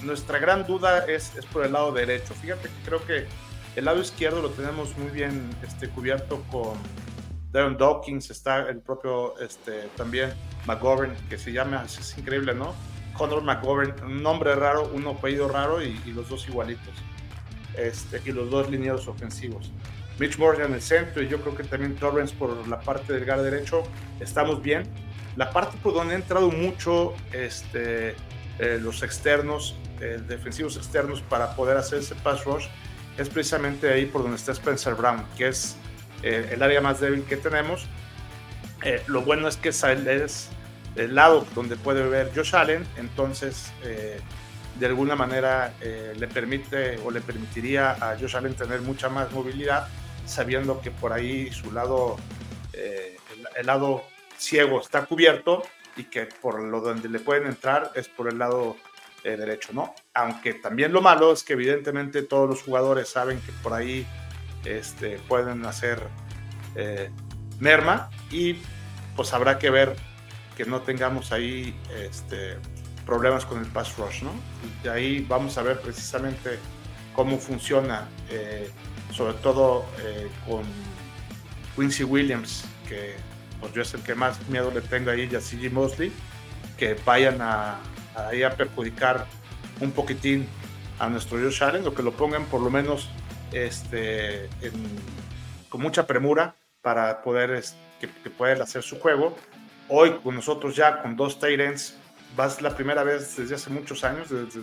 nuestra 0.03 0.37
gran 0.39 0.67
duda 0.67 1.05
es, 1.05 1.33
es, 1.37 1.45
por 1.45 1.65
el 1.65 1.71
lado 1.71 1.93
derecho. 1.93 2.33
Fíjate 2.33 2.67
que 2.67 2.75
creo 2.85 3.05
que 3.05 3.25
el 3.77 3.85
lado 3.85 4.01
izquierdo 4.01 4.41
lo 4.41 4.49
tenemos 4.49 4.97
muy 4.97 5.09
bien 5.09 5.49
este, 5.65 5.87
cubierto 5.87 6.43
con 6.51 6.77
Darren 7.53 7.77
Dawkins, 7.77 8.31
está 8.31 8.67
el 8.67 8.81
propio 8.81 9.39
este, 9.39 9.83
también 9.95 10.33
McGovern, 10.65 11.15
que 11.29 11.37
se 11.37 11.53
llama, 11.53 11.85
es 11.85 12.17
increíble, 12.17 12.53
¿no? 12.53 12.75
Conor 13.17 13.43
McGovern, 13.43 13.93
un 14.03 14.24
nombre 14.24 14.55
raro, 14.55 14.89
un 14.93 15.07
apellido 15.07 15.47
raro 15.47 15.81
y, 15.81 16.00
los 16.13 16.29
dos 16.29 16.48
igualitos. 16.48 16.94
Este, 17.75 18.22
y 18.25 18.31
los 18.31 18.50
dos 18.50 18.70
lineados 18.70 19.07
ofensivos. 19.07 19.72
Mitch 20.20 20.37
Morgan 20.37 20.70
en 20.70 20.75
el 20.75 20.81
centro 20.81 21.22
y 21.22 21.27
yo 21.27 21.39
creo 21.42 21.55
que 21.55 21.63
también 21.63 21.96
Torrens 21.96 22.31
por 22.31 22.68
la 22.68 22.79
parte 22.79 23.13
del 23.13 23.25
gar 23.25 23.42
derecho, 23.42 23.83
estamos 24.20 24.61
bien. 24.61 24.83
La 25.35 25.51
parte 25.51 25.77
por 25.83 25.94
donde 25.94 26.15
han 26.15 26.22
entrado 26.22 26.50
mucho 26.50 27.13
este, 27.31 28.15
eh, 28.57 28.79
los 28.81 29.03
externos, 29.03 29.75
eh, 30.01 30.20
defensivos 30.27 30.77
externos 30.77 31.22
para 31.22 31.55
poder 31.55 31.77
hacer 31.77 32.00
ese 32.00 32.15
pass 32.15 32.44
rush, 32.46 32.65
es 33.18 33.29
precisamente 33.29 33.92
ahí 33.92 34.07
por 34.07 34.24
donde 34.24 34.37
está 34.37 34.51
Spencer 34.53 34.96
Brown, 34.96 35.24
que 35.37 35.50
es 35.50 35.75
eh, 36.24 36.50
el 36.51 36.63
área 36.63 36.81
más 36.81 37.00
débil 37.00 37.24
que 37.24 37.37
tenemos. 37.37 37.85
Lo 39.07 39.22
bueno 39.22 39.48
es 39.48 39.57
que 39.57 39.70
es 39.70 39.83
el 40.98 41.16
lado 41.16 41.46
donde 41.55 41.75
puede 41.75 42.07
ver 42.07 42.31
Josh 42.36 42.55
Allen, 42.55 42.86
entonces 42.98 43.72
eh, 43.83 44.20
de 44.79 44.86
alguna 44.86 45.16
manera 45.16 45.74
le 45.81 46.27
permite 46.27 47.00
o 47.03 47.10
le 47.10 47.20
permitiría 47.20 47.94
a 47.94 48.16
Josh 48.20 48.36
Allen 48.36 48.53
tener 48.53 48.81
mucha 48.81 49.10
más 49.10 49.31
movilidad, 49.31 49.88
sabiendo 50.27 50.81
que 50.81 50.92
por 50.92 51.14
ahí 51.14 51.51
su 51.51 51.72
lado, 51.72 52.18
el, 52.74 53.66
lado 53.66 54.03
ciego 54.38 54.79
está 54.79 55.03
cubierto 55.05 55.64
y 55.96 56.03
que 56.03 56.27
por 56.27 56.62
lo 56.62 56.79
donde 56.81 57.10
le 57.10 57.18
pueden 57.18 57.48
entrar 57.48 57.92
es 57.96 58.07
por 58.07 58.27
el 58.27 58.38
lado 58.38 58.75
derecho, 59.24 59.70
¿no? 59.74 59.96
Aunque 60.14 60.53
también 60.53 60.94
lo 60.94 61.01
malo 61.01 61.33
es 61.33 61.44
que 61.44 61.53
evidentemente 61.53 62.22
todos 62.22 62.48
los 62.48 62.62
jugadores 62.62 63.10
saben 63.10 63.42
que 63.42 63.51
por 63.64 63.74
ahí 63.74 64.05
este, 64.68 65.20
pueden 65.27 65.66
hacer 65.66 66.01
eh, 66.75 67.10
merma 67.60 68.10
y 68.29 68.57
pues 69.16 69.33
habrá 69.33 69.57
que 69.57 69.70
ver 69.70 69.96
que 70.57 70.65
no 70.65 70.81
tengamos 70.81 71.31
ahí 71.31 71.79
este, 71.96 72.57
problemas 73.05 73.46
con 73.46 73.59
el 73.59 73.67
pass 73.67 73.96
rush, 73.96 74.24
¿no? 74.24 74.31
de 74.81 74.89
ahí 74.89 75.25
vamos 75.29 75.55
a 75.59 75.61
ver 75.61 75.79
precisamente 75.79 76.57
cómo 77.13 77.37
funciona, 77.37 78.09
eh, 78.31 78.72
sobre 79.13 79.35
todo 79.35 79.85
eh, 80.00 80.27
con 80.48 80.63
Quincy 81.75 82.03
Williams, 82.03 82.65
que 82.89 83.15
pues 83.61 83.72
yo 83.74 83.83
es 83.83 83.93
el 83.93 84.01
que 84.01 84.15
más 84.15 84.48
miedo 84.50 84.72
le 84.72 84.81
tengo 84.81 85.11
ahí, 85.11 85.29
y 85.31 85.35
a 85.35 85.41
CG 85.41 85.72
Mosley, 85.72 86.11
que 86.75 86.96
vayan 87.05 87.39
a, 87.39 87.77
a 88.15 88.50
perjudicar 88.57 89.27
un 89.79 89.91
poquitín 89.91 90.48
a 90.98 91.07
nuestro 91.07 91.37
Josh 91.37 91.63
Allen, 91.63 91.85
o 91.85 91.93
que 91.93 92.01
lo 92.01 92.13
pongan 92.13 92.46
por 92.46 92.61
lo 92.61 92.72
menos 92.72 93.09
este, 93.51 94.50
con 95.70 95.81
mucha 95.81 96.07
premura 96.07 96.55
para 96.81 97.22
poder 97.22 97.63
que, 98.00 98.09
que 98.09 98.61
hacer 98.61 98.81
su 98.81 99.00
juego. 99.00 99.35
Hoy 99.89 100.19
con 100.21 100.35
nosotros 100.35 100.75
ya 100.75 101.01
con 101.01 101.15
dos 101.15 101.39
Tyrants, 101.39 101.97
vas 102.35 102.61
la 102.61 102.75
primera 102.75 103.03
vez 103.03 103.37
desde 103.37 103.55
hace 103.55 103.69
muchos 103.69 104.03
años, 104.03 104.29
desde, 104.29 104.61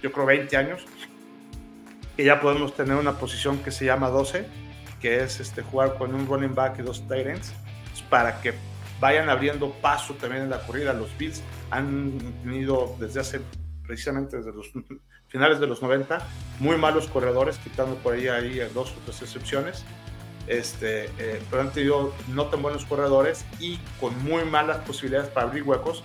yo 0.00 0.12
creo 0.12 0.26
20 0.26 0.56
años, 0.56 0.84
que 2.16 2.24
ya 2.24 2.40
podemos 2.40 2.74
tener 2.74 2.94
una 2.96 3.18
posición 3.18 3.58
que 3.58 3.72
se 3.72 3.84
llama 3.84 4.08
12, 4.10 4.46
que 5.00 5.22
es 5.24 5.40
este, 5.40 5.62
jugar 5.62 5.96
con 5.98 6.14
un 6.14 6.26
running 6.26 6.54
back 6.54 6.78
y 6.78 6.82
dos 6.82 7.06
Tyrants, 7.08 7.52
pues, 7.90 8.02
para 8.02 8.40
que 8.40 8.54
vayan 9.00 9.28
abriendo 9.28 9.72
paso 9.72 10.14
también 10.14 10.44
en 10.44 10.50
la 10.50 10.60
corrida. 10.60 10.92
Los 10.92 11.16
Bills 11.18 11.42
han 11.70 12.18
tenido 12.42 12.94
desde 13.00 13.20
hace 13.20 13.40
precisamente 13.84 14.36
desde 14.36 14.52
los 14.52 14.70
finales 15.26 15.58
de 15.58 15.66
los 15.66 15.82
90, 15.82 16.24
muy 16.60 16.76
malos 16.76 17.08
corredores, 17.08 17.58
quitando 17.58 17.96
por 17.96 18.14
ahí, 18.14 18.28
ahí 18.28 18.60
dos 18.72 18.92
o 18.92 19.00
tres 19.04 19.22
excepciones. 19.22 19.84
Este, 20.46 21.04
eh, 21.18 21.40
pero 21.48 21.62
han 21.62 21.72
tenido 21.72 22.12
no 22.28 22.46
tan 22.46 22.62
buenos 22.62 22.84
corredores 22.84 23.44
y 23.60 23.78
con 24.00 24.16
muy 24.24 24.44
malas 24.44 24.78
posibilidades 24.78 25.28
para 25.28 25.46
abrir 25.46 25.62
huecos, 25.62 26.02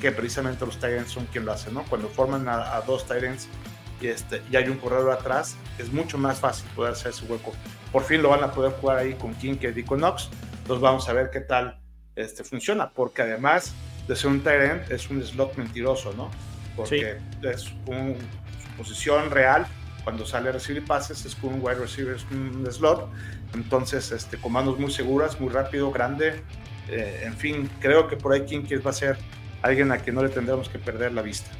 que 0.00 0.12
precisamente 0.12 0.66
los 0.66 0.78
Tyrants 0.78 1.12
son 1.12 1.26
quien 1.26 1.46
lo 1.46 1.52
hacen, 1.52 1.74
¿no? 1.74 1.84
Cuando 1.84 2.08
forman 2.08 2.46
a, 2.48 2.80
dos 2.82 3.06
Tyrants 3.06 3.48
y, 4.00 4.08
este, 4.08 4.42
y 4.50 4.56
hay 4.56 4.68
un 4.68 4.76
corredor 4.76 5.10
atrás, 5.12 5.56
es 5.78 5.90
mucho 5.90 6.18
más 6.18 6.40
fácil 6.40 6.68
poder 6.74 6.92
hacer 6.92 7.12
ese 7.12 7.24
hueco. 7.24 7.52
Por 7.90 8.04
fin 8.04 8.22
lo 8.22 8.28
van 8.28 8.44
a 8.44 8.52
poder 8.52 8.72
jugar 8.72 8.98
ahí 8.98 9.14
con 9.14 9.34
Kincaid 9.34 9.76
y 9.76 9.82
con 9.82 10.00
Knox. 10.00 10.28
Entonces 10.58 10.82
vamos 10.82 11.08
a 11.08 11.14
ver 11.14 11.30
qué 11.30 11.40
tal 11.40 11.80
este, 12.16 12.44
funciona, 12.44 12.90
porque 12.90 13.22
además 13.22 13.72
de 14.06 14.16
ser 14.16 14.30
un 14.30 14.42
Tyrant, 14.42 14.90
es 14.90 15.08
un 15.08 15.24
slot 15.24 15.56
mentiroso, 15.56 16.12
¿no? 16.12 16.30
porque 16.76 17.18
es 17.42 17.60
su 17.62 17.74
posición 18.76 19.30
real 19.30 19.66
cuando 20.04 20.24
sale 20.24 20.50
a 20.50 20.52
recibir 20.52 20.84
pases 20.84 21.24
es 21.24 21.34
con 21.34 21.54
un 21.54 21.60
wide 21.60 21.76
receiver, 21.76 22.14
es 22.14 22.24
un 22.30 22.64
slot. 22.70 23.10
Entonces, 23.54 24.12
este, 24.12 24.36
comandos 24.36 24.78
muy 24.78 24.90
seguras, 24.90 25.40
muy 25.40 25.50
rápido, 25.50 25.90
grande. 25.90 26.42
Eh, 26.88 27.22
en 27.24 27.36
fin, 27.36 27.70
creo 27.80 28.08
que 28.08 28.16
por 28.16 28.32
ahí 28.32 28.44
Kinkis 28.44 28.84
va 28.84 28.90
a 28.90 28.94
ser 28.94 29.18
alguien 29.62 29.90
a 29.92 29.98
quien 29.98 30.14
no 30.16 30.22
le 30.22 30.28
tendremos 30.28 30.68
que 30.68 30.78
perder 30.78 31.12
la 31.12 31.22
vista. 31.22 31.50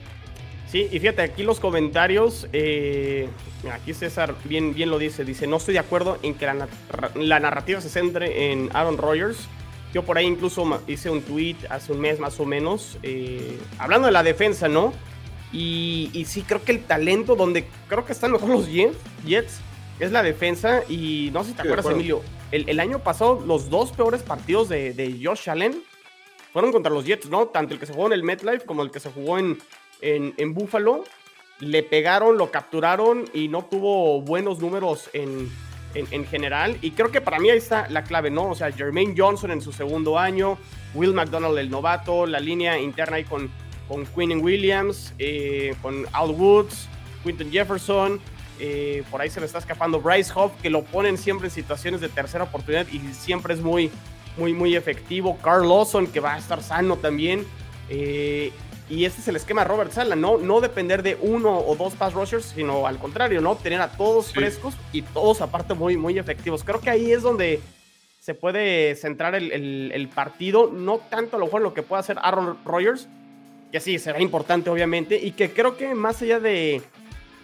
Sí, 0.68 0.88
y 0.90 0.98
fíjate, 0.98 1.22
aquí 1.22 1.42
los 1.42 1.60
comentarios, 1.60 2.48
eh, 2.52 3.28
aquí 3.72 3.94
César 3.94 4.34
bien, 4.44 4.74
bien 4.74 4.90
lo 4.90 4.98
dice, 4.98 5.24
dice, 5.24 5.46
no 5.46 5.56
estoy 5.56 5.74
de 5.74 5.80
acuerdo 5.80 6.18
en 6.22 6.34
que 6.34 6.46
la, 6.46 6.68
la 7.14 7.40
narrativa 7.40 7.80
se 7.80 7.88
centre 7.88 8.52
en 8.52 8.68
Aaron 8.72 8.98
Rodgers 8.98 9.48
yo 9.96 10.04
por 10.04 10.18
ahí 10.18 10.26
incluso 10.26 10.82
hice 10.86 11.08
un 11.08 11.22
tweet 11.22 11.56
hace 11.70 11.90
un 11.90 12.00
mes 12.00 12.20
más 12.20 12.38
o 12.38 12.44
menos, 12.44 12.98
eh, 13.02 13.58
hablando 13.78 14.04
de 14.06 14.12
la 14.12 14.22
defensa, 14.22 14.68
¿no? 14.68 14.92
Y, 15.52 16.24
sí, 16.26 16.42
creo 16.42 16.62
que 16.62 16.72
el 16.72 16.84
talento 16.84 17.34
donde 17.34 17.66
creo 17.88 18.04
que 18.04 18.12
están 18.12 18.32
mejor 18.32 18.50
los 18.50 18.68
Jets, 18.68 19.60
es 19.98 20.12
la 20.12 20.22
defensa. 20.22 20.82
Y 20.88 21.30
no 21.32 21.42
sé 21.42 21.50
si 21.50 21.56
te 21.56 21.62
acuerdas, 21.62 21.86
Emilio, 21.86 22.22
el, 22.50 22.80
año 22.80 23.00
pasado 23.00 23.42
los 23.46 23.70
dos 23.70 23.92
peores 23.92 24.22
partidos 24.22 24.68
de, 24.68 25.20
Josh 25.22 25.50
Allen 25.50 25.82
fueron 26.52 26.72
contra 26.72 26.92
los 26.92 27.04
Jets, 27.04 27.28
¿no? 27.28 27.46
Tanto 27.46 27.74
el 27.74 27.80
que 27.80 27.86
se 27.86 27.92
jugó 27.92 28.06
en 28.06 28.12
el 28.14 28.22
MetLife 28.22 28.64
como 28.64 28.82
el 28.82 28.90
que 28.90 29.00
se 29.00 29.10
jugó 29.10 29.38
en, 29.38 29.58
en, 30.00 30.34
en 30.36 30.54
Buffalo. 30.54 31.04
Le 31.60 31.82
pegaron, 31.82 32.36
lo 32.36 32.50
capturaron 32.50 33.24
y 33.32 33.48
no 33.48 33.64
tuvo 33.64 34.20
buenos 34.20 34.58
números 34.58 35.08
en, 35.14 35.50
en, 35.96 36.26
general. 36.26 36.76
Y 36.82 36.92
creo 36.92 37.10
que 37.10 37.20
para 37.20 37.38
mí 37.38 37.50
ahí 37.50 37.58
está 37.58 37.88
la 37.88 38.04
clave, 38.04 38.30
¿no? 38.30 38.50
O 38.50 38.54
sea, 38.54 38.70
Jermaine 38.70 39.14
Johnson 39.16 39.50
en 39.50 39.60
su 39.60 39.72
segundo 39.72 40.18
año, 40.18 40.58
Will 40.94 41.14
McDonald 41.14 41.58
el 41.58 41.70
novato, 41.70 42.26
la 42.26 42.40
línea 42.40 42.78
interna 42.78 43.16
ahí 43.16 43.24
con, 43.24 43.50
con 43.88 44.06
Quinn 44.06 44.40
Williams, 44.42 45.14
eh, 45.18 45.74
con 45.82 46.06
Al 46.12 46.30
Woods, 46.30 46.88
Quinton 47.22 47.50
Jefferson. 47.50 48.20
Eh, 48.58 49.04
por 49.10 49.20
ahí 49.20 49.30
se 49.30 49.40
le 49.40 49.46
está 49.46 49.58
escapando 49.58 50.00
Bryce 50.00 50.32
Hoff, 50.34 50.52
que 50.62 50.70
lo 50.70 50.82
ponen 50.82 51.18
siempre 51.18 51.48
en 51.48 51.50
situaciones 51.50 52.00
de 52.00 52.08
tercera 52.08 52.44
oportunidad 52.44 52.86
y 52.88 53.00
siempre 53.12 53.54
es 53.54 53.60
muy, 53.60 53.90
muy, 54.36 54.52
muy 54.52 54.76
efectivo. 54.76 55.38
Carl 55.42 55.68
Lawson, 55.68 56.06
que 56.06 56.20
va 56.20 56.34
a 56.34 56.38
estar 56.38 56.62
sano 56.62 56.96
también. 56.96 57.46
Eh, 57.88 58.52
y 58.88 59.04
este 59.04 59.20
es 59.20 59.28
el 59.28 59.36
esquema 59.36 59.62
de 59.62 59.68
Robert 59.68 59.92
Sala, 59.92 60.14
¿no? 60.14 60.38
No 60.38 60.60
depender 60.60 61.02
de 61.02 61.18
uno 61.20 61.58
o 61.58 61.74
dos 61.74 61.94
pass 61.94 62.14
rushers, 62.14 62.52
sino 62.54 62.86
al 62.86 62.98
contrario, 62.98 63.40
¿no? 63.40 63.56
Tener 63.56 63.80
a 63.80 63.88
todos 63.88 64.32
frescos 64.32 64.74
y 64.92 65.02
todos 65.02 65.40
aparte 65.40 65.74
muy, 65.74 65.96
muy 65.96 66.18
efectivos. 66.18 66.62
Creo 66.62 66.80
que 66.80 66.90
ahí 66.90 67.10
es 67.10 67.22
donde 67.22 67.60
se 68.20 68.34
puede 68.34 68.94
centrar 68.94 69.34
el, 69.34 70.10
partido, 70.14 70.70
no 70.72 70.98
tanto 70.98 71.36
a 71.36 71.38
lo 71.38 71.46
mejor 71.46 71.62
lo 71.62 71.74
que 71.74 71.82
pueda 71.82 72.00
hacer 72.00 72.18
Aaron 72.20 72.58
Rodgers, 72.64 73.08
que 73.70 73.80
sí, 73.80 73.98
será 73.98 74.20
importante 74.20 74.70
obviamente, 74.70 75.16
y 75.16 75.32
que 75.32 75.50
creo 75.50 75.76
que 75.76 75.94
más 75.94 76.22
allá 76.22 76.40
de, 76.40 76.82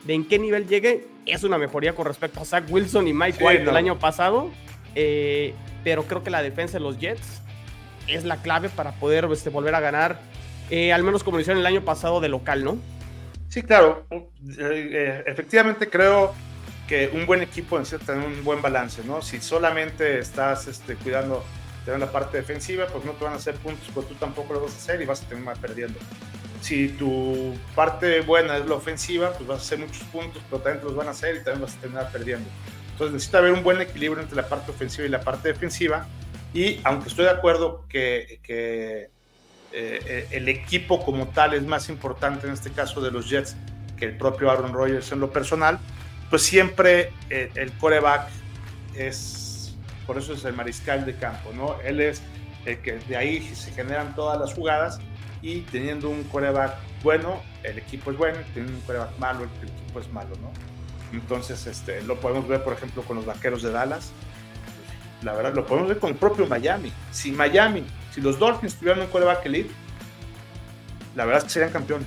en 0.06 0.26
qué 0.26 0.38
nivel 0.38 0.66
llegue, 0.66 1.06
es 1.26 1.44
una 1.44 1.58
mejoría 1.58 1.94
con 1.94 2.06
respecto 2.06 2.40
a 2.40 2.44
Zach 2.44 2.64
Wilson 2.68 3.08
y 3.08 3.12
Mike 3.12 3.42
White 3.42 3.64
del 3.64 3.76
año 3.76 3.98
pasado, 3.98 4.50
eh, 4.94 5.54
pero 5.84 6.04
creo 6.04 6.22
que 6.22 6.30
la 6.30 6.42
defensa 6.42 6.78
de 6.78 6.80
los 6.80 6.98
Jets 6.98 7.42
es 8.08 8.24
la 8.24 8.36
clave 8.42 8.68
para 8.68 8.92
poder 8.92 9.28
este, 9.32 9.50
volver 9.50 9.74
a 9.74 9.80
ganar 9.80 10.18
eh, 10.70 10.92
al 10.92 11.02
menos 11.02 11.22
como 11.22 11.36
lo 11.36 11.42
hicieron 11.42 11.60
el 11.60 11.66
año 11.66 11.84
pasado 11.84 12.20
de 12.20 12.30
local, 12.30 12.64
¿no? 12.64 12.78
Sí, 13.48 13.62
claro. 13.62 14.06
Eh, 14.58 15.22
efectivamente 15.26 15.88
creo 15.90 16.32
que 16.88 17.10
un 17.12 17.26
buen 17.26 17.42
equipo 17.42 17.78
necesita 17.78 18.14
tener 18.14 18.26
un 18.26 18.42
buen 18.42 18.62
balance, 18.62 19.02
¿no? 19.04 19.20
Si 19.20 19.38
solamente 19.40 20.18
estás 20.18 20.66
este, 20.68 20.94
cuidando 20.96 21.44
de 21.84 21.98
la 21.98 22.10
parte 22.10 22.38
defensiva, 22.38 22.86
pues 22.86 23.04
no 23.04 23.12
te 23.12 23.24
van 23.24 23.34
a 23.34 23.36
hacer 23.36 23.54
puntos, 23.56 23.86
pues 23.92 24.08
tú 24.08 24.14
tampoco 24.14 24.54
lo 24.54 24.62
vas 24.62 24.72
a 24.72 24.76
hacer 24.76 25.02
y 25.02 25.04
vas 25.04 25.22
a 25.22 25.28
terminar 25.28 25.58
perdiendo. 25.58 25.98
Si 26.62 26.88
tu 26.90 27.54
parte 27.74 28.20
buena 28.20 28.56
es 28.56 28.66
la 28.66 28.76
ofensiva, 28.76 29.32
pues 29.32 29.46
vas 29.48 29.58
a 29.58 29.62
hacer 29.62 29.78
muchos 29.80 30.04
puntos, 30.04 30.40
pero 30.48 30.62
también 30.62 30.80
te 30.80 30.84
los 30.86 30.94
van 30.94 31.08
a 31.08 31.10
hacer 31.10 31.34
y 31.34 31.38
también 31.38 31.62
vas 31.62 31.76
a 31.76 31.80
terminar 31.80 32.12
perdiendo. 32.12 32.48
Entonces 32.92 33.14
necesita 33.14 33.38
haber 33.38 33.52
un 33.52 33.64
buen 33.64 33.80
equilibrio 33.80 34.22
entre 34.22 34.36
la 34.36 34.48
parte 34.48 34.70
ofensiva 34.70 35.06
y 35.06 35.10
la 35.10 35.20
parte 35.20 35.48
defensiva. 35.48 36.06
Y 36.54 36.80
aunque 36.84 37.08
estoy 37.08 37.24
de 37.24 37.32
acuerdo 37.32 37.84
que, 37.88 38.38
que 38.44 39.10
eh, 39.72 40.28
el 40.30 40.48
equipo 40.48 41.04
como 41.04 41.28
tal 41.28 41.54
es 41.54 41.64
más 41.64 41.88
importante 41.88 42.46
en 42.46 42.52
este 42.52 42.70
caso 42.70 43.00
de 43.00 43.10
los 43.10 43.28
Jets 43.28 43.56
que 43.96 44.04
el 44.04 44.16
propio 44.16 44.50
Aaron 44.50 44.72
Rodgers 44.72 45.10
en 45.10 45.18
lo 45.18 45.32
personal, 45.32 45.80
pues 46.30 46.42
siempre 46.42 47.10
eh, 47.28 47.50
el 47.56 47.72
coreback 47.72 48.28
es, 48.94 49.74
por 50.06 50.16
eso 50.18 50.34
es 50.34 50.44
el 50.44 50.54
mariscal 50.54 51.04
de 51.04 51.16
campo, 51.16 51.52
¿no? 51.54 51.80
Él 51.82 52.00
es 52.00 52.22
el 52.66 52.78
que 52.78 52.92
de 52.92 53.16
ahí 53.16 53.42
se 53.54 53.72
generan 53.72 54.14
todas 54.14 54.38
las 54.38 54.54
jugadas 54.54 55.00
y 55.42 55.60
teniendo 55.62 56.08
un 56.08 56.22
coreback 56.24 56.76
bueno, 57.02 57.42
el 57.62 57.78
equipo 57.78 58.10
es 58.12 58.16
bueno, 58.16 58.38
teniendo 58.54 58.78
un 58.78 58.84
coreback 58.84 59.18
malo, 59.18 59.44
el, 59.44 59.68
equipo 59.68 60.00
es 60.00 60.10
malo, 60.12 60.30
¿no? 60.40 60.52
Entonces, 61.12 61.66
este, 61.66 62.02
lo 62.02 62.18
podemos 62.20 62.48
ver, 62.48 62.64
por 62.64 62.72
ejemplo, 62.72 63.02
con 63.02 63.16
los 63.16 63.26
vaqueros 63.26 63.62
de 63.62 63.70
Dallas. 63.70 64.12
La 65.22 65.34
verdad, 65.34 65.54
lo 65.54 65.66
podemos 65.66 65.88
ver 65.88 65.98
con 65.98 66.10
el 66.10 66.16
propio 66.16 66.46
Miami. 66.46 66.90
Si 67.10 67.32
Miami 67.32 67.84
si 68.14 68.20
los 68.20 68.38
Dolphins 68.38 68.74
tuvieran 68.76 69.00
un 69.00 69.06
quarterback 69.06 69.46
elite, 69.46 69.70
la 71.16 71.24
verdad 71.24 71.38
es 71.38 71.44
que 71.44 71.50
serían 71.50 71.72
campeones. 71.72 72.06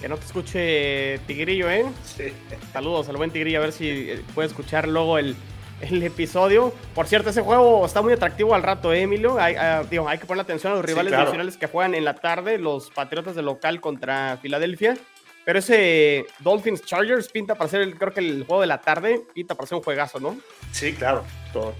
Que 0.00 0.08
no 0.08 0.16
te 0.16 0.26
escuche 0.26 1.18
Tigrillo, 1.26 1.70
¿eh? 1.70 1.84
Sí. 2.04 2.32
Saludos 2.72 3.08
al 3.08 3.16
buen 3.16 3.30
Tigrillo, 3.30 3.58
a 3.58 3.62
ver 3.62 3.72
si 3.72 3.88
eh, 3.88 4.22
puede 4.34 4.48
escuchar 4.48 4.86
luego 4.86 5.18
el, 5.18 5.34
episodio. 5.80 6.72
Por 6.94 7.06
cierto, 7.06 7.30
ese 7.30 7.42
juego 7.42 7.84
está 7.84 8.02
muy 8.02 8.12
atractivo 8.12 8.54
al 8.54 8.62
rato, 8.62 8.92
¿eh, 8.92 9.02
Emilio? 9.02 9.38
Hay, 9.38 9.54
ah, 9.56 9.82
hay 10.06 10.18
que 10.18 10.26
poner 10.26 10.42
atención 10.42 10.72
a 10.72 10.76
los 10.76 10.84
rivales 10.84 11.12
nacionales 11.12 11.56
que 11.56 11.66
juegan 11.66 11.94
en 11.94 12.04
la 12.04 12.14
tarde, 12.14 12.58
los 12.58 12.90
Patriotas 12.90 13.34
de 13.34 13.42
local 13.42 13.80
contra 13.80 14.38
Filadelfia. 14.40 14.96
Pero 15.44 15.58
ese 15.58 16.26
Dolphins 16.40 16.82
Chargers 16.84 17.28
pinta 17.28 17.54
para 17.54 17.70
ser, 17.70 17.80
el, 17.80 17.96
creo 17.96 18.12
que 18.12 18.20
el 18.20 18.44
juego 18.44 18.60
de 18.60 18.66
la 18.66 18.80
tarde, 18.80 19.22
pinta 19.34 19.54
para 19.54 19.66
ser 19.66 19.78
un 19.78 19.84
juegazo, 19.84 20.20
¿no? 20.20 20.36
Sí, 20.70 20.92
claro, 20.92 21.24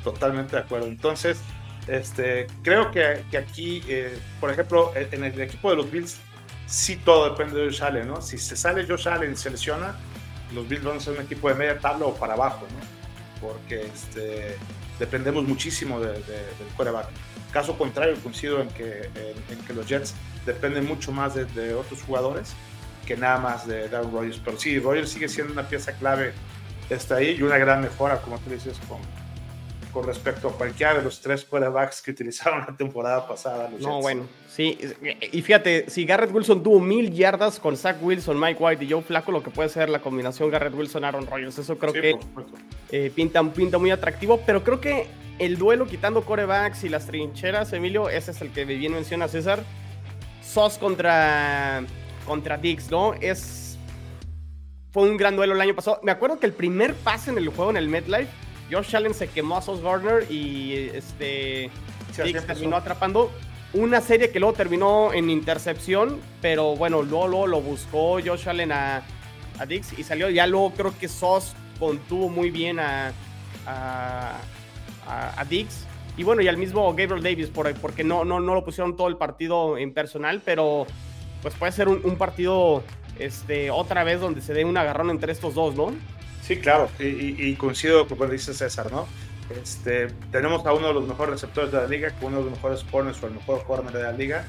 totalmente 0.03 0.57
de 0.57 0.63
acuerdo. 0.63 0.87
Entonces, 0.87 1.39
este, 1.87 2.47
creo 2.63 2.91
que, 2.91 3.23
aquí, 3.37 3.83
eh, 3.87 4.19
por 4.41 4.51
ejemplo, 4.51 4.93
en 4.95 5.25
el 5.25 5.41
equipo 5.41 5.71
de 5.71 5.77
los 5.77 5.91
Bills, 5.91 6.19
sí 6.67 6.97
todo 6.97 7.31
depende 7.31 7.59
de 7.59 7.67
Josh 7.67 7.83
Allen, 7.83 8.09
¿no? 8.09 8.23
Si 8.23 8.39
se 8.39 8.57
sale 8.57 8.87
Josh 8.87 9.09
Allen 9.09 9.33
y 9.33 9.37
se 9.37 9.51
lesiona, 9.51 9.95
los 10.55 10.67
Bills 10.69 10.85
van 10.85 10.97
a 10.97 11.01
ser 11.01 11.15
un 11.15 11.25
equipo 11.25 11.49
de 11.49 11.55
media 11.55 11.79
tabla 11.79 12.07
o 12.07 12.15
para 12.15 12.33
abajo, 12.33 12.67
¿no? 12.71 13.00
Porque 13.41 13.87
este, 13.87 14.57
dependemos 14.99 15.45
muchísimo 15.45 16.01
de, 16.01 16.13
del 16.13 16.69
quarterback. 16.77 17.09
Caso 17.53 17.77
contrario, 17.77 18.17
coincido 18.23 18.61
en 18.61 18.69
que, 18.69 19.11
en, 19.51 19.59
que 19.67 19.73
los 19.73 19.87
Jets 19.87 20.15
dependen 20.47 20.87
mucho 20.87 21.11
más 21.11 21.35
de, 21.35 21.75
otros 21.75 22.03
jugadores 22.03 22.53
que 23.07 23.17
nada 23.17 23.39
más 23.39 23.67
de 23.67 23.89
Darren 23.89 24.13
Rodgers. 24.13 24.41
Pero 24.45 24.59
sí, 24.59 24.79
Rodgers 24.79 25.11
sigue 25.11 25.29
siendo 25.29 25.53
una 25.53 25.69
pieza 25.69 25.93
clave 25.93 26.33
está 26.89 27.17
ahí 27.17 27.37
y 27.39 27.43
una 27.43 27.57
gran 27.57 27.81
mejora, 27.81 28.21
como 28.21 28.39
tú 28.39 28.51
dices, 28.51 28.79
con, 28.89 28.99
con 29.93 30.05
respecto 30.05 30.49
a 30.49 30.53
cualquiera 30.53 30.95
de 30.95 31.03
los 31.03 31.21
tres 31.21 31.45
quarterbacks 31.45 32.03
que 32.03 32.11
utilizaron 32.13 32.61
la 32.61 32.77
temporada 32.77 33.27
pasada. 33.27 33.71
no, 33.81 34.01
bueno, 34.01 34.27
sí. 34.49 34.79
Y 35.33 35.43
fíjate, 35.43 35.89
si 35.89 36.05
Garrett 36.05 36.33
Wilson 36.33 36.63
tuvo 36.63 36.81
mil 36.81 37.13
yardas 37.13 37.59
con 37.59 37.77
Zach 37.77 37.97
Wilson, 38.01 38.39
Mike 38.39 38.63
White 38.63 38.85
y 38.85 38.91
Joe 38.91 39.03
Flaco, 39.03 39.33
lo 39.33 39.43
que 39.43 39.51
puede 39.51 39.69
ser 39.69 39.89
la 39.89 40.01
combinación 40.01 40.51
Garrett 40.51 40.75
Wilson-Aaron 40.75 41.27
Rodgers, 41.27 41.59
eso 41.59 41.79
creo 41.79 41.93
que 41.93 42.19
eh, 42.91 43.13
pinta, 43.15 43.43
pinta 43.53 43.79
muy 43.79 43.91
atractivo, 43.91 44.41
pero 44.47 44.63
creo 44.63 44.81
que 44.81 45.07
el 45.39 45.57
duelo 45.57 45.87
quitando 45.87 46.23
corebacks 46.23 46.85
y 46.85 46.89
las 46.89 47.07
trincheras, 47.07 47.73
Emilio, 47.73 48.09
ese 48.09 48.31
es 48.31 48.41
el 48.43 48.51
que 48.51 48.65
bien 48.65 48.93
menciona 48.93 49.27
César. 49.27 49.65
Sos 50.43 50.79
contra, 50.79 51.83
contra 52.27 52.59
Dix, 52.59 52.91
¿no? 52.91 53.15
Es. 53.15 53.79
Fue 54.93 55.09
un 55.09 55.17
gran 55.17 55.37
duelo 55.37 55.55
el 55.55 55.61
año 55.61 55.75
pasado. 55.75 56.01
Me 56.03 56.11
acuerdo 56.11 56.39
que 56.41 56.47
el 56.47 56.53
primer 56.53 56.95
pase 56.95 57.31
en 57.31 57.39
el 57.39 57.49
juego 57.49 57.71
en 57.71 57.77
el 57.77 57.89
MetLife 57.89 58.29
Josh 58.71 58.95
Allen 58.95 59.15
se 59.15 59.29
quemó 59.29 59.57
a 59.57 59.63
Sos 59.63 59.83
Gardner 59.83 60.31
y 60.31 60.91
este 60.95 61.71
terminó 62.47 62.77
atrapando 62.77 63.31
una 63.73 64.01
serie 64.01 64.31
que 64.31 64.41
luego 64.41 64.55
terminó 64.55 65.13
en 65.13 65.31
intercepción, 65.31 66.21
pero 66.43 66.75
bueno, 66.77 67.03
luego, 67.03 67.47
lo 67.47 67.61
buscó 67.61 68.19
Josh 68.25 68.49
Allen 68.49 68.73
a, 68.73 69.03
Dix 69.69 69.99
y 69.99 70.03
salió. 70.03 70.31
Ya 70.31 70.47
luego 70.47 70.73
creo 70.73 70.99
que 70.99 71.07
Sos 71.07 71.55
contuvo 71.79 72.29
muy 72.29 72.51
bien 72.51 72.81
a, 72.81 73.13
a, 73.67 75.45
Dix. 75.49 75.87
Y 76.17 76.25
bueno, 76.25 76.43
y 76.43 76.49
al 76.49 76.57
mismo 76.57 76.89
Gabriel 76.95 77.23
Davis, 77.23 77.51
porque 77.81 78.03
no, 78.05 78.25
no, 78.25 78.41
no 78.41 78.55
lo 78.55 78.65
pusieron 78.65 78.97
todo 78.97 79.09
el 79.09 79.17
partido 79.17 79.79
en 79.79 79.93
personal, 79.95 80.43
pero 80.45 80.87
pues 81.43 81.55
puede 81.55 81.73
ser 81.73 81.89
un, 81.89 82.01
un 82.05 82.17
partido 82.17 82.83
este, 83.19 83.71
otra 83.71 84.03
vez 84.05 84.21
donde 84.21 84.41
se 84.41 84.53
dé 84.53 84.65
un 84.65 84.77
agarrón 84.77 85.11
entre 85.11 85.33
estos 85.33 85.55
dos, 85.55 85.75
¿no? 85.75 85.93
Sí, 86.51 86.57
claro, 86.57 86.91
y, 86.99 87.55
coincido 87.55 88.09
con 88.09 88.19
lo 88.19 88.27
que 88.27 88.33
dice 88.33 88.53
César, 88.53 88.91
¿no? 88.91 89.07
Este, 89.63 90.09
tenemos 90.33 90.67
a 90.67 90.73
uno 90.73 90.89
de 90.89 90.95
los 90.95 91.07
mejores 91.07 91.35
receptores 91.35 91.71
de 91.71 91.79
la 91.79 91.87
liga, 91.87 92.13
uno 92.23 92.39
de 92.39 92.43
los 92.43 92.53
mejores 92.55 92.83
corners 92.91 93.23
o 93.23 93.29
el 93.29 93.35
mejor 93.35 93.63
corner 93.63 93.93
de 93.93 94.03
la 94.03 94.11
liga. 94.11 94.45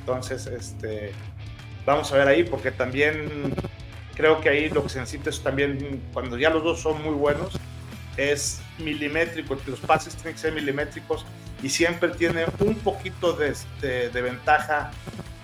Entonces, 0.00 0.48
este, 0.48 1.12
vamos 1.86 2.10
a 2.10 2.16
ver 2.16 2.26
ahí, 2.26 2.42
porque 2.42 2.72
también 2.72 3.54
creo 4.16 4.40
que 4.40 4.48
ahí 4.48 4.68
lo 4.68 4.82
que 4.82 4.88
se 4.88 4.98
necesita 4.98 5.30
es 5.30 5.44
también, 5.44 6.02
cuando 6.12 6.36
ya 6.36 6.50
los 6.50 6.64
dos 6.64 6.80
son 6.80 7.00
muy 7.04 7.14
buenos, 7.14 7.56
es 8.16 8.60
milimétrico, 8.80 9.56
los 9.68 9.78
pases 9.78 10.16
tienen 10.16 10.34
que 10.34 10.40
ser 10.40 10.54
milimétricos 10.54 11.24
y 11.62 11.68
siempre 11.68 12.08
tiene 12.08 12.46
un 12.58 12.74
poquito 12.80 13.32
de, 13.32 13.50
este, 13.50 14.08
de 14.08 14.22
ventaja 14.22 14.90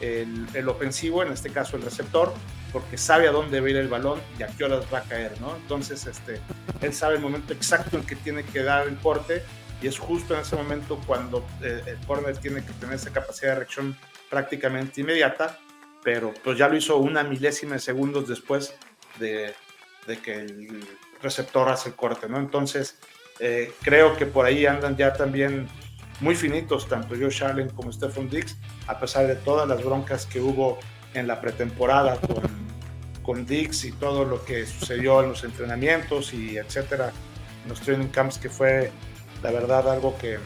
el, 0.01 0.49
el, 0.55 0.68
ofensivo, 0.68 1.23
en 1.23 1.31
este 1.31 1.51
caso 1.51 1.77
el 1.77 1.83
receptor, 1.83 2.35
porque 2.72 2.96
sabe 2.96 3.28
a 3.28 3.33
dónde 3.33 3.61
va 3.61 3.66
a 3.66 3.70
ir 3.70 3.76
el 3.76 3.88
balón 3.88 4.20
y 4.38 4.42
a 4.42 4.46
qué 4.48 4.64
horas 4.64 4.85
va 4.92 4.98
a 4.98 5.02
caer, 5.02 5.40
¿no? 5.40 5.56
Entonces, 5.56 6.06
este, 6.06 6.40
él 6.80 6.92
sabe 6.92 7.16
el 7.16 7.20
momento 7.20 7.52
exacto 7.52 7.96
en 7.96 8.04
que 8.04 8.16
tiene 8.16 8.44
que 8.44 8.62
dar 8.62 8.87
el 8.87 8.96
corte 8.96 9.42
y 9.83 9.87
es 9.87 9.98
justo 9.98 10.35
en 10.35 10.40
ese 10.40 10.56
momento 10.56 11.00
cuando 11.06 11.46
eh, 11.62 11.83
el 11.87 11.98
corner 12.06 12.37
tiene 12.37 12.64
que 12.64 12.72
tener 12.74 12.96
esa 12.96 13.11
capacidad 13.12 13.52
de 13.52 13.56
reacción 13.56 13.96
prácticamente 14.28 15.00
inmediata, 15.00 15.59
pero 16.02 16.33
pues 16.44 16.59
ya 16.59 16.68
lo 16.68 16.76
hizo 16.76 16.98
una 16.98 17.22
milésima 17.22 17.74
de 17.74 17.80
segundos 17.80 18.28
después 18.28 18.74
de, 19.18 19.54
de 20.06 20.18
que 20.18 20.35
el 20.35 20.87
receptor 21.22 21.68
hace 21.68 21.90
el 21.90 21.94
corte, 21.94 22.28
¿no? 22.28 22.38
Entonces, 22.38 22.98
eh, 23.38 23.72
creo 23.83 24.16
que 24.16 24.26
por 24.26 24.44
ahí 24.44 24.66
andan 24.66 24.96
ya 24.96 25.12
también 25.12 25.68
muy 26.20 26.37
finitos, 26.37 26.87
tanto 26.87 27.14
Josh 27.18 27.42
Allen 27.42 27.70
como 27.70 27.90
Stephen 27.92 28.28
Dix, 28.28 28.56
a 28.87 29.00
pesar 29.00 29.26
de 29.26 29.37
todas 29.37 29.66
las 29.66 29.83
broncas 29.83 30.26
que 30.26 30.40
hubo 30.40 30.78
en 31.14 31.27
la 31.27 31.40
pretemporada 31.40 32.16
con, 32.20 32.42
con 33.23 33.46
Dix 33.46 33.85
y 33.85 33.92
todo 33.92 34.25
lo 34.25 34.44
que 34.44 34.66
sucedió 34.66 35.23
en 35.23 35.31
los 35.31 35.44
entrenamientos 35.44 36.33
y 36.33 36.57
etcétera, 36.57 37.12
en 37.62 37.68
los 37.68 37.81
training 37.81 38.09
camps, 38.09 38.38
que 38.38 38.49
fue 38.49 38.90
la 39.42 39.51
verdad 39.51 39.90
algo 39.90 40.16
que 40.18 40.38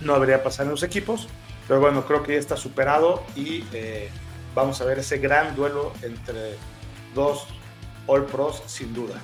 no 0.00 0.14
debería 0.14 0.42
pasar 0.42 0.66
en 0.66 0.72
los 0.72 0.82
equipos. 0.82 1.28
Pero 1.68 1.80
bueno, 1.80 2.04
creo 2.04 2.22
que 2.22 2.32
ya 2.32 2.38
está 2.38 2.56
superado 2.56 3.22
y 3.36 3.64
eh, 3.72 4.08
vamos 4.54 4.80
a 4.80 4.84
ver 4.84 4.98
ese 4.98 5.18
gran 5.18 5.54
duelo 5.54 5.92
entre 6.02 6.56
dos 7.14 7.46
All 8.06 8.26
Pros 8.26 8.62
sin 8.66 8.92
duda. 8.92 9.20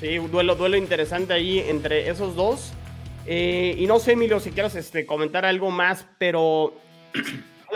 Sí, 0.00 0.18
un 0.18 0.30
duelo, 0.30 0.54
duelo 0.54 0.76
interesante 0.78 1.34
ahí 1.34 1.58
entre 1.58 2.08
esos 2.08 2.34
dos. 2.34 2.72
Eh, 3.26 3.74
y 3.76 3.86
no 3.86 3.98
sé, 3.98 4.12
Emilio, 4.12 4.40
si 4.40 4.50
quieres 4.50 4.74
este, 4.74 5.04
comentar 5.04 5.44
algo 5.44 5.70
más, 5.70 6.06
pero 6.18 6.74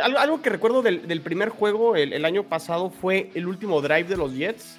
algo, 0.03 0.43
que 0.43 0.51
recuerdo 0.51 0.83
del, 0.83 1.21
primer 1.21 1.49
juego 1.49 1.97
el, 1.97 2.25
año 2.25 2.45
pasado 2.45 2.91
fue 2.91 3.31
el 3.35 3.47
último 3.47 3.81
drive 3.81 4.05
de 4.05 4.17
los 4.17 4.35
Jets, 4.35 4.77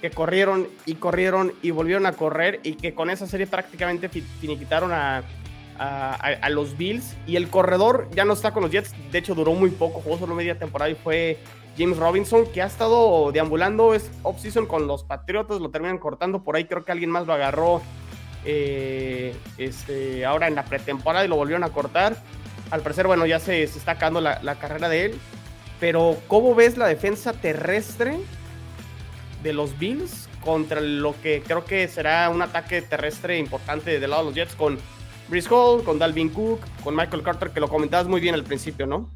que 0.00 0.10
corrieron 0.10 0.68
y 0.86 0.94
corrieron 0.94 1.52
y 1.62 1.70
volvieron 1.70 2.06
a 2.06 2.12
correr 2.12 2.60
y 2.62 2.74
que 2.74 2.94
con 2.94 3.10
esa 3.10 3.26
serie 3.26 3.46
prácticamente 3.46 4.08
finiquitaron 4.08 4.92
a, 4.92 5.22
a, 5.78 6.50
los 6.50 6.76
Bills. 6.76 7.16
Y 7.26 7.36
el 7.36 7.48
corredor 7.48 8.08
ya 8.14 8.24
no 8.24 8.32
está 8.32 8.52
con 8.52 8.62
los 8.62 8.72
Jets, 8.72 8.94
de 9.10 9.18
hecho 9.18 9.34
duró 9.34 9.52
muy 9.52 9.70
poco, 9.70 10.00
jugó 10.00 10.18
solo 10.18 10.34
media 10.34 10.58
temporada 10.58 10.90
y 10.90 10.94
fue 10.94 11.38
James 11.76 11.96
Robinson, 11.96 12.44
que 12.52 12.60
ha 12.60 12.66
estado 12.66 13.30
deambulando 13.32 13.94
es 13.94 14.10
off-season 14.22 14.66
con 14.66 14.86
los 14.86 15.04
Patriotas, 15.04 15.60
lo 15.60 15.70
terminan 15.70 15.98
cortando 15.98 16.42
por 16.42 16.56
ahí, 16.56 16.64
creo 16.64 16.84
que 16.84 16.92
alguien 16.92 17.10
más 17.10 17.26
lo 17.26 17.32
agarró 17.32 17.80
eh, 18.44 19.36
este, 19.58 20.24
ahora 20.24 20.48
en 20.48 20.54
la 20.54 20.64
pretemporada 20.64 21.24
y 21.24 21.28
lo 21.28 21.36
volvieron 21.36 21.64
a 21.64 21.70
cortar. 21.70 22.16
Al 22.70 22.82
parecer, 22.82 23.06
bueno, 23.06 23.26
ya 23.26 23.40
se, 23.40 23.62
está 23.62 23.92
acabando 23.92 24.20
la, 24.20 24.54
carrera 24.56 24.88
de 24.88 25.06
él. 25.06 25.20
Pero, 25.80 26.18
¿cómo 26.26 26.54
ves 26.54 26.76
la 26.76 26.86
defensa 26.86 27.32
terrestre 27.32 28.18
de 29.42 29.52
los 29.52 29.78
Bills 29.78 30.28
contra 30.44 30.80
lo 30.80 31.14
que 31.20 31.42
creo 31.46 31.64
que 31.64 31.86
será 31.88 32.28
un 32.30 32.42
ataque 32.42 32.82
terrestre 32.82 33.38
importante 33.38 34.00
del 34.00 34.10
lado 34.10 34.22
de 34.22 34.28
los 34.28 34.34
Jets 34.34 34.54
con 34.54 34.78
Brice 35.28 35.48
Hall, 35.50 35.84
con 35.84 35.98
Dalvin 35.98 36.30
Cook, 36.30 36.60
con 36.82 36.96
Michael 36.96 37.22
Carter, 37.22 37.50
que 37.50 37.60
lo 37.60 37.68
comentabas 37.68 38.08
muy 38.08 38.20
bien 38.20 38.34
al 38.34 38.44
principio, 38.44 38.86
¿no? 38.86 39.10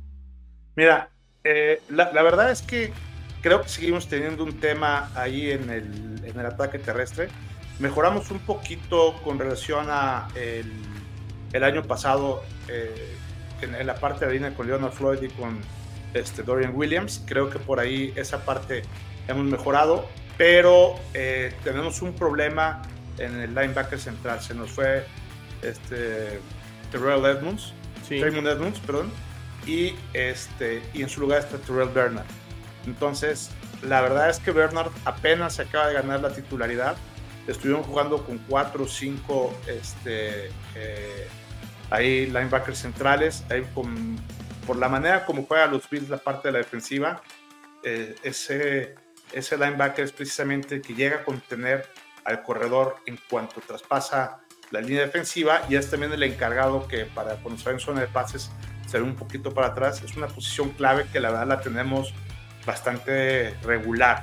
Mira, 0.77 1.11
eh, 1.45 1.81
la, 1.89 2.11
verdad 2.23 2.51
es 2.51 2.63
que 2.63 2.93
creo 3.41 3.63
que 3.63 3.69
seguimos 3.69 4.09
teniendo 4.09 4.45
un 4.45 4.61
tema 4.61 5.11
ahí 5.15 5.51
en 5.51 5.71
el, 5.71 6.47
ataque 6.47 6.79
terrestre. 6.79 7.29
Mejoramos 7.79 8.31
un 8.31 8.39
poquito 8.41 9.21
con 9.23 9.39
relación 9.39 9.87
a 9.89 10.29
el, 10.35 10.71
el 11.53 11.65
año 11.65 11.83
pasado 11.83 12.43
eh, 12.69 13.17
en, 13.63 13.87
la 13.87 13.95
parte 13.95 14.21
de 14.21 14.27
la 14.27 14.33
línea 14.33 14.55
con 14.55 14.67
Leonard 14.67 14.93
Floyd 14.93 15.23
y 15.23 15.29
con 15.29 15.61
este, 16.15 16.43
Dorian 16.43 16.75
Williams. 16.75 17.23
Creo 17.27 17.51
que 17.51 17.59
por 17.59 17.81
ahí 17.81 18.13
esa 18.17 18.45
parte 18.45 18.83
hemos 19.29 19.45
mejorado, 19.45 20.07
pero 20.37 20.97
eh, 21.15 21.55
tenemos 21.65 22.03
un 22.03 22.13
problema 22.15 22.83
en 23.19 23.41
el 23.41 23.55
linebacker 23.55 23.99
central. 23.99 24.41
Se 24.41 24.55
nos 24.55 24.71
fue 24.71 25.07
este, 25.63 26.41
Terrell 26.91 27.25
Edmonds, 27.25 27.73
sí. 28.07 28.21
Edmonds, 28.21 28.81
perdón, 28.81 29.11
y, 29.67 29.95
este, 30.13 30.83
y 30.93 31.03
en 31.03 31.09
su 31.09 31.21
lugar 31.21 31.41
está 31.41 31.59
Terrell 31.59 31.89
Bernard. 31.89 32.27
Entonces, 32.87 33.51
la 33.83 34.01
verdad 34.01 34.31
es 34.31 34.39
que 34.39 34.51
Bernard 34.51 34.91
apenas 35.05 35.55
se 35.55 35.63
acaba 35.63 35.89
de 35.89 35.95
ganar 35.95 36.21
la 36.21 36.33
titularidad. 36.33 36.97
Estuvieron 37.47 37.83
jugando 37.83 38.25
con 38.25 38.39
cuatro 38.39 38.85
o 38.85 38.89
cinco 38.89 39.53
este, 39.67 40.47
eh, 40.75 41.29
ahí 41.93 42.27
linebackers 42.27 42.79
centrales. 42.79 43.45
Ahí 43.51 43.63
por 44.67 44.77
la 44.77 44.89
manera 44.89 45.25
como 45.25 45.45
juega 45.45 45.67
los 45.67 45.89
Bills 45.89 46.09
la 46.09 46.17
parte 46.17 46.49
de 46.49 46.53
la 46.53 46.59
defensiva, 46.59 47.23
eh, 47.85 48.15
ese, 48.23 48.95
ese 49.33 49.57
linebacker 49.57 50.05
es 50.05 50.13
precisamente 50.13 50.77
el 50.77 50.83
que 50.83 50.95
llega 50.95 51.17
a 51.17 51.25
contener 51.25 51.87
al 52.25 52.43
corredor 52.43 52.97
en 53.07 53.19
cuanto 53.29 53.61
traspasa 53.61 54.41
la 54.71 54.81
línea 54.81 55.03
defensiva 55.03 55.63
y 55.69 55.77
es 55.77 55.91
también 55.91 56.13
el 56.13 56.23
encargado 56.23 56.89
que 56.89 57.05
para 57.05 57.35
cuando 57.37 57.63
va 57.63 57.73
en 57.73 57.81
zona 57.81 58.01
de 58.01 58.07
pases 58.07 58.51
se 58.87 58.99
ve 58.99 59.05
un 59.05 59.17
poquito 59.17 59.53
para 59.53 59.69
atrás. 59.69 60.03
Es 60.03 60.17
una 60.17 60.29
posición 60.29 60.71
clave 60.71 61.07
que 61.13 61.21
la 61.21 61.31
verdad 61.31 61.47
la 61.47 61.61
tenemos 61.61 62.15
bastante 62.65 63.55
regular. 63.65 64.23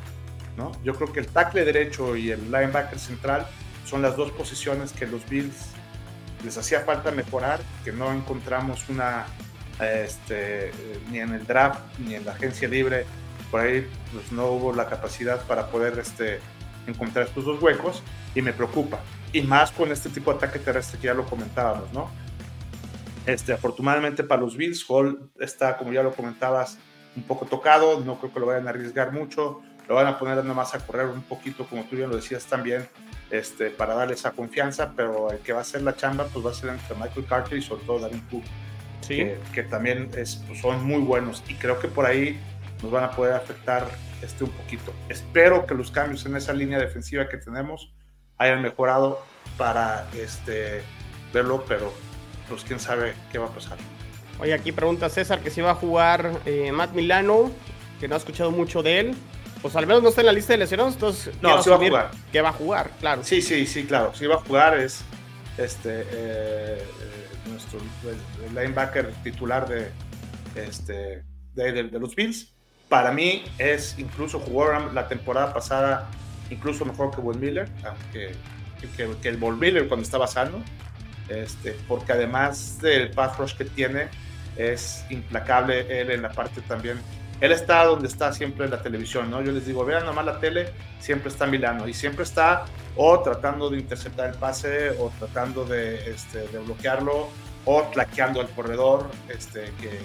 ¿no? 0.58 0.72
Yo 0.84 0.96
creo 0.96 1.14
que 1.14 1.20
el 1.20 1.28
tackle 1.28 1.66
derecho 1.66 2.16
y 2.16 2.32
el 2.32 2.46
linebacker 2.46 2.98
central 2.98 3.46
son 3.86 4.02
las 4.02 4.16
dos 4.16 4.32
posiciones 4.32 4.92
que 4.92 5.06
los 5.06 5.28
Bills 5.30 5.74
les 6.44 6.58
hacía 6.58 6.82
falta 6.82 7.12
mejorar, 7.12 7.60
que 7.84 7.92
no 7.92 8.12
encontramos 8.12 8.88
una, 8.90 9.26
este, 9.80 10.72
ni 11.12 11.20
en 11.20 11.34
el 11.34 11.46
draft 11.46 11.80
ni 12.00 12.16
en 12.16 12.26
la 12.26 12.34
agencia 12.34 12.68
libre, 12.68 13.06
por 13.52 13.62
ahí 13.62 13.88
pues, 14.12 14.32
no 14.32 14.48
hubo 14.48 14.74
la 14.74 14.88
capacidad 14.88 15.42
para 15.46 15.68
poder 15.68 15.98
este, 16.00 16.40
encontrar 16.88 17.28
estos 17.28 17.46
dos 17.46 17.62
huecos 17.62 18.04
y 18.36 18.42
me 18.42 18.54
preocupa. 18.54 19.00
Y 19.34 19.42
más 19.42 19.72
con 19.72 19.92
este 19.92 20.10
tipo 20.10 20.32
de 20.32 20.38
ataque 20.38 20.60
terrestre 20.60 21.00
que 21.00 21.08
ya 21.08 21.14
lo 21.14 21.26
comentábamos, 21.26 21.92
¿no? 21.94 22.10
Este, 23.26 23.54
afortunadamente 23.54 24.24
para 24.24 24.42
los 24.42 24.58
Bills, 24.58 24.84
Hall 24.88 25.30
está, 25.40 25.78
como 25.78 25.92
ya 25.94 26.02
lo 26.02 26.14
comentabas, 26.14 26.78
un 27.16 27.24
poco 27.24 27.46
tocado, 27.46 28.00
no 28.00 28.20
creo 28.20 28.34
que 28.34 28.40
lo 28.40 28.48
vayan 28.48 28.68
a 28.68 28.72
arriesgar 28.72 29.12
mucho, 29.12 29.62
lo 29.88 29.96
van 29.96 30.08
a 30.08 30.18
poner 30.18 30.38
nada 30.38 30.54
más 30.54 30.74
a 30.74 30.80
correr 30.80 31.08
un 31.08 31.22
poquito, 31.22 31.66
como 31.68 31.84
tú 31.84 31.96
bien 31.96 32.10
lo 32.10 32.16
decías 32.16 32.46
también, 32.46 32.88
este, 33.30 33.70
para 33.70 33.94
darle 33.94 34.16
esa 34.16 34.32
confianza, 34.32 34.94
pero 34.96 35.32
el 35.32 35.40
que 35.40 35.54
va 35.54 35.60
a 35.60 35.62
hacer 35.62 35.82
la 35.82 35.96
chamba 35.96 36.26
pues 36.26 36.46
va 36.46 36.52
a 36.52 36.54
ser 36.54 36.70
entre 36.70 36.96
Michael 36.96 37.26
Carter 37.28 37.58
y 37.58 37.62
sobre 37.62 37.84
todo 37.84 38.00
Darren 38.00 38.22
Cook, 38.22 38.44
que, 39.08 39.64
también 39.70 40.12
es, 40.16 40.44
pues, 40.48 40.60
son 40.62 40.86
muy 40.86 41.02
buenos 41.02 41.44
y 41.48 41.56
creo 41.56 41.80
que 41.80 41.88
por 41.88 42.06
ahí 42.06 42.40
nos 42.82 42.92
van 42.92 43.04
a 43.04 43.12
poder 43.12 43.34
afectar 43.34 43.88
este 44.22 44.44
un 44.44 44.52
poquito. 44.52 44.94
Espero 45.10 45.66
que 45.66 45.74
los 45.74 45.92
cambios 45.92 46.26
en 46.26 46.36
esa 46.36 46.54
línea 46.54 46.80
defensiva 46.80 47.28
que 47.28 47.38
tenemos 47.38 47.94
hayan 48.38 48.62
mejorado 48.62 49.22
para 49.58 50.08
este, 50.16 50.82
verlo, 51.34 51.66
pero 51.68 51.94
pues 52.48 52.64
quién 52.64 52.80
sabe 52.80 53.14
qué 53.32 53.38
va 53.38 53.48
a 53.48 53.50
pasar. 53.50 53.78
Oye, 54.40 54.54
aquí 54.54 54.72
pregunta 54.72 55.10
César 55.10 55.42
que 55.42 55.50
si 55.50 55.62
va 55.62 55.72
a 55.72 55.76
jugar 55.76 56.32
eh, 56.46 56.72
Matt 56.72 56.94
Milano, 56.94 57.52
que 58.00 58.08
no 58.08 58.16
ha 58.16 58.18
escuchado 58.18 58.52
mucho 58.52 58.82
de 58.82 59.00
él 59.00 59.16
pues 59.62 59.76
al 59.76 59.88
menos 59.88 60.02
no 60.04 60.10
está 60.10 60.22
en 60.22 60.28
la 60.28 60.34
lista 60.34 60.54
de 60.54 60.60
lesionados, 60.60 60.94
entonces 60.94 61.34
no, 61.42 61.62
sí 61.62 61.70
va 61.70 61.76
a 61.76 61.80
jugar. 61.80 62.12
Que 62.32 62.42
va 62.42 62.50
a 62.50 62.54
jugar, 62.54 62.92
claro. 63.00 63.24
Sí, 63.24 63.42
sí, 63.42 63.66
sí, 63.66 63.84
claro, 63.86 64.14
sí 64.16 64.26
va 64.26 64.36
a 64.36 64.40
jugar, 64.40 64.78
es 64.78 65.02
este 65.58 66.06
eh, 66.12 66.84
nuestro 67.50 67.80
el, 67.80 68.56
linebacker 68.56 69.12
titular 69.24 69.68
de, 69.68 69.92
este, 70.56 71.24
de, 71.54 71.84
los 71.84 72.16
Bills. 72.16 72.54
Para 72.88 73.12
mí 73.12 73.44
es 73.58 73.98
incluso 74.00 74.40
jugó 74.40 74.68
la 74.94 75.08
temporada 75.08 75.54
pasada 75.54 76.10
incluso 76.50 76.86
mejor 76.86 77.12
que 77.12 77.22
Will 77.22 77.38
Miller, 77.38 77.70
aunque 77.86 78.32
que, 78.96 79.30
el 79.30 79.44
Will 79.44 79.58
Miller 79.58 79.88
cuando 79.88 80.04
estaba 80.04 80.26
sano, 80.26 80.64
este, 81.28 81.76
porque 81.88 82.14
además 82.14 82.80
del 82.82 83.12
pass 83.12 83.38
rush 83.38 83.56
que 83.56 83.66
tiene, 83.66 84.08
es 84.56 85.06
implacable 85.10 86.02
él 86.02 86.12
en 86.12 86.22
la 86.22 86.30
parte 86.30 86.62
también 86.62 87.00
él 87.42 87.52
está 87.52 87.86
donde 87.86 88.08
está 88.08 88.34
siempre 88.34 88.68
la 88.68 88.82
televisión, 88.82 89.30
¿no? 89.30 89.42
Yo 89.42 89.52
les 89.52 89.66
digo, 89.66 89.86
vean 89.86 90.06
nomás 90.06 90.26
la 90.26 90.40
tele, 90.40 90.74
siempre 91.00 91.30
está 91.30 91.46
Milano 91.46 91.88
y 91.88 91.94
siempre 91.94 92.24
está 92.24 92.66
o 92.96 93.20
tratando 93.22 93.70
de 93.70 93.80
interceptar 93.80 94.30
el 94.30 94.36
pase 94.36 94.92
o 95.00 95.12
tratando 95.20 95.64
de, 95.64 96.12
este, 96.12 96.48
de 96.48 96.60
bloquearlo 96.60 97.30
o 97.66 97.84
tlaqueando 97.94 98.42
al 98.42 98.50
corredor 98.50 99.10
este, 99.30 99.72
que, 99.80 100.00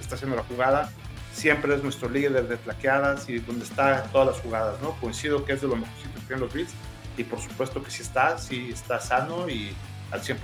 está 0.00 0.16
haciendo 0.16 0.36
la 0.36 0.42
jugada. 0.42 0.90
Siempre 1.32 1.74
es 1.76 1.82
nuestro 1.82 2.08
líder 2.08 2.48
de 2.48 2.56
tlaqueadas 2.56 3.28
y 3.28 3.38
donde 3.38 3.64
está 3.64 4.02
todas 4.04 4.28
las 4.28 4.40
jugadas, 4.40 4.80
¿no? 4.82 4.92
Coincido 5.00 5.44
que 5.44 5.52
es 5.52 5.60
de 5.60 5.68
lo 5.68 5.76
mejor 5.76 5.94
que 5.94 6.20
tienen 6.26 6.40
los 6.40 6.52
Bills 6.52 6.72
y 7.16 7.22
por 7.22 7.40
supuesto 7.40 7.82
que 7.82 7.90
sí 7.90 8.02
está, 8.02 8.36
sí 8.36 8.70
está 8.72 8.98
sano 8.98 9.48
y 9.48 9.72
al 10.10 10.22
100%. 10.22 10.38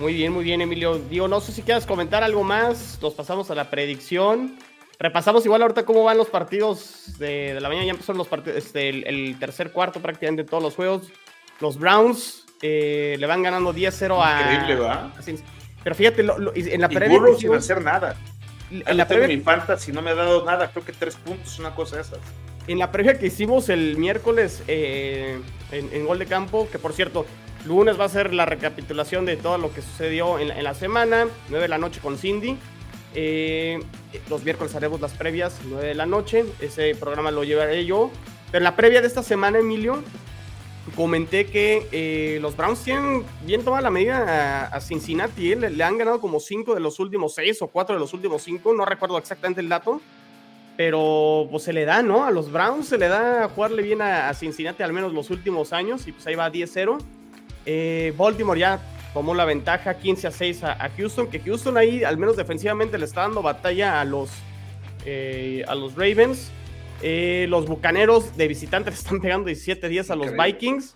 Muy 0.00 0.14
bien, 0.14 0.32
muy 0.32 0.44
bien, 0.44 0.62
Emilio. 0.62 0.98
Digo, 0.98 1.28
no 1.28 1.42
sé 1.42 1.52
si 1.52 1.60
quieras 1.60 1.84
comentar 1.84 2.24
algo 2.24 2.42
más. 2.42 2.98
Nos 3.02 3.12
pasamos 3.12 3.50
a 3.50 3.54
la 3.54 3.68
predicción. 3.68 4.56
Repasamos 4.98 5.44
igual 5.44 5.60
ahorita 5.60 5.84
cómo 5.84 6.04
van 6.04 6.16
los 6.16 6.28
partidos 6.28 7.18
de, 7.18 7.58
la 7.60 7.68
mañana. 7.68 7.84
Ya 7.84 7.90
empezaron 7.92 8.16
los 8.16 8.26
partidos, 8.26 8.56
este, 8.56 8.88
el, 8.88 9.38
tercer 9.38 9.72
cuarto 9.72 10.00
prácticamente 10.00 10.44
de 10.44 10.48
todos 10.48 10.62
los 10.62 10.74
juegos. 10.74 11.12
Los 11.60 11.78
Browns 11.78 12.46
eh, 12.62 13.16
le 13.18 13.26
van 13.26 13.42
ganando 13.42 13.74
10-0 13.74 14.18
a. 14.24 14.40
Increíble, 14.40 14.76
¿verdad? 14.76 15.12
Pero 15.84 15.94
fíjate, 15.94 16.22
en 16.22 16.80
la 16.80 16.88
previa. 16.88 17.18
Burrow 17.18 17.38
sin 17.38 17.54
hacer 17.54 17.82
nada. 17.82 18.16
En 18.70 18.96
la 18.96 19.06
previa. 19.06 19.28
Mi 19.28 19.42
fantasy 19.42 19.92
no 19.92 20.00
me 20.00 20.12
ha 20.12 20.14
dado 20.14 20.46
nada, 20.46 20.70
creo 20.70 20.82
que 20.82 20.92
tres 20.92 21.16
puntos, 21.16 21.58
una 21.58 21.74
cosa 21.74 21.96
de 21.96 22.02
esas. 22.02 22.20
En 22.66 22.78
la 22.78 22.90
previa 22.90 23.18
que 23.18 23.26
hicimos 23.26 23.68
el 23.68 23.98
miércoles 23.98 24.62
eh, 24.66 25.38
en, 25.72 25.92
en, 25.92 26.06
Gol 26.06 26.18
de 26.18 26.26
Campo, 26.26 26.68
que 26.70 26.78
por 26.78 26.94
cierto, 26.94 27.26
Lunes 27.66 28.00
va 28.00 28.06
a 28.06 28.08
ser 28.08 28.32
la 28.32 28.46
recapitulación 28.46 29.26
de 29.26 29.36
todo 29.36 29.58
lo 29.58 29.72
que 29.72 29.82
sucedió 29.82 30.38
en 30.38 30.64
la, 30.64 30.74
semana, 30.74 31.26
9 31.50 31.62
de 31.62 31.68
la 31.68 31.78
noche 31.78 32.00
con 32.00 32.16
Cindy. 32.16 32.56
Eh, 33.14 33.80
los 34.28 34.44
miércoles 34.44 34.74
haremos 34.74 35.00
las 35.00 35.12
previas, 35.12 35.60
9 35.64 35.88
de 35.88 35.94
la 35.94 36.06
noche. 36.06 36.46
Ese 36.60 36.94
programa 36.94 37.30
lo 37.30 37.44
llevaré 37.44 37.84
yo. 37.84 38.10
Pero 38.46 38.58
en 38.58 38.64
la 38.64 38.76
previa 38.76 39.02
de 39.02 39.06
esta 39.06 39.22
semana, 39.22 39.58
Emilio, 39.58 40.02
comenté 40.96 41.46
que 41.46 41.86
eh, 41.92 42.38
los 42.40 42.56
Browns 42.56 42.82
tienen 42.82 43.24
bien 43.44 43.62
toda 43.62 43.82
la 43.82 43.90
medida 43.90 44.66
a, 44.66 44.80
Cincinnati. 44.80 45.52
¿eh? 45.52 45.56
Le, 45.56 45.84
han 45.84 45.98
ganado 45.98 46.18
como 46.20 46.40
5 46.40 46.74
de 46.74 46.80
los 46.80 46.98
últimos 46.98 47.34
6 47.34 47.60
o 47.60 47.66
4 47.66 47.96
de 47.96 48.00
los 48.00 48.14
últimos 48.14 48.42
5. 48.42 48.72
No 48.72 48.86
recuerdo 48.86 49.18
exactamente 49.18 49.60
el 49.60 49.68
dato. 49.68 50.00
Pero 50.78 51.46
pues 51.50 51.64
se 51.64 51.74
le 51.74 51.84
da, 51.84 52.02
¿no? 52.02 52.24
A 52.24 52.30
los 52.30 52.50
Browns 52.50 52.88
se 52.88 52.96
le 52.96 53.08
da 53.08 53.50
jugarle 53.54 53.82
bien 53.82 54.00
a, 54.00 54.30
a 54.30 54.34
Cincinnati 54.34 54.82
al 54.82 54.94
menos 54.94 55.12
los 55.12 55.28
últimos 55.28 55.74
años. 55.74 56.06
Y 56.06 56.12
pues 56.12 56.26
ahí 56.26 56.36
va 56.36 56.50
10-0. 56.50 56.98
Eh, 57.66 58.14
Baltimore 58.16 58.58
ya 58.58 58.80
tomó 59.12 59.34
la 59.34 59.44
ventaja 59.44 59.94
15 59.94 60.26
a 60.28 60.30
6 60.30 60.64
a, 60.64 60.90
Houston, 60.96 61.28
que 61.28 61.40
Houston 61.40 61.76
ahí 61.76 62.04
al 62.04 62.16
menos 62.16 62.36
defensivamente 62.36 62.98
le 62.98 63.04
está 63.04 63.22
dando 63.22 63.42
batalla 63.42 64.00
a 64.00 64.04
los, 64.04 64.30
eh, 65.04 65.64
a 65.66 65.74
los 65.74 65.94
Ravens. 65.94 66.50
Eh, 67.02 67.46
los 67.48 67.66
Bucaneros 67.66 68.36
de 68.36 68.48
visitantes 68.48 68.94
están 68.98 69.20
pegando 69.20 69.48
17-10 69.50 70.10
a 70.10 70.16
los 70.16 70.32
Vikings. 70.36 70.94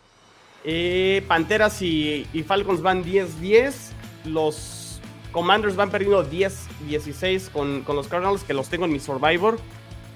Eh, 0.65 1.23
Panteras 1.29 1.83
y, 1.83 2.27
Falcons 2.47 2.83
van 2.83 3.05
10-10. 3.05 3.75
Los 4.25 5.01
Commanders 5.33 5.77
van 5.77 5.91
perdiendo 5.91 6.29
10-16 6.31 7.51
con, 7.51 7.83
con, 7.83 7.97
los 7.97 8.09
Cardinals, 8.09 8.45
que 8.45 8.55
los 8.55 8.69
tengo 8.69 8.85
en 8.87 8.93
mi 8.93 9.01
Survivor. 9.01 9.59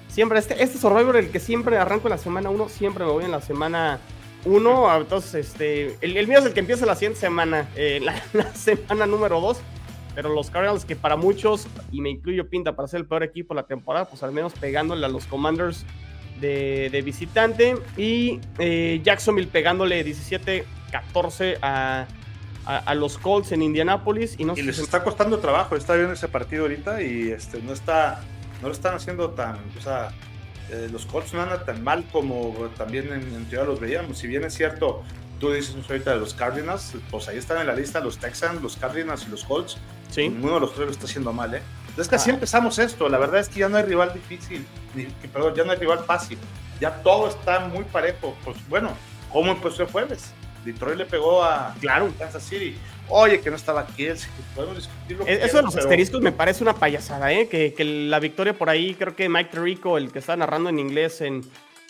Siempre, 0.07 0.39
este, 0.39 0.61
este 0.63 0.79
Survivor, 0.79 1.17
el 1.17 1.29
que 1.29 1.39
siempre 1.39 1.77
arranco 1.77 2.07
en 2.07 2.11
la 2.11 2.17
semana 2.17 2.49
1, 2.49 2.69
siempre 2.69 3.05
me 3.05 3.11
voy 3.11 3.25
en 3.25 3.31
la 3.31 3.41
semana 3.41 3.99
1. 4.45 4.97
Entonces, 4.97 5.47
este, 5.47 5.97
el, 6.01 6.27
mío 6.27 6.39
es 6.39 6.45
el 6.45 6.53
que 6.53 6.59
empieza 6.59 6.85
la 6.85 6.95
siguiente 6.95 7.19
semana, 7.19 7.69
eh, 7.75 7.99
la, 8.01 8.53
semana 8.53 9.05
número 9.05 9.39
2. 9.41 9.59
Pero 10.15 10.33
los 10.33 10.49
Cardinals, 10.49 10.85
que 10.85 10.95
para 10.95 11.15
muchos, 11.15 11.67
y 11.91 12.01
me 12.01 12.09
incluyo 12.09 12.49
pinta 12.49 12.75
para 12.75 12.87
ser 12.87 13.01
el 13.01 13.05
peor 13.05 13.23
equipo 13.23 13.53
de 13.53 13.61
la 13.61 13.67
temporada, 13.67 14.05
pues 14.05 14.23
al 14.23 14.31
menos 14.31 14.53
pegándole 14.53 15.05
a 15.05 15.09
los 15.09 15.25
Commanders 15.25 15.85
de, 16.41 17.01
visitante. 17.05 17.77
Y 17.95 18.39
eh, 18.57 19.01
Jacksonville 19.03 19.47
pegándole 19.47 20.03
17-14 20.05 21.59
a, 21.61 22.07
a, 22.65 22.95
los 22.95 23.17
Colts 23.17 23.51
en 23.51 23.61
Indianapolis. 23.61 24.35
Y, 24.37 24.45
no 24.45 24.53
les 24.53 24.79
está 24.79 25.03
costando 25.03 25.39
trabajo, 25.39 25.75
está 25.75 25.95
bien 25.95 26.11
ese 26.11 26.27
partido 26.27 26.63
ahorita 26.63 27.01
y 27.01 27.29
este, 27.29 27.61
no, 27.61 27.73
está, 27.73 28.21
no 28.61 28.67
lo 28.67 28.73
están 28.73 28.95
haciendo 28.95 29.31
tan... 29.31 29.57
O 29.77 29.81
sea, 29.81 30.11
eh, 30.71 30.89
los 30.91 31.05
Colts 31.05 31.33
no 31.33 31.41
andan 31.41 31.65
tan 31.65 31.83
mal 31.83 32.05
como 32.11 32.53
también 32.77 33.11
en, 33.11 33.21
en 33.35 33.45
teoría 33.45 33.65
los 33.67 33.79
veíamos. 33.79 34.17
Si 34.17 34.27
bien 34.27 34.43
es 34.43 34.53
cierto, 34.53 35.03
tú 35.39 35.51
dices 35.51 35.75
ahorita 35.89 36.11
de 36.11 36.19
los 36.19 36.33
Cardinals, 36.33 36.93
pues 37.09 37.27
ahí 37.27 37.37
están 37.37 37.61
en 37.61 37.67
la 37.67 37.75
lista 37.75 37.99
los 37.99 38.17
Texans, 38.17 38.61
los 38.61 38.75
Cardinals 38.75 39.25
y 39.27 39.29
los 39.29 39.43
Colts. 39.43 39.77
Sí. 40.09 40.29
Ninguno 40.29 40.55
de 40.55 40.59
los 40.61 40.73
tres 40.73 40.85
lo 40.85 40.91
está 40.91 41.05
haciendo 41.05 41.33
mal, 41.33 41.53
¿eh? 41.53 41.61
Entonces 41.87 42.07
que 42.09 42.15
así 42.15 42.29
ah. 42.29 42.33
empezamos 42.33 42.79
esto. 42.79 43.09
La 43.09 43.17
verdad 43.17 43.39
es 43.39 43.49
que 43.49 43.59
ya 43.59 43.69
no 43.69 43.77
hay 43.77 43.83
rival 43.83 44.13
difícil, 44.13 44.65
ni, 44.95 45.05
perdón, 45.27 45.55
ya 45.55 45.63
no 45.63 45.71
hay 45.71 45.77
rival 45.77 45.99
fácil. 46.05 46.37
Ya 46.79 47.01
todo 47.03 47.27
está 47.27 47.59
muy 47.61 47.83
parejo. 47.83 48.35
Pues 48.43 48.57
bueno, 48.69 48.91
¿cómo 49.31 49.51
empezó 49.51 49.83
el 49.83 49.89
jueves? 49.89 50.33
Detroit 50.65 50.97
le 50.97 51.05
pegó 51.05 51.43
a 51.43 51.75
claro. 51.79 52.11
Kansas 52.17 52.43
City. 52.43 52.75
Oye, 53.07 53.41
que 53.41 53.49
no 53.49 53.55
estaba 53.55 53.87
Kelsey, 53.87 54.29
podemos 54.53 54.77
discutirlo. 54.77 55.25
E-, 55.27 55.43
eso 55.43 55.57
de 55.57 55.63
los 55.63 55.75
asteriscos 55.75 56.21
me 56.21 56.31
parece 56.31 56.63
una 56.63 56.75
payasada, 56.75 57.31
¿eh? 57.33 57.47
Que, 57.47 57.73
que, 57.73 57.83
la 57.83 58.19
victoria 58.19 58.53
por 58.53 58.69
ahí, 58.69 58.93
creo 58.93 59.15
que 59.15 59.29
Mike 59.29 59.49
Tirico, 59.51 59.97
el 59.97 60.11
que 60.11 60.19
está 60.19 60.35
narrando 60.37 60.69
en 60.69 60.79
inglés 60.79 61.21
en 61.21 61.43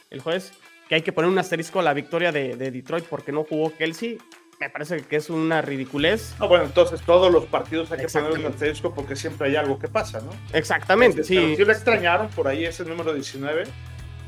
el 0.09 0.21
jueves, 0.21 0.53
que 0.87 0.95
hay 0.95 1.01
que 1.01 1.11
poner 1.11 1.29
un 1.29 1.37
asterisco 1.37 1.79
a 1.79 1.83
la 1.83 1.93
victoria 1.93 2.31
de, 2.31 2.55
de 2.55 2.71
Detroit 2.71 3.05
porque 3.05 3.31
no 3.31 3.43
jugó 3.43 3.75
Kelsey 3.75 4.17
me 4.59 4.69
parece 4.69 5.01
que 5.03 5.15
es 5.15 5.29
una 5.29 5.61
ridiculez. 5.61 6.35
No, 6.37 6.49
bueno, 6.49 6.65
entonces 6.65 7.01
todos 7.01 7.31
los 7.31 7.45
partidos 7.45 7.91
hay 7.91 7.99
que 7.99 8.07
poner 8.07 8.31
un 8.33 8.45
asterisco 8.45 8.93
porque 8.93 9.15
siempre 9.15 9.47
hay 9.47 9.55
algo 9.55 9.79
que 9.79 9.87
pasa, 9.87 10.19
¿no? 10.19 10.31
Exactamente, 10.51 11.21
este, 11.21 11.33
sí. 11.33 11.55
si 11.55 11.63
le 11.63 11.71
extrañaron 11.71 12.27
por 12.29 12.47
ahí 12.47 12.65
ese 12.65 12.83
número 12.83 13.13
19, 13.13 13.63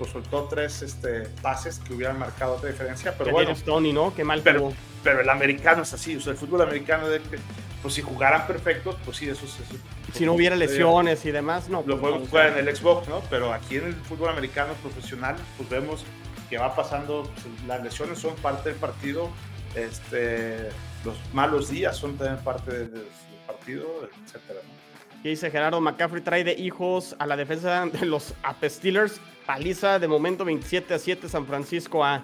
pues 0.02 0.14
soltó 0.14 0.48
tres 0.50 0.82
este, 0.82 1.28
pases 1.44 1.78
que 1.78 1.94
hubieran 1.94 2.18
marcado 2.18 2.56
otra 2.56 2.72
diferencia, 2.72 3.14
pero 3.16 3.30
bueno. 3.30 3.54
Tony, 3.64 3.94
¿no? 3.94 4.16
Qué 4.16 4.24
mal 4.24 4.42
pero, 4.44 4.74
pero 5.04 5.22
el 5.22 5.30
americano 5.30 5.84
es 5.84 5.94
así, 5.94 6.16
o 6.16 6.20
sea, 6.20 6.32
el 6.32 6.40
fútbol 6.40 6.64
americano, 6.64 7.08
de 7.08 7.22
pues 7.84 7.94
si 7.94 8.02
jugaran 8.02 8.48
perfectos, 8.48 8.96
pues 9.06 9.18
sí, 9.18 9.30
eso, 9.30 9.46
es... 9.46 9.54
Si 10.16 10.26
no 10.26 10.34
hubiera 10.34 10.56
lesiones 10.56 11.24
y 11.26 11.30
demás, 11.30 11.70
no. 11.70 11.84
Lo 11.86 12.00
pues 12.00 12.00
podemos 12.00 12.30
jugar 12.30 12.58
en 12.58 12.68
el 12.68 12.76
Xbox, 12.76 13.10
¿no? 13.10 13.22
Pero 13.30 13.54
aquí 13.54 13.76
en 13.76 13.86
el 13.86 13.94
fútbol 13.94 14.30
americano 14.30 14.74
profesional, 14.82 15.36
pues 15.56 15.70
vemos 15.70 16.04
que 16.50 16.58
va 16.58 16.76
pasando, 16.76 17.22
pues, 17.22 17.46
las 17.68 17.84
lesiones 17.84 18.18
son 18.18 18.36
parte 18.38 18.70
del 18.70 18.80
partido, 18.80 19.30
este, 19.76 20.70
los 21.06 21.16
malos 21.32 21.70
días 21.70 21.96
son 21.96 22.18
también 22.18 22.44
parte 22.44 22.72
del, 22.72 23.06
partido, 23.46 24.10
etcétera. 24.26 24.62
¿Qué 25.22 25.30
dice 25.30 25.52
Gerardo 25.52 25.80
McCaffrey? 25.80 26.24
Trae 26.24 26.44
de 26.44 26.54
hijos 26.54 27.16
a 27.20 27.28
la 27.28 27.38
defensa 27.38 27.86
de 27.86 28.08
los 28.08 28.34
Ape 28.42 28.68
Steelers. 28.68 29.22
Paliza 29.54 30.00
de 30.00 30.08
momento 30.08 30.46
27 30.46 30.94
a 30.94 31.00
7 31.00 31.28
San 31.28 31.46
Francisco 31.46 32.06
a, 32.06 32.24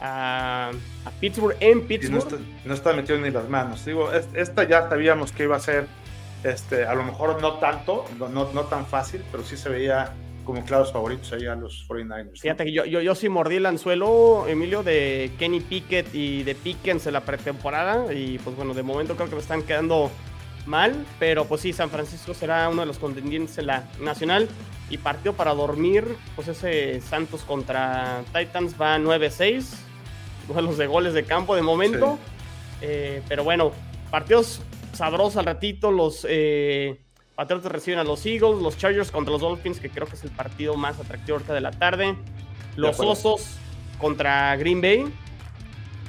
a, 0.00 0.70
Pittsburgh 1.18 1.56
en 1.58 1.86
Pittsburgh. 1.88 2.40
no, 2.64 2.74
está, 2.74 2.92
metido 2.92 3.18
ni 3.18 3.30
las 3.30 3.48
manos. 3.48 3.84
Digo, 3.84 4.12
esta 4.12 4.62
ya 4.62 4.88
sabíamos 4.88 5.32
que 5.32 5.42
iba 5.42 5.56
a 5.56 5.60
ser, 5.60 5.88
este, 6.44 6.86
a 6.86 6.94
lo 6.94 7.02
mejor 7.02 7.42
no 7.42 7.54
tanto, 7.54 8.04
no, 8.16 8.28
no 8.28 8.60
tan 8.66 8.86
fácil, 8.86 9.24
pero 9.32 9.42
sí 9.42 9.56
se 9.56 9.70
veía 9.70 10.12
como 10.44 10.64
claros 10.64 10.92
favoritos 10.92 11.32
ahí 11.32 11.46
a 11.46 11.56
los 11.56 11.84
49ers. 11.88 12.40
Fíjate 12.40 12.64
que 12.64 12.72
yo, 12.72 12.84
yo, 12.84 13.00
yo 13.00 13.14
sí 13.16 13.28
mordí 13.28 13.56
el 13.56 13.66
anzuelo, 13.66 14.46
Emilio, 14.46 14.84
de 14.84 15.32
Kenny 15.40 15.60
Pickett 15.60 16.14
y 16.14 16.44
de 16.44 16.54
Pickens 16.54 17.08
en 17.08 17.14
la 17.14 17.22
pretemporada. 17.22 18.12
Y 18.12 18.38
pues 18.38 18.54
bueno, 18.54 18.72
de 18.72 18.84
momento 18.84 19.16
creo 19.16 19.28
que 19.28 19.34
me 19.34 19.40
están 19.40 19.62
quedando 19.62 20.12
mal. 20.66 21.06
Pero 21.18 21.46
pues 21.46 21.60
sí, 21.60 21.72
San 21.72 21.90
Francisco 21.90 22.34
será 22.34 22.68
uno 22.68 22.82
de 22.82 22.86
los 22.86 22.98
contendientes 22.98 23.58
en 23.58 23.66
la 23.66 23.88
nacional. 24.00 24.48
Y 24.90 24.98
partido 24.98 25.32
para 25.32 25.54
dormir, 25.54 26.04
pues 26.34 26.48
ese 26.48 27.00
Santos 27.00 27.42
contra 27.42 28.22
Titans 28.32 28.74
va 28.80 28.98
9-6. 28.98 29.64
Duelos 30.48 30.76
de 30.76 30.86
goles 30.86 31.14
de 31.14 31.24
campo 31.24 31.54
de 31.56 31.62
momento. 31.62 32.18
Eh, 32.80 33.22
pero 33.28 33.44
bueno, 33.44 33.72
partidos 34.10 34.60
sabrosos 34.92 35.36
al 35.36 35.46
ratito. 35.46 35.90
Los. 35.90 36.26
Eh, 36.28 37.00
Patriotas 37.34 37.72
reciben 37.72 37.98
a 37.98 38.04
los 38.04 38.26
Eagles, 38.26 38.60
los 38.60 38.76
Chargers 38.76 39.10
contra 39.10 39.32
los 39.32 39.40
Dolphins, 39.40 39.80
que 39.80 39.88
creo 39.88 40.06
que 40.06 40.16
es 40.16 40.22
el 40.22 40.30
partido 40.30 40.76
más 40.76 41.00
atractivo 41.00 41.36
ahorita 41.36 41.54
de 41.54 41.62
la 41.62 41.70
tarde. 41.70 42.14
Los 42.76 43.00
Osos 43.00 43.56
contra 43.98 44.54
Green 44.56 44.82
Bay. 44.82 45.12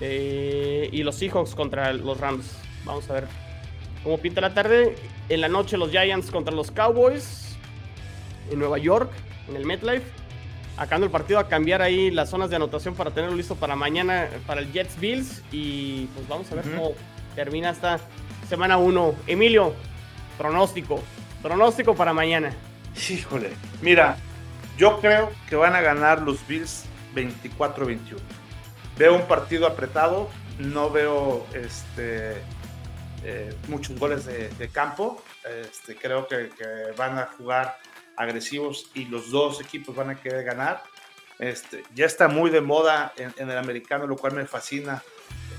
Eh, 0.01 0.89
y 0.91 1.03
los 1.03 1.15
Seahawks 1.15 1.55
contra 1.55 1.93
los 1.93 2.19
Rams. 2.19 2.57
Vamos 2.83 3.09
a 3.09 3.13
ver 3.13 3.27
cómo 4.03 4.17
pinta 4.17 4.41
la 4.41 4.53
tarde. 4.53 4.95
En 5.29 5.41
la 5.41 5.47
noche 5.47 5.77
los 5.77 5.91
Giants 5.91 6.31
contra 6.31 6.53
los 6.53 6.71
Cowboys. 6.71 7.55
En 8.51 8.59
Nueva 8.59 8.77
York, 8.77 9.11
en 9.49 9.55
el 9.55 9.65
MetLife. 9.65 10.05
Acabando 10.75 11.05
el 11.05 11.11
partido 11.11 11.39
a 11.39 11.47
cambiar 11.47 11.81
ahí 11.81 12.11
las 12.11 12.29
zonas 12.29 12.49
de 12.49 12.55
anotación 12.55 12.95
para 12.95 13.11
tenerlo 13.11 13.35
listo 13.35 13.55
para 13.55 13.75
mañana, 13.75 14.27
para 14.47 14.61
el 14.61 14.71
Jets 14.71 14.99
Bills. 14.99 15.43
Y 15.51 16.07
pues 16.15 16.27
vamos 16.27 16.51
a 16.51 16.55
ver 16.55 16.65
cómo 16.65 16.91
termina 17.35 17.69
esta 17.69 17.99
semana 18.49 18.77
1. 18.77 19.15
Emilio, 19.27 19.73
Pronóstico. 20.37 21.01
Pronóstico 21.41 21.95
para 21.95 22.13
mañana. 22.13 22.53
Híjole. 23.09 23.51
Mira, 23.81 24.17
yo 24.77 24.99
creo 24.99 25.31
que 25.49 25.55
van 25.55 25.75
a 25.75 25.81
ganar 25.81 26.21
los 26.21 26.45
Bills 26.47 26.85
24-21. 27.15 27.99
Veo 28.97 29.15
un 29.15 29.23
partido 29.23 29.67
apretado. 29.67 30.29
No 30.59 30.89
veo 30.89 31.45
este, 31.53 32.35
eh, 33.23 33.53
muchos 33.67 33.97
goles 33.97 34.25
de, 34.25 34.69
campo. 34.69 35.23
Este, 35.43 35.95
creo 35.95 36.27
que, 36.27 36.49
van 36.97 37.17
a 37.17 37.25
jugar 37.37 37.77
agresivos 38.15 38.89
y 38.93 39.05
los 39.05 39.31
dos 39.31 39.61
equipos 39.61 39.95
van 39.95 40.09
a 40.09 40.15
querer 40.15 40.43
ganar. 40.43 40.83
Este, 41.39 41.83
ya 41.95 42.05
está 42.05 42.27
muy 42.27 42.49
de 42.49 42.61
moda 42.61 43.13
en, 43.17 43.49
el 43.49 43.57
americano, 43.57 44.07
lo 44.07 44.15
cual 44.15 44.33
me 44.33 44.45
fascina. 44.45 45.01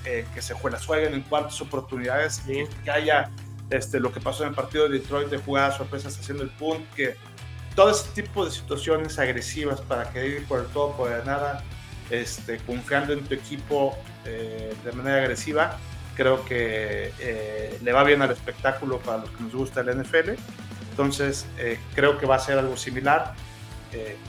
Eh, 0.07 0.27
que 0.35 0.43
se 0.43 0.53
jueguen 0.53 1.15
en 1.15 1.23
cuartas 1.23 1.59
oportunidades, 1.63 2.43
y 2.47 2.67
que 2.85 2.91
haya 2.91 3.31
este, 3.71 4.01
lo 4.01 4.13
que 4.13 4.21
pasó 4.21 4.43
en 4.43 4.51
el 4.51 4.55
partido 4.55 4.87
de 4.87 4.99
Detroit 4.99 5.29
de 5.29 5.39
jugadas 5.39 5.79
sorpresas 5.79 6.19
haciendo 6.19 6.43
el 6.43 6.51
punt, 6.51 6.85
que 6.95 7.17
todo 7.75 7.91
ese 7.91 8.09
tipo 8.11 8.45
de 8.45 8.51
situaciones 8.51 9.19
agresivas 9.19 9.81
para 9.81 10.11
que 10.11 10.27
ir 10.27 10.47
por 10.47 10.61
el 10.61 10.67
todo, 10.67 10.95
por 10.97 11.11
el 11.11 11.25
nada, 11.25 11.65
este, 12.11 12.59
confiando 12.59 13.13
en 13.15 13.25
tu 13.25 13.35
equipo 13.35 13.97
eh, 14.27 14.75
de 14.85 14.93
manera 14.93 15.23
agresiva, 15.23 15.79
creo 16.15 16.45
que 16.45 17.13
eh, 17.19 17.79
le 17.83 17.93
va 17.93 18.05
bien 18.05 18.23
al 18.23 18.31
espectáculo 18.31 18.99
para 18.99 19.19
los 19.19 19.31
que 19.31 19.43
nos 19.43 19.55
gusta 19.55 19.81
el 19.81 20.01
NFL. 20.01 20.31
Entonces, 20.91 21.47
eh, 21.59 21.79
creo 21.95 22.19
que 22.19 22.27
va 22.27 22.37
a 22.37 22.41
ser 22.41 22.59
algo 22.59 22.77
similar. 22.77 23.35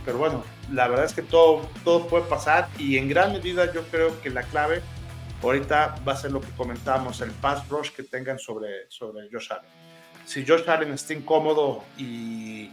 pero 0.03 0.17
bueno, 0.17 0.43
la 0.71 0.87
verdad 0.87 1.05
es 1.05 1.13
que 1.13 1.23
todo, 1.23 1.67
todo 1.83 2.07
puede 2.07 2.25
pasar 2.25 2.67
y 2.77 2.97
en 2.97 3.09
gran 3.09 3.33
medida 3.33 3.71
yo 3.73 3.81
creo 3.83 4.21
que 4.21 4.29
la 4.29 4.43
clave 4.43 4.81
Ahorita 5.45 5.95
va 6.07 6.13
a 6.13 6.15
ser 6.15 6.31
lo 6.31 6.41
que 6.41 6.49
comentábamos, 6.57 7.21
el 7.21 7.31
pass 7.31 7.67
rush 7.69 7.91
que 7.91 8.03
tengan 8.03 8.39
sobre, 8.39 8.89
sobre 8.89 9.29
Josh 9.31 9.51
Allen. 9.51 9.69
Si 10.25 10.45
Josh 10.45 10.67
Allen 10.67 10.91
está 10.93 11.13
incómodo 11.13 11.83
y, 11.97 12.71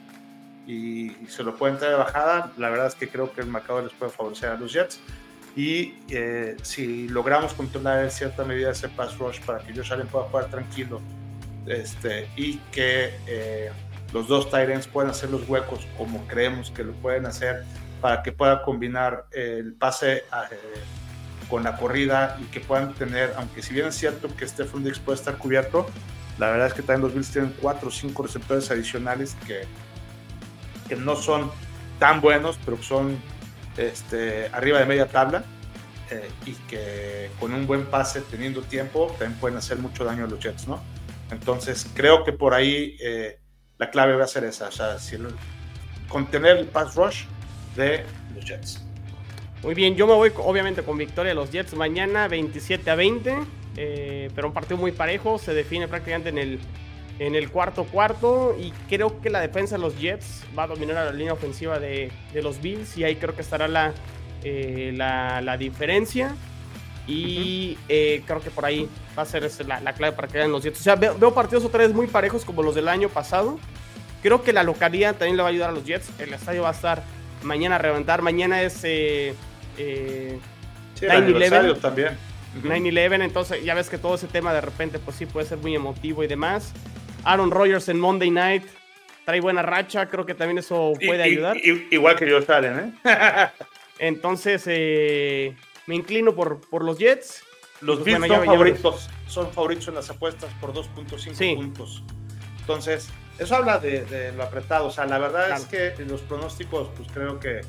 y, 0.67 1.15
se 1.29 1.43
lo 1.43 1.55
pueden 1.55 1.77
traer 1.77 1.93
de 1.93 1.99
bajada, 1.99 2.51
la 2.57 2.71
verdad 2.71 2.87
es 2.87 2.95
que 2.95 3.09
creo 3.09 3.31
que 3.33 3.43
el 3.43 3.49
mercado 3.49 3.83
les 3.83 3.93
puede 3.93 4.11
favorecer 4.11 4.51
a 4.51 4.55
los 4.55 4.73
Jets. 4.73 5.01
Y 5.55 5.95
eh, 6.09 6.57
si 6.63 7.09
logramos 7.09 7.53
controlar 7.53 8.05
en 8.05 8.11
cierta 8.11 8.45
medida 8.45 8.71
ese 8.71 8.89
pass 8.89 9.19
rush 9.19 9.41
para 9.41 9.59
que 9.59 9.75
Josh 9.75 9.93
Allen 9.93 10.07
pueda 10.07 10.25
jugar 10.25 10.47
tranquilo 10.47 11.01
este, 11.67 12.29
y 12.37 12.57
que 12.73 13.15
eh, 13.27 13.71
los 14.13 14.29
dos 14.29 14.51
Tyrants 14.51 14.87
puedan 14.87 15.11
hacer 15.11 15.31
los 15.31 15.47
huecos 15.49 15.87
como 15.97 16.27
creemos 16.27 16.71
que 16.71 16.85
lo 16.85 16.93
pueden 16.93 17.27
hacer 17.27 17.65
para 18.01 18.23
que 18.23 18.33
pueda 18.33 18.63
combinar 18.63 19.27
el 19.31 19.75
pase 19.75 20.25
a, 20.31 20.47
eh, 20.47 20.59
con 21.49 21.65
la 21.65 21.77
corrida 21.77 22.39
y 22.41 22.45
que 22.47 22.61
puedan 22.61 22.95
tener, 22.95 23.35
aunque 23.37 23.63
si 23.63 23.75
bien 23.75 23.87
es 23.87 23.95
cierto 23.95 24.35
que 24.35 24.49
Stephen 24.49 24.85
Dix 24.85 24.99
puede 24.99 25.19
estar 25.19 25.37
cubierto, 25.37 25.87
la 26.39 26.51
verdad 26.51 26.69
es 26.69 26.75
que 26.75 26.83
también 26.83 27.03
los 27.03 27.15
Bills 27.15 27.31
tienen 27.31 27.55
cuatro 27.61 27.89
o 27.89 27.91
cinco 27.91 28.23
receptores 28.23 28.71
adicionales 28.71 29.37
que, 29.47 29.67
que 30.89 30.97
no 30.97 31.15
son 31.15 31.51
tan 31.99 32.21
buenos, 32.21 32.59
pero 32.65 32.83
son 32.83 33.19
este, 33.77 34.49
arriba 34.53 34.79
de 34.79 34.87
media 34.87 35.07
tabla. 35.07 35.45
eh, 36.11 36.31
y 36.45 36.53
que 36.69 37.31
con 37.41 37.55
un 37.55 37.67
buen 37.67 37.87
pase, 37.87 38.21
teniendo 38.21 38.61
tiempo, 38.63 39.07
también 39.19 39.39
pueden 39.41 39.57
hacer 39.57 39.79
mucho 39.79 40.05
daño 40.05 40.25
a 40.25 40.29
los 40.29 40.41
Jets, 40.41 40.69
¿no? 40.69 40.83
Entonces, 41.31 41.87
creo 41.95 42.25
que 42.25 42.33
por 42.33 42.53
ahí 42.53 42.97
eh, 43.01 43.39
la 43.79 43.91
clave 43.91 44.15
va 44.17 44.25
a 44.25 44.29
ser 44.29 44.45
esa, 44.45 44.69
o 44.69 44.73
sea, 44.73 44.97
contener 46.09 46.59
el 46.59 46.67
pass 46.67 46.95
rush 46.95 47.25
de 47.75 48.05
los 48.35 48.45
Jets. 48.45 48.85
Muy 49.63 49.75
bien, 49.75 49.95
yo 49.95 50.07
me 50.07 50.15
voy 50.15 50.33
obviamente 50.37 50.83
con 50.83 50.99
victoria 50.99 51.31
de 51.31 51.35
los 51.35 51.51
Jets 51.51 51.75
mañana 51.75 52.29
27 52.29 52.91
a 52.91 52.95
20, 52.95 53.37
eh, 53.77 54.31
pero 54.35 54.49
un 54.49 54.53
partido 54.53 54.77
muy 54.77 54.93
parejo, 54.93 55.39
se 55.39 55.55
define 55.55 55.89
prácticamente 55.89 56.29
en 56.29 56.39
el, 56.39 56.59
en 57.19 57.35
el 57.35 57.51
cuarto 57.51 57.85
cuarto 57.85 58.57
y 58.59 58.73
creo 58.89 59.21
que 59.21 59.31
la 59.31 59.41
defensa 59.41 59.77
de 59.77 59.83
los 59.83 59.99
Jets 59.99 60.43
va 60.59 60.65
a 60.65 60.67
dominar 60.67 60.97
a 60.97 61.05
la 61.05 61.13
línea 61.13 61.33
ofensiva 61.33 61.79
de, 61.79 62.11
de 62.33 62.43
los 62.43 62.61
Bills 62.61 62.97
y 62.97 63.05
ahí 63.05 63.17
creo 63.17 63.35
que 63.35 63.43
estará 63.43 63.69
la, 63.69 63.93
eh, 64.45 64.93
la, 64.95 65.57
diferencia. 65.57 66.35
Y 67.07 67.79
eh, 67.89 68.23
creo 68.27 68.41
que 68.41 68.51
por 68.51 68.65
ahí 68.65 68.89
va 69.19 69.23
a 69.23 69.27
ser 69.27 69.51
la, 69.67 69.93
clave 69.93 70.15
para 70.15 70.29
que 70.29 70.39
hagan 70.39 70.53
los 70.53 70.63
Jets. 70.63 70.81
O 70.81 70.83
sea, 70.83 70.97
veo, 70.97 71.35
partidos 71.35 71.65
otra 71.65 71.81
vez 71.81 71.93
muy 71.93 72.07
parejos 72.07 72.45
como 72.45 72.63
los 72.63 72.75
del 72.75 72.89
año 72.89 73.09
pasado. 73.09 73.59
Creo 74.23 74.43
que 74.43 74.53
la 74.53 74.63
localidad 74.63 75.17
también 75.17 75.37
le 75.37 75.43
va 75.43 75.49
a 75.49 75.53
ayudar 75.53 75.71
a 75.71 75.73
los 75.73 75.85
Jets. 75.85 76.11
El 76.21 76.33
estadio 76.33 76.63
va 76.63 76.69
a 76.69 76.73
estar 76.73 77.03
mañana 77.43 77.77
a 77.77 77.79
reventar. 77.79 78.23
Mañana 78.23 78.63
es 78.63 78.81
eh, 78.85 79.35
eh 79.79 80.39
9-11 81.01 81.81
también. 81.81 82.17
9-11, 82.63 83.25
entonces 83.25 83.65
ya 83.65 83.75
ves 83.75 83.89
que 83.89 83.99
todo 83.99 84.15
ese 84.15 84.27
tema 84.27 84.53
de 84.53 84.61
repente, 84.61 84.99
pues 84.99 85.17
sí 85.17 85.27
puede 85.27 85.47
ser 85.47 85.59
muy 85.59 85.75
emotivo 85.75 86.23
y 86.23 86.27
demás. 86.27 86.73
Aaron 87.25 87.51
Rodgers 87.51 87.89
en 87.89 88.01
Monday 88.01 88.31
Night 88.31 88.65
trae 89.25 89.41
buena 89.41 89.63
racha, 89.63 90.09
creo 90.09 90.27
que 90.27 90.35
también 90.35 90.59
eso 90.59 90.93
puede 91.05 91.23
ayudar. 91.23 91.57
igual 91.57 92.17
que 92.17 92.31
Josh 92.31 92.51
Allen, 92.51 92.95
¿eh? 93.05 93.49
Entonces, 93.99 94.65
eh, 94.67 95.55
me 95.87 95.95
inclino 95.95 96.35
por, 96.35 96.61
por 96.69 96.85
los 96.85 96.99
Jets. 96.99 97.45
Los 97.81 98.01
pues, 98.01 98.19
Bills 98.19 98.27
son, 98.29 98.45
favoritos, 98.45 99.11
son 99.27 99.53
favoritos 99.53 99.89
en 99.89 99.95
las 99.95 100.11
apuestas 100.11 100.51
por 100.61 100.73
2.5 100.73 101.57
puntos. 101.57 102.03
Entonces, 102.61 103.09
eso 103.39 103.57
habla 103.57 103.79
de, 103.79 104.33
lo 104.37 104.43
apretado. 104.43 104.87
O 104.87 104.91
sea, 104.91 105.07
la 105.07 105.19
verdad 105.19 105.57
es 105.57 105.67
que 105.67 105.95
los 106.05 106.21
pronósticos, 106.23 106.89
pues 106.97 107.09
creo 107.13 107.41
que 107.41 107.61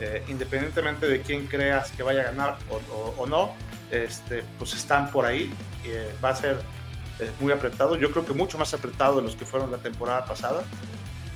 eh, 0.00 0.22
independientemente 0.28 1.06
de 1.06 1.20
quién 1.20 1.46
creas 1.46 1.90
que 1.92 2.02
vaya 2.02 2.20
a 2.20 2.24
ganar 2.24 2.58
o, 3.16 3.26
no, 3.26 3.54
este, 3.90 4.42
pues 4.58 4.74
están 4.74 5.10
por 5.10 5.24
ahí. 5.24 5.52
Eh, 5.84 6.12
va 6.22 6.30
a 6.30 6.36
ser 6.36 6.56
muy 7.40 7.52
apretado. 7.52 7.96
Yo 7.96 8.10
creo 8.10 8.24
que 8.26 8.32
mucho 8.32 8.58
más 8.58 8.72
apretado 8.74 9.16
de 9.16 9.22
los 9.22 9.36
que 9.36 9.44
fueron 9.44 9.70
la 9.70 9.78
temporada 9.78 10.24
pasada. 10.24 10.64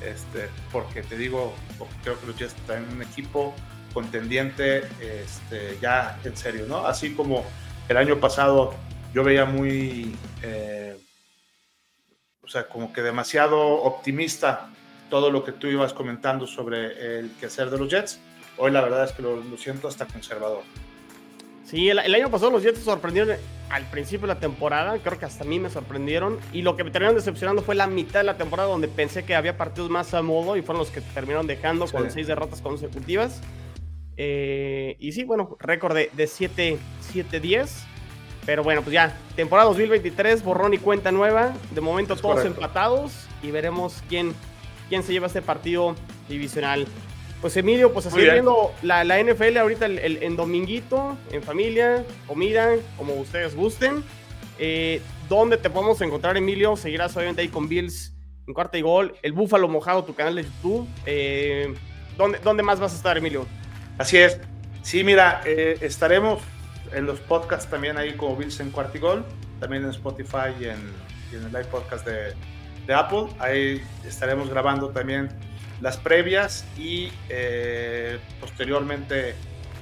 Este, 0.00 0.48
porque 0.72 1.02
te 1.02 1.16
digo, 1.16 1.54
creo 2.02 2.18
que 2.18 2.26
los 2.26 2.36
Jets 2.36 2.54
están 2.54 2.84
en 2.84 2.96
un 2.96 3.02
equipo 3.02 3.54
contendiente 3.92 4.84
este, 5.00 5.78
ya 5.80 6.18
en 6.24 6.36
serio, 6.36 6.64
¿no? 6.66 6.86
Así 6.86 7.14
como 7.14 7.44
el 7.88 7.96
año 7.96 8.18
pasado 8.18 8.74
yo 9.12 9.24
veía 9.24 9.44
muy, 9.44 10.16
eh, 10.42 10.98
o 12.42 12.48
sea, 12.48 12.68
como 12.68 12.92
que 12.92 13.02
demasiado 13.02 13.60
optimista 13.60 14.70
todo 15.10 15.30
lo 15.30 15.44
que 15.44 15.52
tú 15.52 15.66
ibas 15.66 15.92
comentando 15.92 16.46
sobre 16.46 17.18
el 17.18 17.32
quehacer 17.32 17.68
de 17.68 17.78
los 17.78 17.90
Jets. 17.90 18.20
Hoy 18.56 18.70
la 18.70 18.80
verdad 18.80 19.04
es 19.04 19.12
que 19.12 19.22
lo, 19.22 19.42
siento 19.58 19.88
hasta 19.88 20.06
conservador. 20.06 20.62
Sí, 21.70 21.88
el, 21.88 21.98
año 21.98 22.30
pasado 22.32 22.50
los 22.50 22.64
Jets 22.64 22.80
sorprendieron 22.80 23.36
al 23.68 23.84
principio 23.90 24.26
de 24.26 24.34
la 24.34 24.40
temporada, 24.40 24.98
creo 24.98 25.20
que 25.20 25.24
hasta 25.24 25.44
a 25.44 25.46
mí 25.46 25.60
me 25.60 25.70
sorprendieron. 25.70 26.40
Y 26.52 26.62
lo 26.62 26.74
que 26.74 26.82
me 26.82 26.90
terminaron 26.90 27.14
decepcionando 27.14 27.62
fue 27.62 27.76
la 27.76 27.86
mitad 27.86 28.20
de 28.20 28.24
la 28.24 28.36
temporada 28.36 28.68
donde 28.68 28.88
pensé 28.88 29.24
que 29.24 29.36
había 29.36 29.56
partidos 29.56 29.88
más 29.88 30.12
a 30.12 30.20
modo 30.20 30.56
y 30.56 30.62
fueron 30.62 30.80
los 30.80 30.90
que 30.90 31.00
terminaron 31.00 31.46
dejando 31.46 31.86
con 31.86 32.10
seis 32.10 32.26
derrotas 32.26 32.60
consecutivas. 32.60 33.40
Eh, 34.16 34.96
y 34.98 35.12
sí, 35.12 35.22
bueno, 35.22 35.56
récord 35.60 35.94
de, 35.94 36.10
7-10. 36.12 37.68
Pero 38.44 38.64
bueno, 38.64 38.82
pues 38.82 38.92
ya, 38.92 39.16
temporada 39.36 39.68
2023, 39.68 40.42
borrón 40.42 40.74
y 40.74 40.78
cuenta 40.78 41.12
nueva. 41.12 41.54
De 41.70 41.80
momento 41.80 42.16
todos 42.16 42.44
empatados 42.44 43.28
y 43.44 43.52
veremos 43.52 44.02
quién, 44.08 44.34
quién 44.88 45.04
se 45.04 45.12
lleva 45.12 45.28
este 45.28 45.40
partido 45.40 45.94
divisional. 46.28 46.88
Pues 47.40 47.56
Emilio, 47.56 47.92
pues 47.92 48.06
así 48.06 48.20
viendo 48.20 48.72
la, 48.82 49.02
la, 49.02 49.22
NFL 49.22 49.56
ahorita 49.56 49.86
en 49.86 50.36
dominguito, 50.36 51.16
en 51.32 51.42
familia, 51.42 52.04
comida, 52.26 52.76
como 52.98 53.14
ustedes 53.14 53.56
gusten. 53.56 54.04
Eh, 54.58 55.00
¿Dónde 55.28 55.56
te 55.56 55.70
podemos 55.70 56.00
encontrar, 56.02 56.36
Emilio? 56.36 56.76
Seguirás 56.76 57.16
obviamente 57.16 57.40
ahí 57.40 57.48
con 57.48 57.66
Bills 57.66 58.12
en 58.46 58.52
cuarta 58.52 58.76
y 58.76 58.82
gol. 58.82 59.14
El 59.22 59.32
Búfalo 59.32 59.68
Mojado, 59.68 60.04
tu 60.04 60.14
canal 60.14 60.34
de 60.34 60.42
YouTube. 60.42 60.86
Eh, 61.06 61.74
¿dónde, 62.18 62.38
¿Dónde 62.40 62.62
más 62.62 62.78
vas 62.78 62.92
a 62.92 62.96
estar, 62.96 63.16
Emilio? 63.16 63.46
Así 63.96 64.18
es. 64.18 64.38
Sí, 64.82 65.02
mira, 65.04 65.40
eh, 65.46 65.78
estaremos 65.80 66.42
en 66.92 67.06
los 67.06 67.20
podcasts 67.20 67.70
también 67.70 67.96
ahí 67.96 68.14
como 68.14 68.36
Bills 68.36 68.60
en 68.60 68.70
Cuartigol, 68.70 69.24
también 69.60 69.84
en 69.84 69.90
Spotify 69.90 70.52
y 70.60 70.64
en, 70.64 70.78
el 71.32 71.44
live 71.46 71.64
podcast 71.64 72.06
de, 72.06 72.34
Apple. 72.92 73.28
Ahí 73.38 73.80
estaremos 74.04 74.50
grabando 74.50 74.88
también 74.88 75.28
las 75.80 75.96
previas 75.96 76.64
y 76.78 77.10
eh, 77.28 78.18
posteriormente 78.40 79.34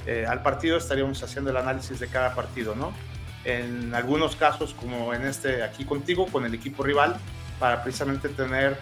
eh, 0.07 0.25
al 0.29 0.43
partido 0.43 0.79
estaríamos 0.79 1.23
haciendo 1.23 1.51
el 1.51 1.57
análisis 1.57 1.99
de 1.99 2.09
cada 2.09 2.35
partido, 2.35 2.75
¿no? 2.75 2.93
En 3.45 3.95
algunos 3.95 4.37
casos, 4.37 4.75
como 4.75 5.15
en 5.15 5.27
este 5.27 5.63
aquí 5.63 5.85
contigo, 5.85 6.27
con 6.27 6.45
el 6.45 6.55
equipo 6.55 6.83
rival, 6.83 7.17
para 7.59 7.83
precisamente 7.83 8.29
tener 8.29 8.77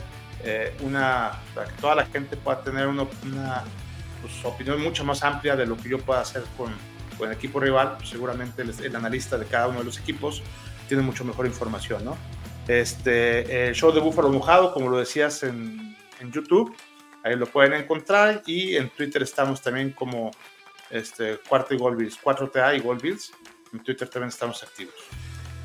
una, 0.83 1.33
para 1.55 1.67
que 1.67 1.81
toda 1.81 1.97
la 1.97 2.07
gente 2.07 2.37
pueda 2.37 2.61
tener 2.61 2.87
una 2.87 3.05
pues, 4.23 4.45
opinión 4.45 4.81
mucho 4.83 5.05
más 5.05 5.23
amplia 5.23 5.57
de 5.57 5.67
lo 5.67 5.77
que 5.77 5.89
yo 5.89 5.99
pueda 5.99 6.21
hacer 6.21 6.43
con, 6.57 6.73
con 7.17 7.29
el 7.29 7.37
equipo 7.37 7.61
rival. 7.61 7.95
Pues, 7.97 8.11
seguramente 8.11 8.63
el, 8.63 8.97
analista 8.97 9.39
de 9.39 9.47
cada 9.47 9.69
uno 9.69 9.79
de 9.79 9.85
los 9.85 9.99
equipos 9.99 10.43
tiene 10.89 11.03
mucho 11.03 11.25
mejor 11.25 11.47
información, 11.47 12.05
¿no? 12.05 12.17
Este, 12.69 13.69
el 13.69 13.75
show 13.75 13.93
de 13.93 14.01
Búfalo 14.01 14.29
Mojado, 14.29 14.73
como 14.73 14.89
lo 14.89 14.99
decías 14.99 15.43
en, 15.45 15.97
en 16.21 16.33
YouTube, 16.33 16.75
ahí 17.27 17.37
lo 17.37 17.47
pueden 17.47 17.73
encontrar 17.73 18.43
y 18.47 18.77
en 18.77 18.89
Twitter 18.91 19.23
estamos 19.23 19.61
también 19.61 19.91
como 19.91 20.31
este, 20.91 21.39
Cuarto 21.49 21.75
y 21.75 21.79
Golbills, 21.79 22.19
4TA 22.23 22.77
y 22.77 22.81
Golbills. 22.81 23.33
En 23.73 23.83
Twitter 23.83 24.09
también 24.09 24.29
estamos 24.29 24.63
activos. 24.63 24.95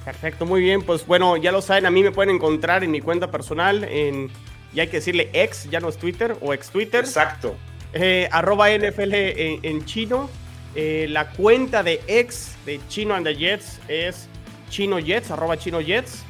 Perfecto, 0.03 0.47
muy 0.47 0.61
bien. 0.61 0.81
Pues 0.81 1.05
bueno, 1.05 1.37
ya 1.37 1.51
lo 1.51 1.61
saben, 1.61 1.85
a 1.85 1.91
mí 1.91 2.01
me 2.01 2.11
pueden 2.11 2.35
encontrar 2.35 2.83
en 2.83 2.89
mi 2.89 2.99
cuenta 2.99 3.29
personal, 3.29 3.83
en, 3.83 4.31
y 4.73 4.79
hay 4.79 4.87
que 4.87 4.97
decirle 4.97 5.29
ex, 5.33 5.69
ya 5.69 5.79
no 5.79 5.89
es 5.89 5.97
Twitter, 5.97 6.35
o 6.41 6.51
ex 6.51 6.71
Twitter. 6.71 7.01
Exacto. 7.01 7.55
Eh, 7.93 8.27
arroba 8.31 8.69
NFL 8.71 9.13
en, 9.13 9.85
chino. 9.85 10.29
Eh, 10.73 11.05
la 11.09 11.29
cuenta 11.29 11.83
de 11.83 12.01
ex 12.07 12.55
de 12.65 12.79
Chino 12.87 13.13
and 13.13 13.25
the 13.25 13.35
Jets 13.35 13.79
es 13.87 14.27
Chino 14.69 14.97
Jets, 14.97 15.29
arroba 15.29 15.57
Chino 15.57 15.79
Jets. 15.79 16.23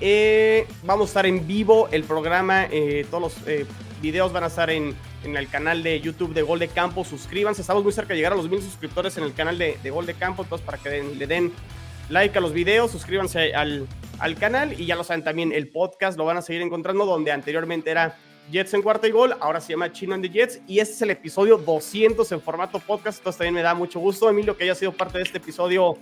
Eh, 0.00 0.66
vamos 0.82 1.06
a 1.06 1.10
estar 1.10 1.26
en 1.26 1.46
vivo 1.46 1.88
el 1.90 2.04
programa. 2.04 2.68
todos 3.10 3.22
los 3.22 3.66
videos 4.04 4.32
van 4.32 4.44
a 4.44 4.48
estar 4.48 4.68
en, 4.70 4.94
el 5.24 5.48
canal 5.48 5.82
de 5.82 5.98
YouTube 6.00 6.34
de 6.34 6.42
Gol 6.42 6.58
de 6.58 6.68
Campo. 6.68 7.04
Suscríbanse. 7.04 7.62
Estamos 7.62 7.82
muy 7.82 7.92
cerca 7.92 8.10
de 8.10 8.16
llegar 8.16 8.34
a 8.34 8.36
los 8.36 8.48
mil 8.50 8.60
suscriptores 8.60 9.16
en 9.16 9.24
el 9.24 9.32
canal 9.32 9.56
de, 9.56 9.78
Gol 9.90 10.04
de 10.04 10.14
Campo. 10.14 10.42
Entonces, 10.42 10.64
para 10.64 10.78
que 10.78 11.02
le 11.02 11.26
den 11.26 11.52
like 12.10 12.36
a 12.36 12.40
los 12.42 12.52
videos, 12.52 12.90
suscríbanse 12.90 13.54
al, 13.54 13.88
al 14.18 14.36
canal. 14.36 14.78
Y 14.78 14.84
ya 14.84 14.94
lo 14.94 15.04
saben 15.04 15.24
también, 15.24 15.52
el 15.52 15.68
podcast 15.68 16.18
lo 16.18 16.26
van 16.26 16.36
a 16.36 16.42
seguir 16.42 16.60
encontrando 16.60 17.06
donde 17.06 17.32
anteriormente 17.32 17.90
era 17.90 18.16
Jets 18.52 18.74
en 18.74 18.82
cuarta 18.82 19.08
y 19.08 19.10
gol, 19.10 19.34
ahora 19.40 19.58
se 19.58 19.72
llama 19.72 19.90
Chino 19.90 20.14
and 20.14 20.22
the 20.22 20.28
Jets 20.28 20.60
y 20.66 20.78
este 20.78 20.94
es 20.94 21.02
el 21.02 21.10
episodio 21.10 21.56
200 21.56 22.30
en 22.30 22.42
formato 22.42 22.78
podcast, 22.78 23.18
entonces 23.18 23.38
también 23.38 23.54
me 23.54 23.62
da 23.62 23.74
mucho 23.74 24.00
gusto, 24.00 24.28
Emilio, 24.28 24.54
que 24.54 24.64
haya 24.64 24.74
sido 24.74 24.92
parte 24.92 25.16
de 25.16 25.24
este 25.24 25.38
episodio 25.38 25.96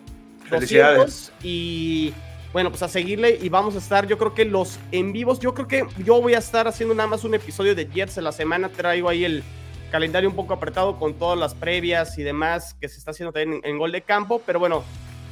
200 0.50 1.32
y 1.44 2.12
bueno, 2.52 2.70
pues 2.70 2.82
a 2.82 2.88
seguirle 2.88 3.38
y 3.40 3.48
vamos 3.48 3.74
a 3.74 3.78
estar, 3.78 4.06
yo 4.06 4.18
creo 4.18 4.34
que 4.34 4.44
los 4.44 4.78
en 4.90 5.12
vivos, 5.12 5.40
yo 5.40 5.54
creo 5.54 5.68
que 5.68 5.86
yo 6.04 6.20
voy 6.20 6.34
a 6.34 6.38
estar 6.38 6.68
haciendo 6.68 6.94
nada 6.94 7.08
más 7.08 7.24
un 7.24 7.34
episodio 7.34 7.74
de 7.74 7.86
Jets 7.86 8.18
en 8.18 8.24
la 8.24 8.32
semana, 8.32 8.68
traigo 8.68 9.08
ahí 9.08 9.24
el 9.24 9.42
calendario 9.90 10.28
un 10.28 10.36
poco 10.36 10.54
apretado 10.54 10.98
con 10.98 11.14
todas 11.14 11.38
las 11.38 11.54
previas 11.54 12.18
y 12.18 12.22
demás 12.22 12.74
que 12.80 12.88
se 12.88 12.98
está 12.98 13.10
haciendo 13.10 13.32
también 13.32 13.60
en, 13.64 13.78
gol 13.78 13.92
de 13.92 14.02
campo, 14.02 14.42
pero 14.44 14.58
bueno, 14.58 14.84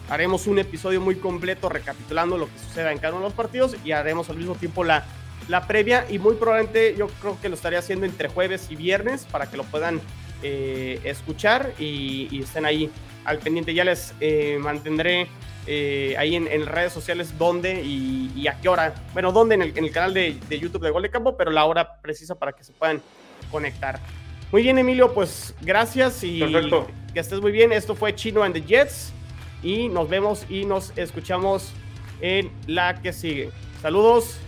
haremos 0.08 0.46
un 0.46 0.58
episodio 0.58 1.00
muy 1.00 1.16
completo 1.16 1.68
recapitulando 1.68 2.38
lo 2.38 2.46
que 2.46 2.58
suceda 2.58 2.92
en 2.92 2.98
cada 2.98 3.14
uno 3.14 3.22
de 3.22 3.28
los 3.28 3.36
partidos 3.36 3.76
y 3.84 3.92
haremos 3.92 4.28
al 4.30 4.36
mismo 4.36 4.54
tiempo 4.54 4.84
la 4.84 5.04
la 5.48 5.66
previa 5.66 6.06
y 6.08 6.18
muy 6.18 6.36
probablemente 6.36 6.94
yo 6.96 7.08
creo 7.20 7.38
que 7.40 7.48
lo 7.48 7.56
estaré 7.56 7.76
haciendo 7.76 8.06
entre 8.06 8.28
jueves 8.28 8.68
y 8.70 8.76
viernes 8.76 9.26
para 9.30 9.50
que 9.50 9.56
lo 9.56 9.64
puedan 9.64 10.00
eh, 10.42 11.00
escuchar 11.04 11.74
y, 11.78 12.40
estén 12.40 12.64
ahí 12.64 12.90
al 13.24 13.38
pendiente. 13.38 13.74
Ya 13.74 13.84
les 13.84 14.14
eh, 14.20 14.58
mantendré 14.60 15.26
eh, 15.72 16.16
ahí 16.18 16.34
en, 16.34 16.66
redes 16.66 16.92
sociales 16.92 17.38
dónde 17.38 17.80
y, 17.80 18.48
a 18.48 18.60
qué 18.60 18.68
hora. 18.68 18.92
Bueno, 19.12 19.30
dónde 19.30 19.54
en 19.54 19.62
el, 19.62 19.92
canal 19.92 20.12
de, 20.12 20.36
YouTube 20.48 20.82
de 20.82 20.90
Gol 20.90 21.02
de 21.02 21.10
Campo, 21.10 21.36
pero 21.36 21.52
la 21.52 21.64
hora 21.64 22.00
precisa 22.02 22.34
para 22.34 22.50
que 22.50 22.64
se 22.64 22.72
puedan 22.72 23.00
conectar. 23.52 24.00
Muy 24.50 24.62
bien, 24.62 24.78
Emilio, 24.78 25.14
pues 25.14 25.54
gracias 25.60 26.24
y 26.24 26.40
que 26.40 27.20
estés 27.20 27.40
muy 27.40 27.52
bien. 27.52 27.72
Esto 27.72 27.94
fue 27.94 28.16
Chino 28.16 28.42
and 28.42 28.52
the 28.52 28.62
Jets 28.62 29.12
y 29.62 29.88
nos 29.88 30.08
vemos 30.08 30.44
y 30.50 30.64
nos 30.64 30.92
escuchamos 30.98 31.72
en 32.20 32.50
la 32.66 33.00
que 33.00 33.12
sigue. 33.12 33.50
Saludos. 33.80 34.40